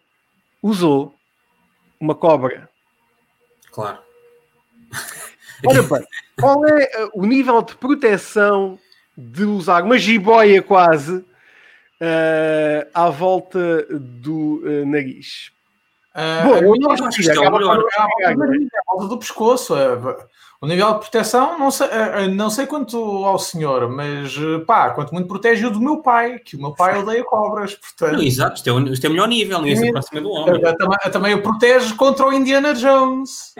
usou 0.59 1.13
uma 1.99 2.15
cobra. 2.15 2.67
Claro. 3.71 3.99
Ora 5.63 5.83
bem, 5.83 6.07
qual 6.39 6.65
é 6.65 7.05
uh, 7.05 7.11
o 7.13 7.27
nível 7.27 7.61
de 7.61 7.75
proteção 7.75 8.79
de 9.15 9.43
usar 9.43 9.83
uma 9.83 9.99
jiboia 9.99 10.63
quase 10.63 11.17
uh, 11.17 12.89
à 12.91 13.07
volta 13.11 13.85
do 13.99 14.63
uh, 14.65 14.85
nariz? 14.87 15.51
Ah, 16.13 16.43
Bom, 16.43 16.53
a 16.53 16.59
eu 16.59 16.75
não 16.75 16.91
acho 16.91 17.09
que 17.09 17.21
isto 17.21 17.31
é 17.31 17.49
o 17.49 17.51
melhor. 17.51 17.83
É 18.19 18.27
a 18.29 18.35
volta 18.93 19.07
do 19.07 19.17
pescoço. 19.17 19.75
é, 19.77 19.95
O 20.61 20.67
nível 20.67 20.93
de 20.93 20.99
proteção, 20.99 21.57
não 21.57 21.71
sei, 21.71 21.87
é, 21.87 22.23
é, 22.23 22.27
não 22.27 22.49
sei 22.49 22.67
quanto 22.67 22.97
ao 23.25 23.39
senhor, 23.39 23.89
mas 23.89 24.35
eh, 24.37 24.59
pá, 24.65 24.91
quanto 24.91 25.11
muito 25.13 25.27
protege 25.27 25.65
o 25.65 25.71
do 25.71 25.79
meu 25.79 26.03
pai, 26.03 26.37
que 26.37 26.55
o 26.55 26.59
meu 26.61 26.71
pai 26.75 26.99
odeia 26.99 27.23
cobras, 27.23 27.71
Não, 27.71 27.79
portanto. 27.79 28.23
exato, 28.23 28.55
isto 28.57 28.69
é, 28.69 28.73
o, 28.73 28.93
isto 28.93 29.03
é 29.05 29.07
o 29.07 29.11
melhor 29.11 29.27
nível, 29.27 29.57
ninguém 29.59 29.75
se 29.77 29.87
aproxima 29.89 30.21
do 30.21 30.29
homem. 30.29 30.61
Eu 30.61 30.77
também, 30.77 30.97
eu 31.03 31.11
também 31.11 31.33
o 31.33 31.41
protege 31.41 31.95
contra 31.95 32.27
o 32.27 32.33
Indiana 32.33 32.73
Jones. 32.75 33.55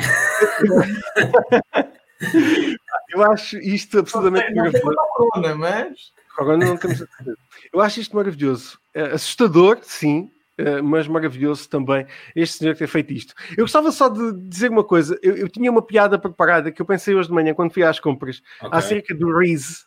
Eu 3.09 3.23
acho 3.31 3.57
isto 3.57 3.99
absolutamente 3.99 4.49
Não 4.53 4.65
maravilhoso. 4.65 4.97
Corona, 5.15 5.55
mas. 5.55 6.11
Agora 6.37 6.57
não 6.57 6.77
temos 6.77 7.01
a 7.01 7.05
certeza. 7.07 7.37
Eu 7.73 7.81
acho 7.81 7.99
isto 7.99 8.15
maravilhoso. 8.15 8.79
É 8.93 9.03
assustador, 9.11 9.79
sim, 9.81 10.29
eh, 10.29 10.40
mas 10.83 11.07
maravilhoso 11.07 11.67
também 11.69 12.05
este 12.35 12.57
senhor 12.57 12.75
ter 12.75 12.87
feito 12.87 13.13
isto. 13.13 13.33
Eu 13.51 13.63
gostava 13.65 13.91
só 13.91 14.09
de 14.09 14.33
dizer 14.47 14.69
uma 14.69 14.83
coisa. 14.83 15.17
Eu, 15.21 15.35
eu 15.37 15.49
tinha 15.49 15.69
uma 15.71 15.81
piada 15.81 16.17
preparada 16.19 16.71
que 16.71 16.81
eu 16.81 16.85
pensei 16.85 17.15
hoje 17.15 17.27
de 17.29 17.33
manhã 17.33 17.53
quando 17.53 17.73
fui 17.73 17.83
às 17.83 17.99
compras 17.99 18.41
Ok. 18.61 18.77
acerca 18.77 19.13
do 19.15 19.37
Reese, 19.37 19.85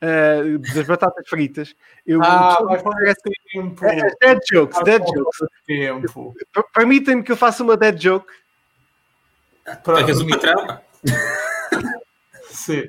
eh, 0.00 0.58
das 0.74 0.86
batatas 0.86 1.28
fritas. 1.28 1.74
Eu 2.06 2.20
Ah, 2.22 2.56
fazer 2.82 3.14
tempo. 3.52 3.84
essa- 3.84 3.94
é, 3.94 4.16
dead 4.20 4.38
jokes, 4.52 4.82
dead 4.84 5.02
jokes. 5.02 5.38
Permitem-me 6.74 7.22
que 7.22 7.32
eu 7.32 7.36
faça 7.36 7.62
uma 7.62 7.76
dead 7.76 7.98
joke. 8.00 8.26
O 9.86 10.24
mitrão, 10.24 10.66
pá. 10.66 10.82
Sim. 12.50 12.84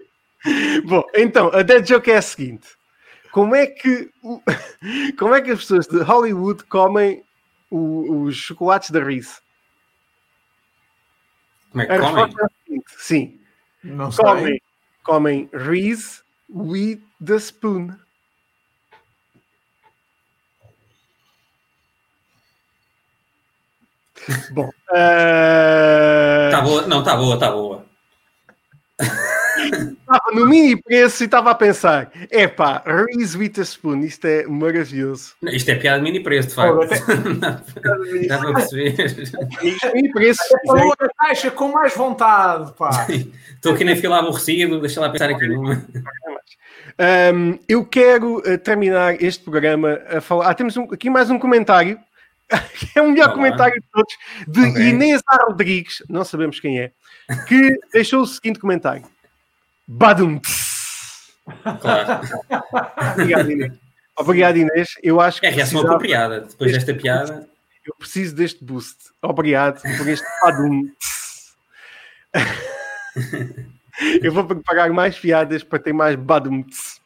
Bom, 0.86 1.04
então, 1.16 1.50
a 1.54 1.62
dead 1.64 1.88
joke 1.88 2.12
é 2.12 2.18
a 2.18 2.22
seguinte. 2.22 2.68
Como 3.32 3.56
é 3.56 3.66
que, 3.68 4.10
como 5.18 5.34
é 5.34 5.42
que 5.42 5.52
as 5.52 5.60
pessoas 5.60 5.88
de 5.88 6.00
Hollywood 6.02 6.64
comem 6.66 7.24
o- 7.70 8.24
os 8.24 8.36
chocolates 8.36 8.90
da 8.92 9.04
Reese? 9.04 9.40
Como 11.72 11.82
é 11.82 11.86
que 11.88 11.92
A 11.94 12.00
comem? 12.00 12.24
é. 12.26 12.76
Sim, 12.98 13.40
Não 13.84 14.12
sei. 14.12 14.24
comem, 14.26 14.62
comem 15.04 15.50
Reese 15.54 16.22
with 16.50 17.02
the 17.24 17.36
spoon. 17.36 17.98
Bom, 24.52 24.70
Está 24.88 26.50
Tá 26.52 26.62
boa, 26.62 26.88
não, 26.88 27.00
está 27.00 27.16
boa, 27.16 27.34
está 27.36 27.52
boa. 27.52 27.86
estava 30.16 30.36
no 30.36 30.48
mini 30.48 30.82
preço 30.82 31.24
e 31.24 31.26
estava 31.26 31.52
a 31.52 31.56
pensar: 31.56 32.12
epá, 32.32 32.82
Reese 32.86 33.38
with 33.38 33.50
the 33.50 33.62
spoon, 33.62 34.02
isto 34.02 34.26
é 34.26 34.46
maravilhoso. 34.48 35.34
Isto 35.44 35.70
é 35.72 35.76
piada 35.76 35.98
de 36.00 36.04
mini 36.04 36.22
preço, 36.22 36.50
de 36.50 36.56
facto. 36.56 36.80
Dá 38.28 38.38
para 38.38 38.54
perceber. 38.54 38.96
Mini 39.94 40.12
preço. 40.12 40.42
Falou 40.66 40.94
a 41.00 41.26
caixa 41.26 41.52
com 41.52 41.72
mais 41.72 41.96
vontade, 41.96 42.74
pá. 42.78 43.08
Estou 43.10 43.74
aqui 43.74 43.84
na 43.84 43.96
fila 43.96 44.20
aborrecido, 44.20 44.80
deixa 44.80 45.02
lá 45.02 45.10
pensar 45.10 45.30
aqui 45.30 45.48
numa. 45.48 45.84
Um, 47.34 47.60
eu 47.68 47.86
quero 47.86 48.38
uh, 48.38 48.58
terminar 48.58 49.22
este 49.22 49.44
programa 49.44 50.00
a 50.10 50.22
falar. 50.22 50.50
Ah, 50.50 50.54
temos 50.54 50.78
um- 50.78 50.94
aqui 50.94 51.10
mais 51.10 51.30
um 51.30 51.38
comentário, 51.38 52.00
que 52.80 52.88
é 52.98 53.02
o 53.02 53.10
melhor 53.10 53.26
Olá. 53.28 53.36
comentário 53.36 53.76
de 53.82 53.88
todos, 53.92 54.14
de 54.48 54.70
Ok. 54.70 54.90
Inês 54.90 55.22
A. 55.28 55.46
Rodrigues, 55.46 56.02
não 56.08 56.24
sabemos 56.24 56.60
quem 56.60 56.80
é, 56.80 56.92
que 57.48 57.78
deixou 57.92 58.22
o 58.22 58.26
seguinte 58.28 58.60
comentário: 58.60 59.04
Badum. 59.88 60.40
Claro. 61.82 62.22
Obrigado, 63.14 63.52
Inês. 63.52 63.74
Obrigado, 64.18 64.58
Inês. 64.58 64.90
Eu 65.04 65.20
acho 65.22 65.40
que 65.40 65.46
É 65.46 65.50
a 65.50 65.52
reação 65.52 65.82
precisava- 65.82 65.96
apropriada. 65.96 66.42
Depois 66.42 66.72
desta 66.72 66.94
piada. 66.94 67.48
eu 67.86 67.94
preciso 67.98 68.36
deste 68.36 68.64
boost. 68.64 68.96
Obrigado 69.22 69.82
por 69.98 70.08
este 70.08 70.26
Badum. 70.42 70.90
Eu 74.22 74.32
vou 74.34 74.44
preparar 74.46 74.90
mais 74.92 75.18
piadas 75.18 75.64
para 75.64 75.80
ter 75.80 75.94
mais 75.94 76.16
badumts. 76.16 77.00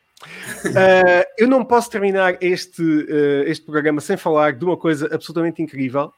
Uh, 0.65 1.23
eu 1.37 1.47
não 1.47 1.63
posso 1.63 1.89
terminar 1.89 2.37
este, 2.41 2.81
uh, 2.81 3.43
este 3.45 3.65
programa 3.65 4.01
sem 4.01 4.17
falar 4.17 4.53
de 4.53 4.65
uma 4.65 4.75
coisa 4.75 5.07
absolutamente 5.13 5.61
incrível. 5.61 6.11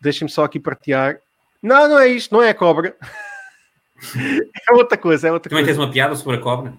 Deixem-me 0.00 0.30
só 0.30 0.44
aqui 0.44 0.60
partilhar. 0.60 1.18
Não, 1.62 1.88
não 1.88 1.98
é 1.98 2.08
isto, 2.08 2.32
não 2.34 2.42
é 2.42 2.50
a 2.50 2.54
cobra. 2.54 2.96
É 4.68 4.72
outra 4.74 4.96
coisa, 4.98 5.28
é 5.28 5.32
outra 5.32 5.50
Também 5.50 5.64
coisa. 5.64 5.78
tens 5.78 5.86
uma 5.86 5.92
piada 5.92 6.14
sobre 6.16 6.36
a 6.36 6.40
cobra? 6.40 6.72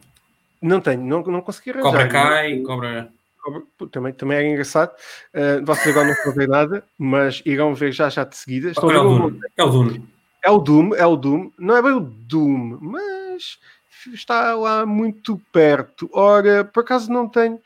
Não 0.62 0.80
tenho, 0.80 1.02
não, 1.04 1.22
não 1.24 1.42
consegui 1.42 1.72
arranjar. 1.72 1.92
Cobra 1.92 2.08
cai, 2.08 2.60
cobra. 2.60 3.10
Cobra- 3.42 3.64
Também, 3.92 4.14
também 4.14 4.38
era 4.38 4.48
engraçado. 4.48 4.92
Uh, 5.34 5.66
vocês 5.66 5.90
agora 5.90 6.08
não 6.08 6.14
estão 6.14 6.34
ver 6.34 6.48
nada, 6.48 6.84
mas 6.98 7.42
irão 7.46 7.76
ver 7.76 7.92
já 7.92 8.10
já 8.10 8.24
de 8.24 8.38
seguida. 8.38 8.72
Ver 8.72 8.98
o 8.98 9.10
um- 9.12 9.20
Dune. 9.30 9.40
É 9.58 9.64
o 9.64 9.70
Dune. 9.70 10.08
É 10.46 10.50
o 10.52 10.58
Doom, 10.58 10.94
é 10.96 11.06
o 11.06 11.16
Doom. 11.18 11.52
Não 11.60 11.76
é 11.78 11.82
bem 11.82 11.92
o 11.94 12.00
Doom, 12.02 12.78
mas 12.82 13.58
está 14.14 14.56
lá 14.56 14.86
muito 14.86 15.42
perto. 15.54 16.10
Ora, 16.14 16.64
por 16.66 16.82
acaso 16.84 17.12
não 17.12 17.28
tenho. 17.30 17.60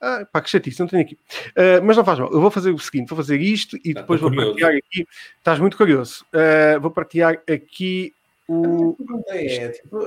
Ah, 0.00 0.26
pá, 0.32 0.40
que 0.40 0.50
chatice, 0.50 0.78
não 0.80 0.86
tenho 0.88 1.02
aqui. 1.02 1.14
Uh, 1.50 1.82
mas 1.84 1.96
não 1.96 2.04
faz 2.04 2.18
mal. 2.18 2.32
Eu 2.32 2.40
vou 2.40 2.50
fazer 2.50 2.70
o 2.70 2.78
seguinte: 2.78 3.08
vou 3.08 3.16
fazer 3.16 3.40
isto 3.40 3.76
e 3.84 3.94
Tá, 3.94 4.00
depois 4.00 4.20
tô 4.20 4.26
vou 4.28 4.36
curioso. 4.36 4.58
partilhar 4.60 4.76
aqui. 4.84 5.06
Estás 5.38 5.58
muito 5.60 5.76
curioso. 5.76 6.24
Uh, 6.32 6.80
vou 6.80 6.90
partilhar 6.90 7.38
aqui 7.52 8.12
o. 8.48 8.96
É, 9.28 9.68
tipo, 9.68 9.98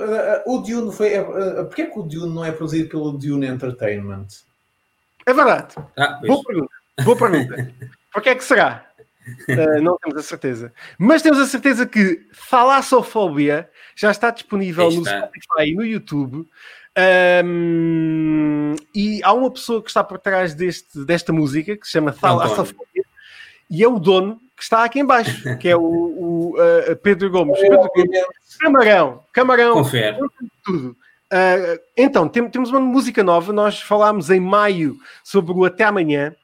o 0.46 0.58
Dune 0.58 0.92
foi. 0.92 1.18
Uh, 1.18 1.64
Porquê 1.66 1.86
que 1.86 1.98
o 1.98 2.02
Dune 2.02 2.34
não 2.34 2.44
é 2.44 2.52
produzido 2.52 2.88
pelo 2.88 3.12
Dune 3.12 3.46
Entertainment? 3.46 4.26
É 5.26 5.34
verdade. 5.34 5.74
Ah. 5.96 6.20
Boa 6.24 6.42
pergunta. 6.44 6.72
Boa 7.04 7.16
pergunta. 7.16 7.74
Porquê 8.12 8.30
é 8.30 8.34
que 8.34 8.44
será? 8.44 8.86
Uh, 9.48 9.82
não 9.82 9.98
temos 9.98 10.18
a 10.18 10.22
certeza. 10.22 10.72
Mas 10.98 11.20
temos 11.20 11.38
a 11.38 11.46
certeza 11.46 11.86
que 11.86 12.26
Thalassofobia 12.48 13.68
já 13.94 14.10
está 14.10 14.30
disponível 14.30 14.88
Aí 14.88 14.96
no 14.96 15.02
está. 15.02 15.18
Spotify 15.18 15.70
e 15.70 15.74
no 15.74 15.84
YouTube. 15.84 16.48
Um, 17.44 18.74
e 18.94 19.22
há 19.22 19.32
uma 19.32 19.50
pessoa 19.50 19.82
que 19.82 19.88
está 19.88 20.02
por 20.02 20.18
trás 20.18 20.54
deste, 20.54 21.04
desta 21.04 21.32
música 21.32 21.76
que 21.76 21.86
se 21.86 21.92
chama 21.92 22.12
Thalassofobia 22.12 22.87
e 23.70 23.82
é 23.82 23.88
o 23.88 23.98
dono 23.98 24.40
que 24.56 24.62
está 24.62 24.82
aqui 24.82 24.98
em 24.98 25.04
baixo, 25.04 25.56
que 25.58 25.68
é 25.68 25.76
o, 25.76 25.80
o, 25.82 26.54
uh, 26.56 26.96
Pedro 27.02 27.30
Gomes. 27.30 27.60
Pedro 27.60 27.88
Gomes. 27.94 28.20
Camarão, 28.60 29.22
camarão, 29.32 29.72
Confere. 29.74 30.16
tudo. 30.64 30.96
Uh, 31.30 31.78
então, 31.96 32.28
tem- 32.28 32.48
temos 32.50 32.70
uma 32.70 32.80
música 32.80 33.22
nova. 33.22 33.52
Nós 33.52 33.80
falámos 33.80 34.30
em 34.30 34.40
maio 34.40 34.96
sobre 35.22 35.52
o 35.52 35.64
Até 35.64 35.84
Amanhã. 35.84 36.34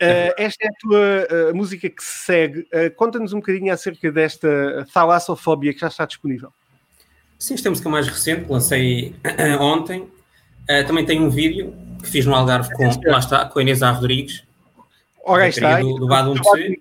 Uh, 0.00 0.32
esta 0.38 0.64
é 0.64 0.68
a 0.68 0.72
tua 0.80 1.52
música 1.52 1.90
que 1.90 2.02
se 2.02 2.24
segue. 2.24 2.66
Conta-nos 2.96 3.32
um 3.32 3.40
bocadinho 3.40 3.72
acerca 3.72 4.10
desta 4.12 4.86
thalassofobia 4.94 5.74
que 5.74 5.80
já 5.80 5.88
está 5.88 6.06
disponível. 6.06 6.52
Sim, 7.38 7.54
esta 7.54 7.66
é 7.66 7.68
a 7.68 7.72
música 7.72 7.88
mais 7.88 8.08
recente, 8.08 8.44
que 8.44 8.52
lancei 8.52 9.14
ontem. 9.60 10.08
Também 10.86 11.04
tem 11.04 11.20
um 11.20 11.28
vídeo 11.28 11.74
que 12.00 12.08
fiz 12.08 12.24
no 12.24 12.34
Algarve 12.34 12.72
com, 12.74 12.84
lá 13.06 13.18
está, 13.18 13.44
com 13.44 13.58
a 13.58 13.62
Inês 13.62 13.82
A. 13.82 13.90
Rodrigues, 13.90 14.44
Ora, 15.28 15.48
está. 15.48 15.80
do, 15.80 15.94
do 16.34 16.44
C. 16.44 16.80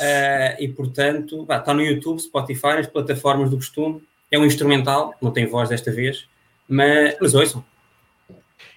Ah, 0.00 0.56
e 0.60 0.68
portanto, 0.68 1.46
está 1.50 1.74
no 1.74 1.82
YouTube, 1.82 2.20
Spotify, 2.20 2.74
nas 2.76 2.86
plataformas 2.86 3.50
do 3.50 3.56
costume. 3.56 4.02
É 4.30 4.38
um 4.38 4.44
instrumental, 4.44 5.14
não 5.22 5.30
tem 5.30 5.46
voz 5.46 5.68
desta 5.68 5.90
vez, 5.90 6.28
mas, 6.68 7.16
mas 7.20 7.34
ouçam. 7.34 7.64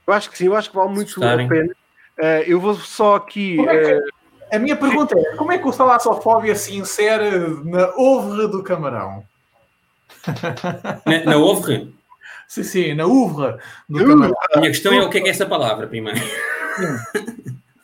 Eu 0.07 0.13
acho 0.13 0.29
que 0.31 0.37
sim, 0.37 0.45
eu 0.47 0.55
acho 0.55 0.69
que 0.69 0.75
vale 0.75 0.89
muito 0.93 1.11
a 1.11 1.15
gostarem. 1.15 1.47
pena. 1.47 1.71
Uh, 2.19 2.43
eu 2.47 2.59
vou 2.59 2.73
só 2.75 3.15
aqui. 3.15 3.59
É 3.59 3.77
que- 3.85 3.93
uh, 3.93 4.01
A 4.53 4.59
minha 4.59 4.75
pergunta 4.75 5.17
é: 5.17 5.35
como 5.35 5.51
é 5.51 5.57
que 5.57 5.67
o 5.67 5.71
Thalassofobia 5.71 6.55
se 6.55 6.75
insere 6.75 7.29
na 7.65 7.89
ouvre 7.95 8.47
do 8.47 8.63
camarão? 8.63 9.23
Na, 11.05 11.23
na 11.31 11.37
ouvre, 11.37 11.93
Sim, 12.47 12.63
sim, 12.63 12.93
na 12.93 13.05
ouvre 13.05 13.57
do 13.89 14.03
Uh, 14.03 14.07
camarão. 14.07 14.35
a 14.53 14.57
minha 14.59 14.69
questão 14.71 14.93
é 14.93 15.01
o 15.03 15.09
que 15.09 15.17
é 15.19 15.21
que 15.21 15.27
é 15.27 15.31
essa 15.31 15.45
palavra, 15.45 15.87
primeiro. 15.87 16.19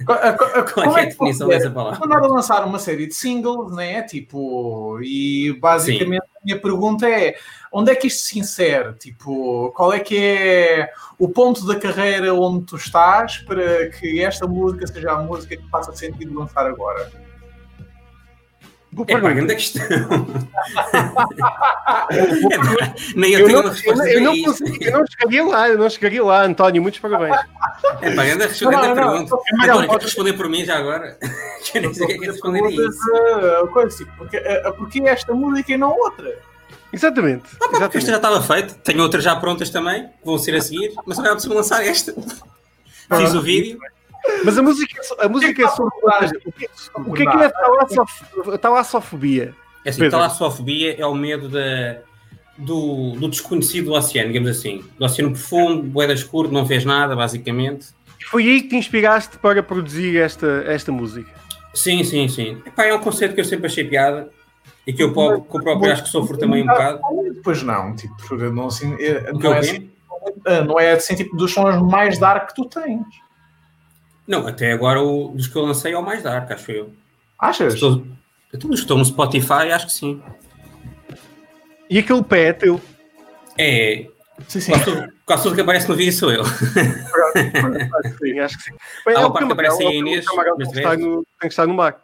Qual 0.08 0.18
a- 0.20 0.64
Qual 0.64 0.98
é, 0.98 1.02
é 1.02 1.04
a 1.04 1.06
definição 1.06 1.48
dessa 1.48 1.70
palavra? 1.70 2.00
Mandaram 2.00 2.26
a 2.26 2.36
lançar 2.36 2.66
uma 2.66 2.80
série 2.80 3.06
de 3.08 3.14
singles, 3.14 3.76
né? 3.76 4.02
Tipo, 4.04 5.00
e 5.02 5.54
basicamente 5.60 6.22
a 6.24 6.46
minha 6.46 6.60
pergunta 6.60 7.08
é: 7.08 7.36
onde 7.72 7.92
é 7.92 7.96
que 7.96 8.08
isto 8.08 8.26
se 8.26 8.40
insere? 8.40 8.94
Tipo, 8.94 9.72
qual 9.76 9.92
é 9.94 10.00
que 10.00 10.18
é 10.18 10.90
o 11.20 11.28
ponto 11.30 11.66
da 11.68 11.76
carreira 11.76 12.34
onde 12.34 12.66
tu 12.66 12.76
estás 12.78 13.38
para 13.40 13.90
que 13.90 14.24
esta 14.24 14.48
música 14.48 14.88
seja 14.88 15.12
a 15.12 15.22
música 15.22 15.58
que 15.58 15.70
faça 15.70 15.92
sentido 15.94 16.34
lançar 16.40 16.66
agora? 16.66 17.12
É 19.04 19.06
pergunta. 19.06 19.34
grande 19.34 19.56
questão. 19.56 19.86
É 22.12 22.94
Nem 23.16 23.32
eu 23.34 23.40
Eu 23.40 23.46
tenho 23.48 23.64
não, 23.64 23.70
uma 23.70 23.78
eu, 23.84 23.96
não- 23.96 24.06
eu 24.08 24.22
não 24.22 24.34
eu 24.82 24.92
não 24.92 25.06
chegaria 25.08 25.46
lá, 25.46 25.70
eu 25.70 25.78
não 25.78 25.90
chegaria 25.90 26.24
lá, 26.24 26.44
António. 26.46 26.82
Muitos 26.82 27.00
parabéns. 27.00 27.36
É 28.02 28.12
pá, 28.12 28.24
grande, 28.26 28.62
Não, 28.62 28.72
não, 28.72 28.80
grande 28.82 28.88
não. 28.88 28.96
pergunta. 28.96 29.38
Camarão, 29.50 29.72
Agora, 29.74 29.88
quer 29.88 29.92
podes- 29.94 30.06
responder 30.08 30.34
por 30.34 30.50
mim 30.50 30.66
já 30.66 30.78
agora? 30.78 31.18
Eu 31.74 31.82
nem 31.82 31.94
sei 31.94 32.04
o 32.06 32.08
que 32.08 32.14
é 32.14 32.18
que 32.18 32.26
é 32.26 32.32
responder 32.32 32.64
a 32.64 32.70
isso. 32.72 33.00
ah, 33.64 33.68
coisa, 33.68 33.98
tipo, 33.98 34.12
porque, 34.18 34.38
ah, 34.38 34.72
porque 34.78 35.02
esta 35.02 35.34
música 35.34 35.74
e 35.74 35.78
não 35.78 35.92
outra? 35.92 36.38
Exatamente. 36.94 37.44
Ah, 37.56 37.58
pá, 37.60 37.68
porque 37.68 37.84
esta 37.84 37.98
exatamente. 37.98 38.10
já 38.10 38.16
estava 38.18 38.42
feita. 38.42 38.74
Tenho 38.84 39.02
outras 39.04 39.24
já 39.24 39.36
prontas 39.36 39.70
também, 39.70 40.04
que 40.08 40.26
vão 40.26 40.38
ser 40.38 40.56
a 40.56 40.62
seguir, 40.62 40.94
mas 41.06 41.20
agora 41.20 41.34
preciso 41.34 41.54
lançar 41.54 41.86
esta. 41.86 42.14
Fiz 42.14 43.34
o 43.34 43.42
vídeo. 43.42 43.78
Mas 44.44 44.58
a 44.58 44.62
música, 44.62 45.02
a 45.20 45.30
música 45.30 45.64
é 45.64 45.68
sobre. 45.70 45.96
ou 46.04 46.12
seja, 46.20 46.34
O 46.46 46.52
que, 46.52 46.70
o 46.96 47.14
que 47.14 47.24
é 47.24 47.26
que 47.32 47.38
é 47.44 47.50
talassof- 47.50 48.58
talassofobia? 48.62 49.56
É 49.86 49.90
assim, 49.90 50.10
talassofobia 50.10 50.96
é 51.00 51.06
o 51.06 51.14
medo 51.16 51.48
da, 51.50 51.98
do, 52.58 53.12
do 53.12 53.28
desconhecido 53.30 53.86
do 53.86 53.94
oceano, 53.94 54.28
digamos 54.32 54.50
assim. 54.50 54.84
Do 54.98 55.06
oceano 55.06 55.32
profundo, 55.32 55.84
boeda 55.84 56.14
escuro, 56.14 56.52
não 56.52 56.66
vês 56.66 56.84
nada, 56.86 57.16
basicamente. 57.16 57.88
Foi 58.30 58.44
aí 58.44 58.62
que 58.62 58.70
te 58.70 58.76
inspiraste 58.76 59.38
para 59.38 59.64
produzir 59.64 60.18
esta, 60.18 60.64
esta 60.68 60.92
música. 60.92 61.32
Sim, 61.74 62.04
sim, 62.04 62.28
sim. 62.28 62.62
Epá, 62.66 62.86
é 62.86 62.94
um 62.94 63.00
conceito 63.00 63.34
que 63.36 63.40
eu 63.42 63.46
sempre 63.46 63.68
achei 63.68 63.84
piada 63.84 64.30
e 64.86 64.92
que 64.92 65.02
eu, 65.04 65.14
po- 65.14 65.42
que 65.42 65.58
eu 65.58 65.62
próprio 65.64 65.92
acho 65.92 66.04
que 66.04 66.10
sofro 66.10 66.38
também 66.38 66.64
um 66.64 66.68
bocado. 66.68 67.00
Depois 67.34 67.62
não, 67.64 67.96
tipo, 67.96 68.16
não, 68.52 68.68
assim, 68.68 68.96
é- 69.00 69.32
não, 69.32 69.54
é 69.54 69.60
assim, 69.60 69.90
não 70.66 70.80
é 70.80 70.92
assim, 70.94 71.16
tipo, 71.16 71.38
dos 71.38 71.54
sons 71.54 71.82
mais 71.90 72.18
dark 72.18 72.50
que 72.50 72.56
tu 72.56 72.66
tens. 72.66 73.06
Não, 74.28 74.46
até 74.46 74.72
agora 74.74 75.02
o, 75.02 75.30
dos 75.30 75.48
que 75.48 75.56
eu 75.56 75.62
lancei 75.64 75.94
é 75.94 75.98
o 75.98 76.04
mais 76.04 76.22
dark, 76.24 76.52
acho 76.52 76.72
eu. 76.72 76.94
Achas? 77.40 77.74
Estou, 77.76 78.06
eu 78.52 78.74
estou 78.74 78.98
no 78.98 79.06
Spotify, 79.06 79.72
acho 79.74 79.88
que 79.88 79.94
sim. 79.94 80.22
E 81.90 82.00
aquele 82.00 82.24
pé 82.24 82.48
é 82.48 82.54
teu. 82.54 82.82
É. 83.58 84.08
Sim, 84.48 84.60
sim. 84.60 84.72
Quase 84.72 84.86
tudo, 84.86 85.14
quase 85.26 85.44
tudo 85.44 85.56
que 85.56 85.62
aparece 85.62 85.90
no 85.90 85.96
vídeo 85.96 86.14
sou 86.14 86.32
eu. 86.32 86.44
Sim, 86.46 88.40
acho 88.40 88.58
que 88.58 88.64
sim. 88.66 88.72
Bem, 89.06 89.16
Há 89.16 89.20
é 89.20 89.20
uma 89.20 89.28
o 89.30 89.34
parte 89.34 89.46
que 89.48 89.54
aparece 89.54 89.82
aí 89.82 89.88
é 89.88 89.90
a 89.90 89.96
Inês, 89.96 90.26
tem, 90.26 90.56
que 90.58 90.78
estar 90.78 90.98
no, 90.98 91.16
tem 91.16 91.26
que 91.40 91.48
estar 91.48 91.68
no 91.68 91.74
mar. 91.74 92.02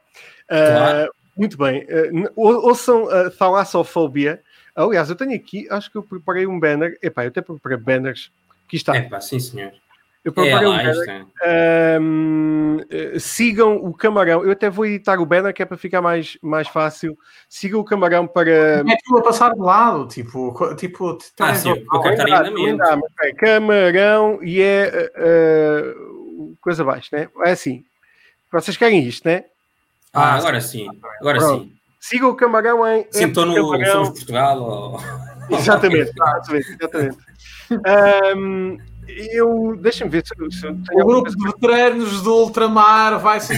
Ah, 0.50 0.56
Claro. 0.66 1.14
Muito 1.36 1.58
bem. 1.58 1.84
Uh, 1.86 2.30
ou- 2.36 2.68
ouçam 2.68 3.10
a 3.10 3.30
Thalassofobia. 3.32 4.40
Aliás, 4.76 5.10
eu 5.10 5.16
tenho 5.16 5.34
aqui, 5.36 5.68
acho 5.70 5.92
que 5.92 5.98
eu 5.98 6.04
preparei 6.04 6.46
um 6.46 6.60
banner. 6.60 6.98
Epá, 7.02 7.24
eu 7.24 7.30
até 7.30 7.42
preparei 7.42 7.78
banners. 7.78 8.32
Aqui 8.68 8.76
está. 8.78 8.96
É 8.96 9.02
pá, 9.02 9.20
sim 9.20 9.40
senhor. 9.40 9.72
Eu 10.24 10.32
É 10.32 10.36
preparei 10.36 10.68
um 10.68 10.78
banner. 10.78 10.96
está. 10.96 11.26
Ahm, 11.46 12.78
eh, 12.90 13.20
sigam 13.20 13.76
o 13.76 13.94
Camarão. 13.94 14.44
Eu 14.46 14.52
até 14.52 14.70
vou 14.70 14.86
editar 14.86 15.20
o 15.20 15.26
banner 15.26 15.54
que 15.54 15.62
é 15.62 15.66
para 15.66 15.76
ficar 15.78 16.02
mais, 16.02 16.38
mais 16.42 16.68
fácil. 16.70 17.18
Sigam 17.50 17.82
o 17.82 17.84
Camarão 17.84 18.26
para. 18.26 18.50
É 18.52 18.80
aquilo 18.80 19.18
a 19.20 19.22
passar 19.22 19.54
de 19.54 19.60
lado, 19.60 20.08
tipo, 20.08 20.54
tipo, 20.76 21.18
Ah, 21.40 21.54
sim, 21.56 21.74
o- 21.74 21.86
mas 21.92 22.16
é 23.22 23.34
Camarão 23.34 24.40
e 24.42 24.62
é 24.62 25.12
eh, 25.14 25.94
coisa 26.62 26.84
abaixo, 26.84 27.10
né? 27.12 27.28
É 27.46 27.52
assim. 27.52 27.84
Vocês 28.50 28.78
querem 28.78 29.04
isto, 29.06 29.28
né? 29.28 29.44
Ah, 30.14 30.36
agora 30.36 30.62
sim. 30.62 30.88
Agora 31.20 31.40
Pronto. 31.40 31.64
sim. 31.64 31.74
Sigam 32.00 32.30
o 32.30 32.36
Camarão 32.36 32.88
em. 32.88 33.06
Sim, 33.12 33.26
estou 33.28 33.46
no 33.46 33.56
Camarão. 33.56 33.92
Somos 33.92 34.10
Portugal. 34.12 34.62
Ou... 34.62 35.00
Exatamente, 35.58 36.12
exatamente. 36.16 36.78
exatamente. 36.80 37.18
Ahm, 37.86 38.78
eu. 39.08 39.76
Deixa-me 39.80 40.10
ver 40.12 40.26
se, 40.26 40.34
eu- 40.38 40.52
se 40.52 40.68
O 40.68 41.06
grupo 41.06 41.30
de 41.30 41.44
veteranos 41.46 42.22
do 42.22 42.34
ultramar 42.36 43.20
vai 43.20 43.40
se, 43.40 43.54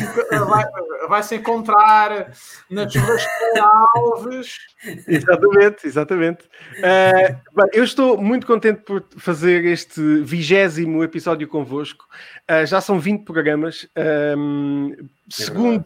vai, 0.48 0.64
vai 1.08 1.24
se 1.24 1.36
encontrar 1.36 2.32
na 2.70 2.88
churrasqueira 2.90 3.64
Alves. 3.96 4.58
Exatamente, 5.08 5.88
exatamente. 5.88 6.44
Uh, 6.78 7.36
bem, 7.56 7.70
eu 7.74 7.84
estou 7.84 8.18
muito 8.18 8.46
contente 8.46 8.82
por 8.82 9.04
fazer 9.18 9.66
este 9.66 10.02
vigésimo 10.22 11.04
episódio 11.04 11.48
convosco. 11.48 12.06
Uh, 12.50 12.66
já 12.66 12.82
são 12.82 13.00
20 13.00 13.24
programas. 13.24 13.88
Um, 14.38 14.96
segundo, 15.30 15.86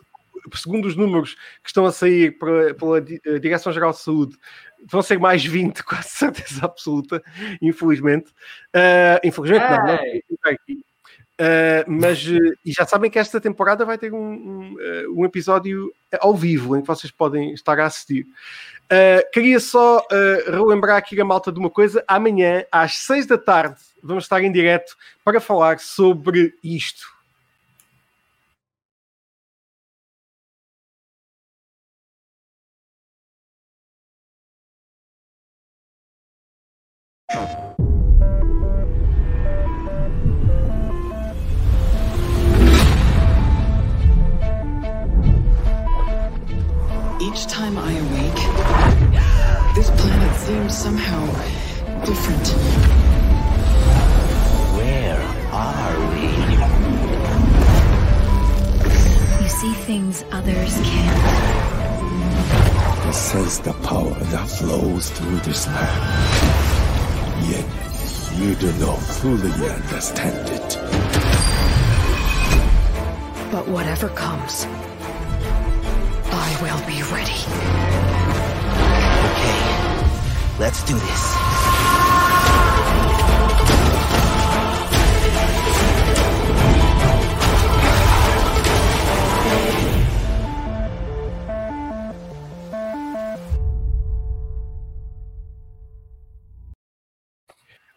segundo 0.53 0.85
os 0.87 0.95
números 0.95 1.35
que 1.63 1.69
estão 1.69 1.85
a 1.85 1.91
sair 1.91 2.37
pela, 2.37 2.73
pela 2.73 2.97
eh, 2.99 3.39
Direção-Geral 3.39 3.91
de 3.91 3.99
Saúde, 3.99 4.37
vão 4.85 5.01
ser 5.01 5.19
mais 5.19 5.43
20, 5.43 5.83
quase 5.83 6.09
certeza 6.09 6.65
absoluta, 6.65 7.21
infelizmente. 7.61 8.31
Uh, 8.75 9.19
infelizmente, 9.23 9.69
não, 9.69 9.85
não, 9.85 10.51
aqui. 10.51 10.83
Uh, 11.39 11.87
mas 11.87 12.27
uh, 12.27 12.53
e 12.65 12.71
já 12.73 12.85
sabem 12.85 13.09
que 13.09 13.17
esta 13.17 13.39
temporada 13.39 13.85
vai 13.85 13.97
ter 13.97 14.13
um, 14.13 14.17
um, 14.17 14.73
uh, 14.73 15.21
um 15.21 15.23
episódio 15.23 15.89
ao 16.19 16.35
vivo 16.35 16.75
em 16.75 16.81
que 16.81 16.87
vocês 16.87 17.11
podem 17.11 17.53
estar 17.53 17.79
a 17.79 17.85
assistir. 17.85 18.25
Uh, 18.91 19.23
queria 19.31 19.59
só 19.59 20.05
relembrar 20.47 20.97
aqui 20.97 21.19
a 21.21 21.23
malta 21.23 21.49
de 21.49 21.59
uma 21.59 21.69
coisa. 21.69 22.03
Amanhã, 22.07 22.65
às 22.69 22.97
seis 22.97 23.25
da 23.25 23.37
tarde, 23.37 23.79
vamos 24.03 24.25
estar 24.25 24.43
em 24.43 24.51
direto 24.51 24.97
para 25.23 25.39
falar 25.39 25.79
sobre 25.79 26.55
isto. 26.61 27.18
Each 37.31 37.37
time 47.45 47.77
I 47.77 47.93
awake, 47.93 48.41
this 49.75 49.91
planet 49.91 50.35
seems 50.37 50.75
somehow 50.75 51.23
different. 52.03 52.47
Where 54.75 55.21
are 55.51 55.99
we? 56.09 56.25
You 59.43 59.49
see 59.49 59.73
things 59.85 60.23
others 60.31 60.73
can't. 60.81 61.19
You 63.05 63.13
sense 63.13 63.59
the 63.59 63.73
power 63.73 64.15
that 64.31 64.49
flows 64.49 65.11
through 65.11 65.37
this 65.41 65.67
land. 65.67 66.68
Yet 67.47 67.65
you 68.35 68.55
do 68.55 68.71
not 68.79 68.99
fully 68.99 69.51
understand 69.69 70.49
it. 70.49 70.77
But 73.51 73.67
whatever 73.67 74.09
comes, 74.09 74.65
I 76.31 76.57
will 76.61 76.79
be 76.87 77.01
ready. 77.11 77.39
Okay, 79.29 80.59
let's 80.59 80.83
do 80.83 80.93
this. 80.93 81.48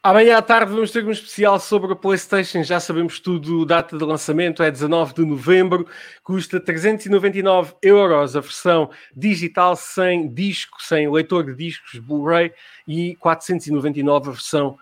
Amanhã 0.05 0.39
à 0.39 0.43
tarde 0.43 0.73
vamos 0.73 0.91
ter 0.91 1.05
um 1.05 1.13
especial 1.13 1.61
sobre 1.61 1.93
a 1.93 1.97
PlayStation. 1.97 2.65
Já 2.65 2.81
sabemos 2.81 3.21
tudo, 3.21 3.65
data 3.65 3.97
de 3.97 4.05
lançamento 4.05 4.61
é 4.61 4.69
19 4.69 5.15
de 5.15 5.25
novembro, 5.25 5.87
custa 6.25 6.59
399 6.59 7.75
euros 7.81 8.35
a 8.35 8.41
versão 8.41 8.91
digital 9.15 9.77
sem 9.77 10.29
disco, 10.29 10.83
sem 10.83 11.09
leitor 11.09 11.45
de 11.45 11.55
discos 11.55 12.01
Blu-ray 12.01 12.53
e 12.89 13.15
499 13.21 14.29
a 14.29 14.33
versão 14.33 14.77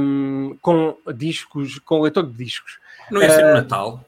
um, 0.00 0.56
com 0.60 0.96
discos, 1.14 1.78
com 1.78 2.00
leitor 2.00 2.26
de 2.26 2.32
discos. 2.32 2.80
Não 3.12 3.22
ia 3.22 3.30
ser 3.30 3.44
no 3.44 3.52
Natal? 3.52 4.04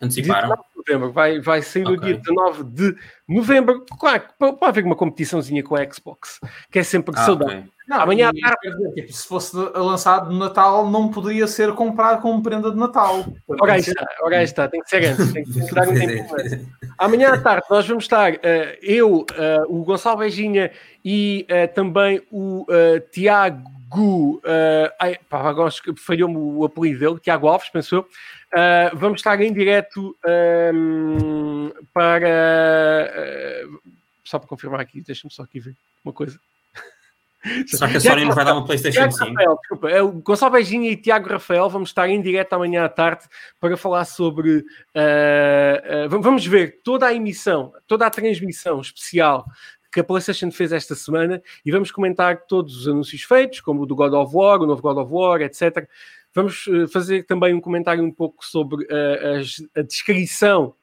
Anteciparam? 0.00 0.48
19 0.48 0.62
de 0.62 0.76
novembro, 0.92 1.12
vai, 1.12 1.40
vai 1.40 1.60
sair 1.62 1.82
no 1.82 1.94
Ok. 1.94 2.04
dia 2.06 2.18
19 2.18 2.64
de 2.64 2.96
novembro. 3.28 3.84
Claro, 3.98 4.22
pode 4.38 4.58
haver 4.62 4.84
uma 4.84 4.96
competiçãozinha 4.96 5.62
com 5.64 5.74
a 5.74 5.84
Xbox, 5.92 6.38
que 6.70 6.78
é 6.78 6.84
sempre 6.84 7.14
Ah, 7.16 7.24
saudável. 7.24 7.58
ok. 7.58 7.72
Não, 7.92 8.00
Amanhã 8.00 8.30
e, 8.34 8.42
à 8.42 8.56
tarde- 8.56 8.92
tipo, 8.94 9.12
se 9.12 9.28
fosse 9.28 9.54
lançado 9.54 10.32
no 10.32 10.38
Natal, 10.38 10.88
não 10.90 11.10
poderia 11.10 11.46
ser 11.46 11.74
comprado 11.74 12.22
como 12.22 12.42
prenda 12.42 12.70
de 12.70 12.76
Natal. 12.78 13.22
Ora 13.46 13.74
aí 13.74 13.80
está, 13.80 14.06
ora 14.22 14.38
aí 14.38 14.44
está, 14.44 14.66
tem 14.66 14.80
que 14.80 14.88
ser 14.88 15.04
antes, 15.04 15.30
tem 15.30 15.44
que, 15.44 15.52
tem 15.52 15.66
que 15.66 15.74
dar 15.74 15.86
um 15.86 15.94
tempo 15.94 16.34
antes. 16.34 16.66
Amanhã 16.96 17.34
à 17.34 17.38
tarde 17.38 17.66
nós 17.68 17.86
vamos 17.86 18.04
estar, 18.04 18.32
eh, 18.42 18.78
eu, 18.82 19.26
eh, 19.36 19.62
o 19.68 19.84
Gonçalo 19.84 20.16
Beijinha 20.20 20.70
e 21.04 21.44
eh, 21.50 21.66
também 21.66 22.22
o 22.32 22.64
Tiago. 23.10 24.40
eh, 24.42 24.94
ai, 24.98 25.18
pá, 25.28 25.42
agora 25.42 25.70
falhou-me 25.98 26.38
o 26.38 26.64
apelido 26.64 26.98
dele, 27.00 27.20
Tiago 27.20 27.46
Alves, 27.46 27.68
pensou. 27.68 28.06
Vamos 28.94 29.18
estar 29.18 29.38
em 29.38 29.52
direto 29.52 30.16
ehm, 30.26 31.70
para. 31.92 33.66
só 34.24 34.38
para 34.38 34.48
confirmar 34.48 34.80
aqui, 34.80 35.02
deixa-me 35.02 35.30
só 35.30 35.42
aqui 35.42 35.60
ver 35.60 35.76
uma 36.02 36.14
coisa. 36.14 36.38
Será 37.66 37.90
que 37.90 37.96
a 37.96 38.00
Sony 38.00 38.24
nos 38.24 38.34
vai 38.34 38.44
dar 38.44 38.52
uma 38.54 38.64
PlayStation 38.64 38.98
Tiago 39.08 39.12
5? 39.12 39.28
Rafael, 39.30 39.56
desculpa, 39.60 39.90
é 39.90 40.02
o 40.02 40.12
Gonçalo 40.12 40.52
Beijinha 40.52 40.90
e 40.90 40.96
Tiago 40.96 41.28
Rafael 41.28 41.68
vamos 41.68 41.88
estar 41.90 42.08
em 42.08 42.20
direto 42.22 42.52
amanhã 42.52 42.84
à 42.84 42.88
tarde 42.88 43.24
para 43.58 43.76
falar 43.76 44.04
sobre. 44.04 44.64
ah, 44.94 46.06
v- 46.08 46.18
vamos 46.18 46.46
ver 46.46 46.80
toda 46.84 47.06
a 47.06 47.14
emissão, 47.14 47.72
toda 47.86 48.06
a 48.06 48.10
transmissão 48.10 48.80
especial 48.80 49.44
que 49.92 50.00
a 50.00 50.04
PlayStation 50.04 50.50
fez 50.50 50.72
esta 50.72 50.94
semana 50.94 51.42
e 51.66 51.70
vamos 51.70 51.90
comentar 51.90 52.46
todos 52.46 52.76
os 52.78 52.88
anúncios 52.88 53.22
feitos, 53.24 53.60
como 53.60 53.82
o 53.82 53.86
do 53.86 53.94
God 53.94 54.14
of 54.14 54.34
War, 54.34 54.60
o 54.60 54.66
novo 54.66 54.80
God 54.80 54.96
of 54.98 55.12
War, 55.12 55.42
etc. 55.42 55.86
Vamos 56.34 56.64
eh, 56.66 56.86
fazer 56.86 57.24
também 57.24 57.52
um 57.52 57.60
comentário 57.60 58.02
um 58.02 58.10
pouco 58.10 58.42
sobre 58.46 58.86
ah, 58.90 59.38
as- 59.40 59.62
a 59.76 59.82
descrição 59.82 60.74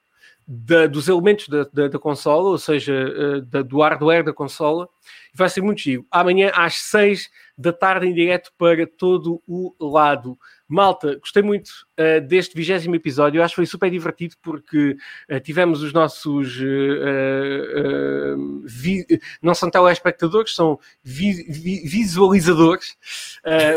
da- 0.52 0.88
dos 0.88 1.08
elementos 1.08 1.48
da, 1.48 1.64
da- 1.72 1.88
da 1.90 2.00
consola, 2.00 2.50
ou 2.50 2.58
seja, 2.58 2.92
eh, 2.94 3.42
da- 3.42 3.62
do 3.62 3.80
hardware 3.82 4.24
da 4.24 4.34
consola. 4.34 4.90
Vai 5.32 5.48
ser 5.48 5.62
muito 5.62 5.80
giro. 5.80 6.04
Amanhã 6.10 6.52
às 6.56 6.74
6 6.78 7.30
da 7.56 7.72
tarde 7.72 8.08
em 8.08 8.14
direto 8.16 8.52
para 8.58 8.88
todo 8.88 9.44
o 9.46 9.76
lado. 9.80 10.36
Malta, 10.68 11.18
gostei 11.20 11.44
muito 11.44 11.70
eh, 11.98 12.20
deste 12.20 12.56
vigésimo 12.56 12.96
episódio. 12.96 13.38
Eu 13.40 13.44
acho 13.44 13.52
que 13.52 13.58
foi 13.58 13.66
super 13.68 13.92
divertido 13.92 14.36
porque 14.42 14.96
eh, 15.28 15.40
tivemos 15.40 15.84
os 15.84 15.94
nossos 15.94 16.58
eh, 16.60 18.36
vi- 18.66 19.06
não 19.42 19.54
são 19.54 19.70
telespectadores, 19.70 20.56
são 20.56 20.80
vi- 21.04 21.44
vi- 21.50 21.88
visualizadores, 21.88 22.98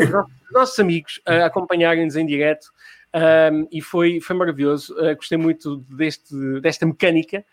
os 0.01 0.09
nossos, 0.09 0.31
os 0.47 0.51
nossos 0.53 0.79
amigos 0.79 1.21
a 1.25 1.45
acompanharem-nos 1.45 2.15
em 2.15 2.25
direto. 2.25 2.67
Um, 3.13 3.67
e 3.71 3.81
foi, 3.81 4.19
foi 4.19 4.35
maravilhoso. 4.35 4.93
Uh, 4.95 5.15
gostei 5.15 5.37
muito 5.37 5.77
deste, 5.89 6.33
desta 6.61 6.85
mecânica. 6.85 7.45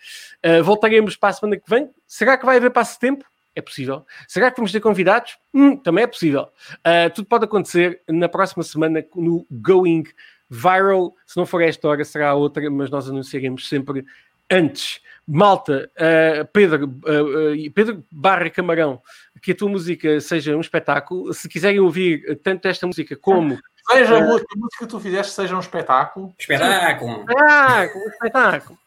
Uh, 0.44 0.64
voltaremos 0.64 1.16
para 1.16 1.28
a 1.28 1.32
semana 1.34 1.56
que 1.56 1.68
vem. 1.68 1.90
Será 2.06 2.38
que 2.38 2.46
vai 2.46 2.56
haver 2.56 2.70
passatempo? 2.70 3.24
É 3.54 3.60
possível. 3.60 4.06
Será 4.26 4.50
que 4.50 4.56
vamos 4.56 4.72
ter 4.72 4.80
convidados? 4.80 5.36
Hum, 5.52 5.76
também 5.76 6.04
é 6.04 6.06
possível. 6.06 6.48
Uh, 6.78 7.12
tudo 7.14 7.26
pode 7.26 7.44
acontecer 7.44 8.00
na 8.08 8.28
próxima 8.28 8.62
semana 8.62 9.04
no 9.14 9.46
Going 9.50 10.04
Viral. 10.48 11.14
Se 11.26 11.36
não 11.36 11.44
for 11.44 11.62
esta 11.62 11.86
hora, 11.88 12.04
será 12.04 12.34
outra, 12.34 12.70
mas 12.70 12.90
nós 12.90 13.08
anunciaremos 13.08 13.68
sempre 13.68 14.04
antes. 14.50 15.00
Malta, 15.32 15.88
uh, 15.96 16.44
Pedro, 16.52 16.86
uh, 16.86 17.52
uh, 17.52 17.70
Pedro 17.72 18.04
Barra 18.10 18.50
Camarão, 18.50 19.00
que 19.40 19.52
a 19.52 19.54
tua 19.54 19.68
música 19.68 20.20
seja 20.20 20.56
um 20.56 20.60
espetáculo. 20.60 21.32
Se 21.32 21.48
quiserem 21.48 21.78
ouvir 21.78 22.40
tanto 22.42 22.66
esta 22.66 22.84
música 22.84 23.14
como 23.14 23.56
Seja 23.90 24.18
a 24.18 24.20
música, 24.20 24.46
a 24.54 24.58
música 24.58 24.84
que 24.84 24.90
tu 24.90 25.00
fizeste 25.00 25.32
seja 25.32 25.56
um 25.56 25.60
espetáculo. 25.60 26.34
Espetáculo! 26.38 27.20
Espetáculo, 27.20 28.04
espetáculo. 28.08 28.78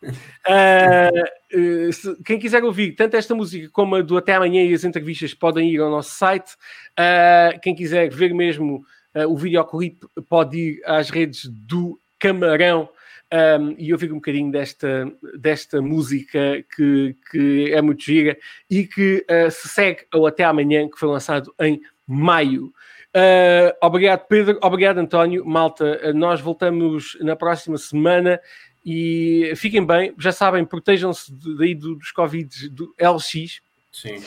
Eh, 0.47 1.91
se- 1.91 2.16
quem 2.24 2.39
quiser 2.39 2.64
ouvir 2.64 2.93
tanto 2.93 3.18
esta 3.18 3.34
música 3.36 3.70
como 3.72 3.95
a 3.95 4.01
do 4.01 4.18
Até 4.18 4.36
Amanhã 4.36 4.64
e 4.64 4.74
as 4.74 4.84
entrevistas 4.84 5.34
podem 5.34 5.70
ir 5.70 5.80
ao 5.80 5.89
nosso 5.89 6.11
site. 6.11 6.55
Ah, 6.97 7.51
quem 7.61 7.76
quiser 7.76 8.09
ver 8.09 8.34
mesmo 8.34 8.86
ah, 9.14 9.28
o 9.28 9.38
videoclipe 9.38 10.05
pode 10.30 10.57
ir 10.57 10.82
às 10.86 11.09
redes 11.09 11.45
do 11.45 11.99
Camarão 12.20 12.89
um, 13.34 13.75
e 13.77 13.91
ouvir 13.91 14.11
um 14.11 14.15
bocadinho 14.15 14.51
desta, 14.51 15.11
desta 15.38 15.81
música 15.81 16.63
que, 16.75 17.15
que 17.31 17.71
é 17.73 17.81
muito 17.81 18.03
gira 18.03 18.38
e 18.69 18.86
que 18.86 19.25
ah, 19.27 19.49
se 19.49 19.67
segue 19.67 20.05
ao 20.11 20.27
Até 20.27 20.43
Amanhã, 20.43 20.88
que 20.88 20.99
foi 20.99 21.09
lançado 21.09 21.53
em 21.59 21.81
maio. 22.05 22.71
Uh, 23.15 23.69
obrigado, 23.81 24.25
Pedro. 24.27 24.59
Obrigado, 24.61 24.97
António. 24.97 25.45
Malta, 25.45 26.01
uh, 26.03 26.13
nós 26.13 26.41
voltamos 26.41 27.15
na 27.21 27.36
próxima 27.36 27.77
semana 27.77 28.39
e 28.84 29.53
fiquem 29.55 29.86
bem. 29.86 30.13
Já 30.17 30.31
sabem, 30.31 30.65
protejam-se 30.65 31.31
daí 31.57 31.75
do- 31.75 31.95
dos 31.95 32.11
Covid 32.11 32.69
do 32.69 32.93
LX, 32.99 33.61
Sim. 33.91 34.19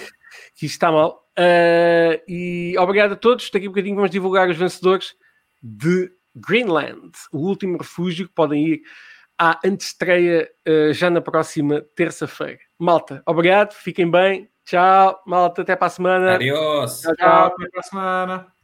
que 0.54 0.66
isto 0.66 0.74
está 0.74 0.92
mal. 0.92 1.28
Uh, 1.36 2.22
e 2.28 2.74
obrigado 2.78 3.12
a 3.12 3.16
todos. 3.16 3.50
Daqui 3.50 3.66
a 3.66 3.68
bocadinho 3.68 3.96
vamos 3.96 4.10
divulgar 4.10 4.48
os 4.48 4.56
vencedores 4.56 5.16
de 5.60 6.10
Greenland, 6.36 7.12
o 7.32 7.38
último 7.38 7.78
refúgio 7.78 8.28
que 8.28 8.34
podem 8.34 8.66
ir 8.66 8.82
à 9.38 9.58
antestreia 9.64 10.48
uh, 10.68 10.92
já 10.92 11.10
na 11.10 11.20
próxima 11.20 11.82
terça-feira. 11.94 12.60
Malta, 12.78 13.22
obrigado. 13.26 13.72
Fiquem 13.72 14.10
bem. 14.10 14.50
Tchau, 14.64 15.22
malta. 15.26 15.62
Até 15.62 15.76
para 15.76 15.86
a 15.86 15.90
semana. 15.90 16.34
Adiós! 16.34 17.00
Tchau, 17.00 17.14
Tchau, 17.14 17.26
tchau. 17.28 17.46
até 17.46 17.70
para 17.70 17.80
a 17.80 17.82
semana. 17.82 18.55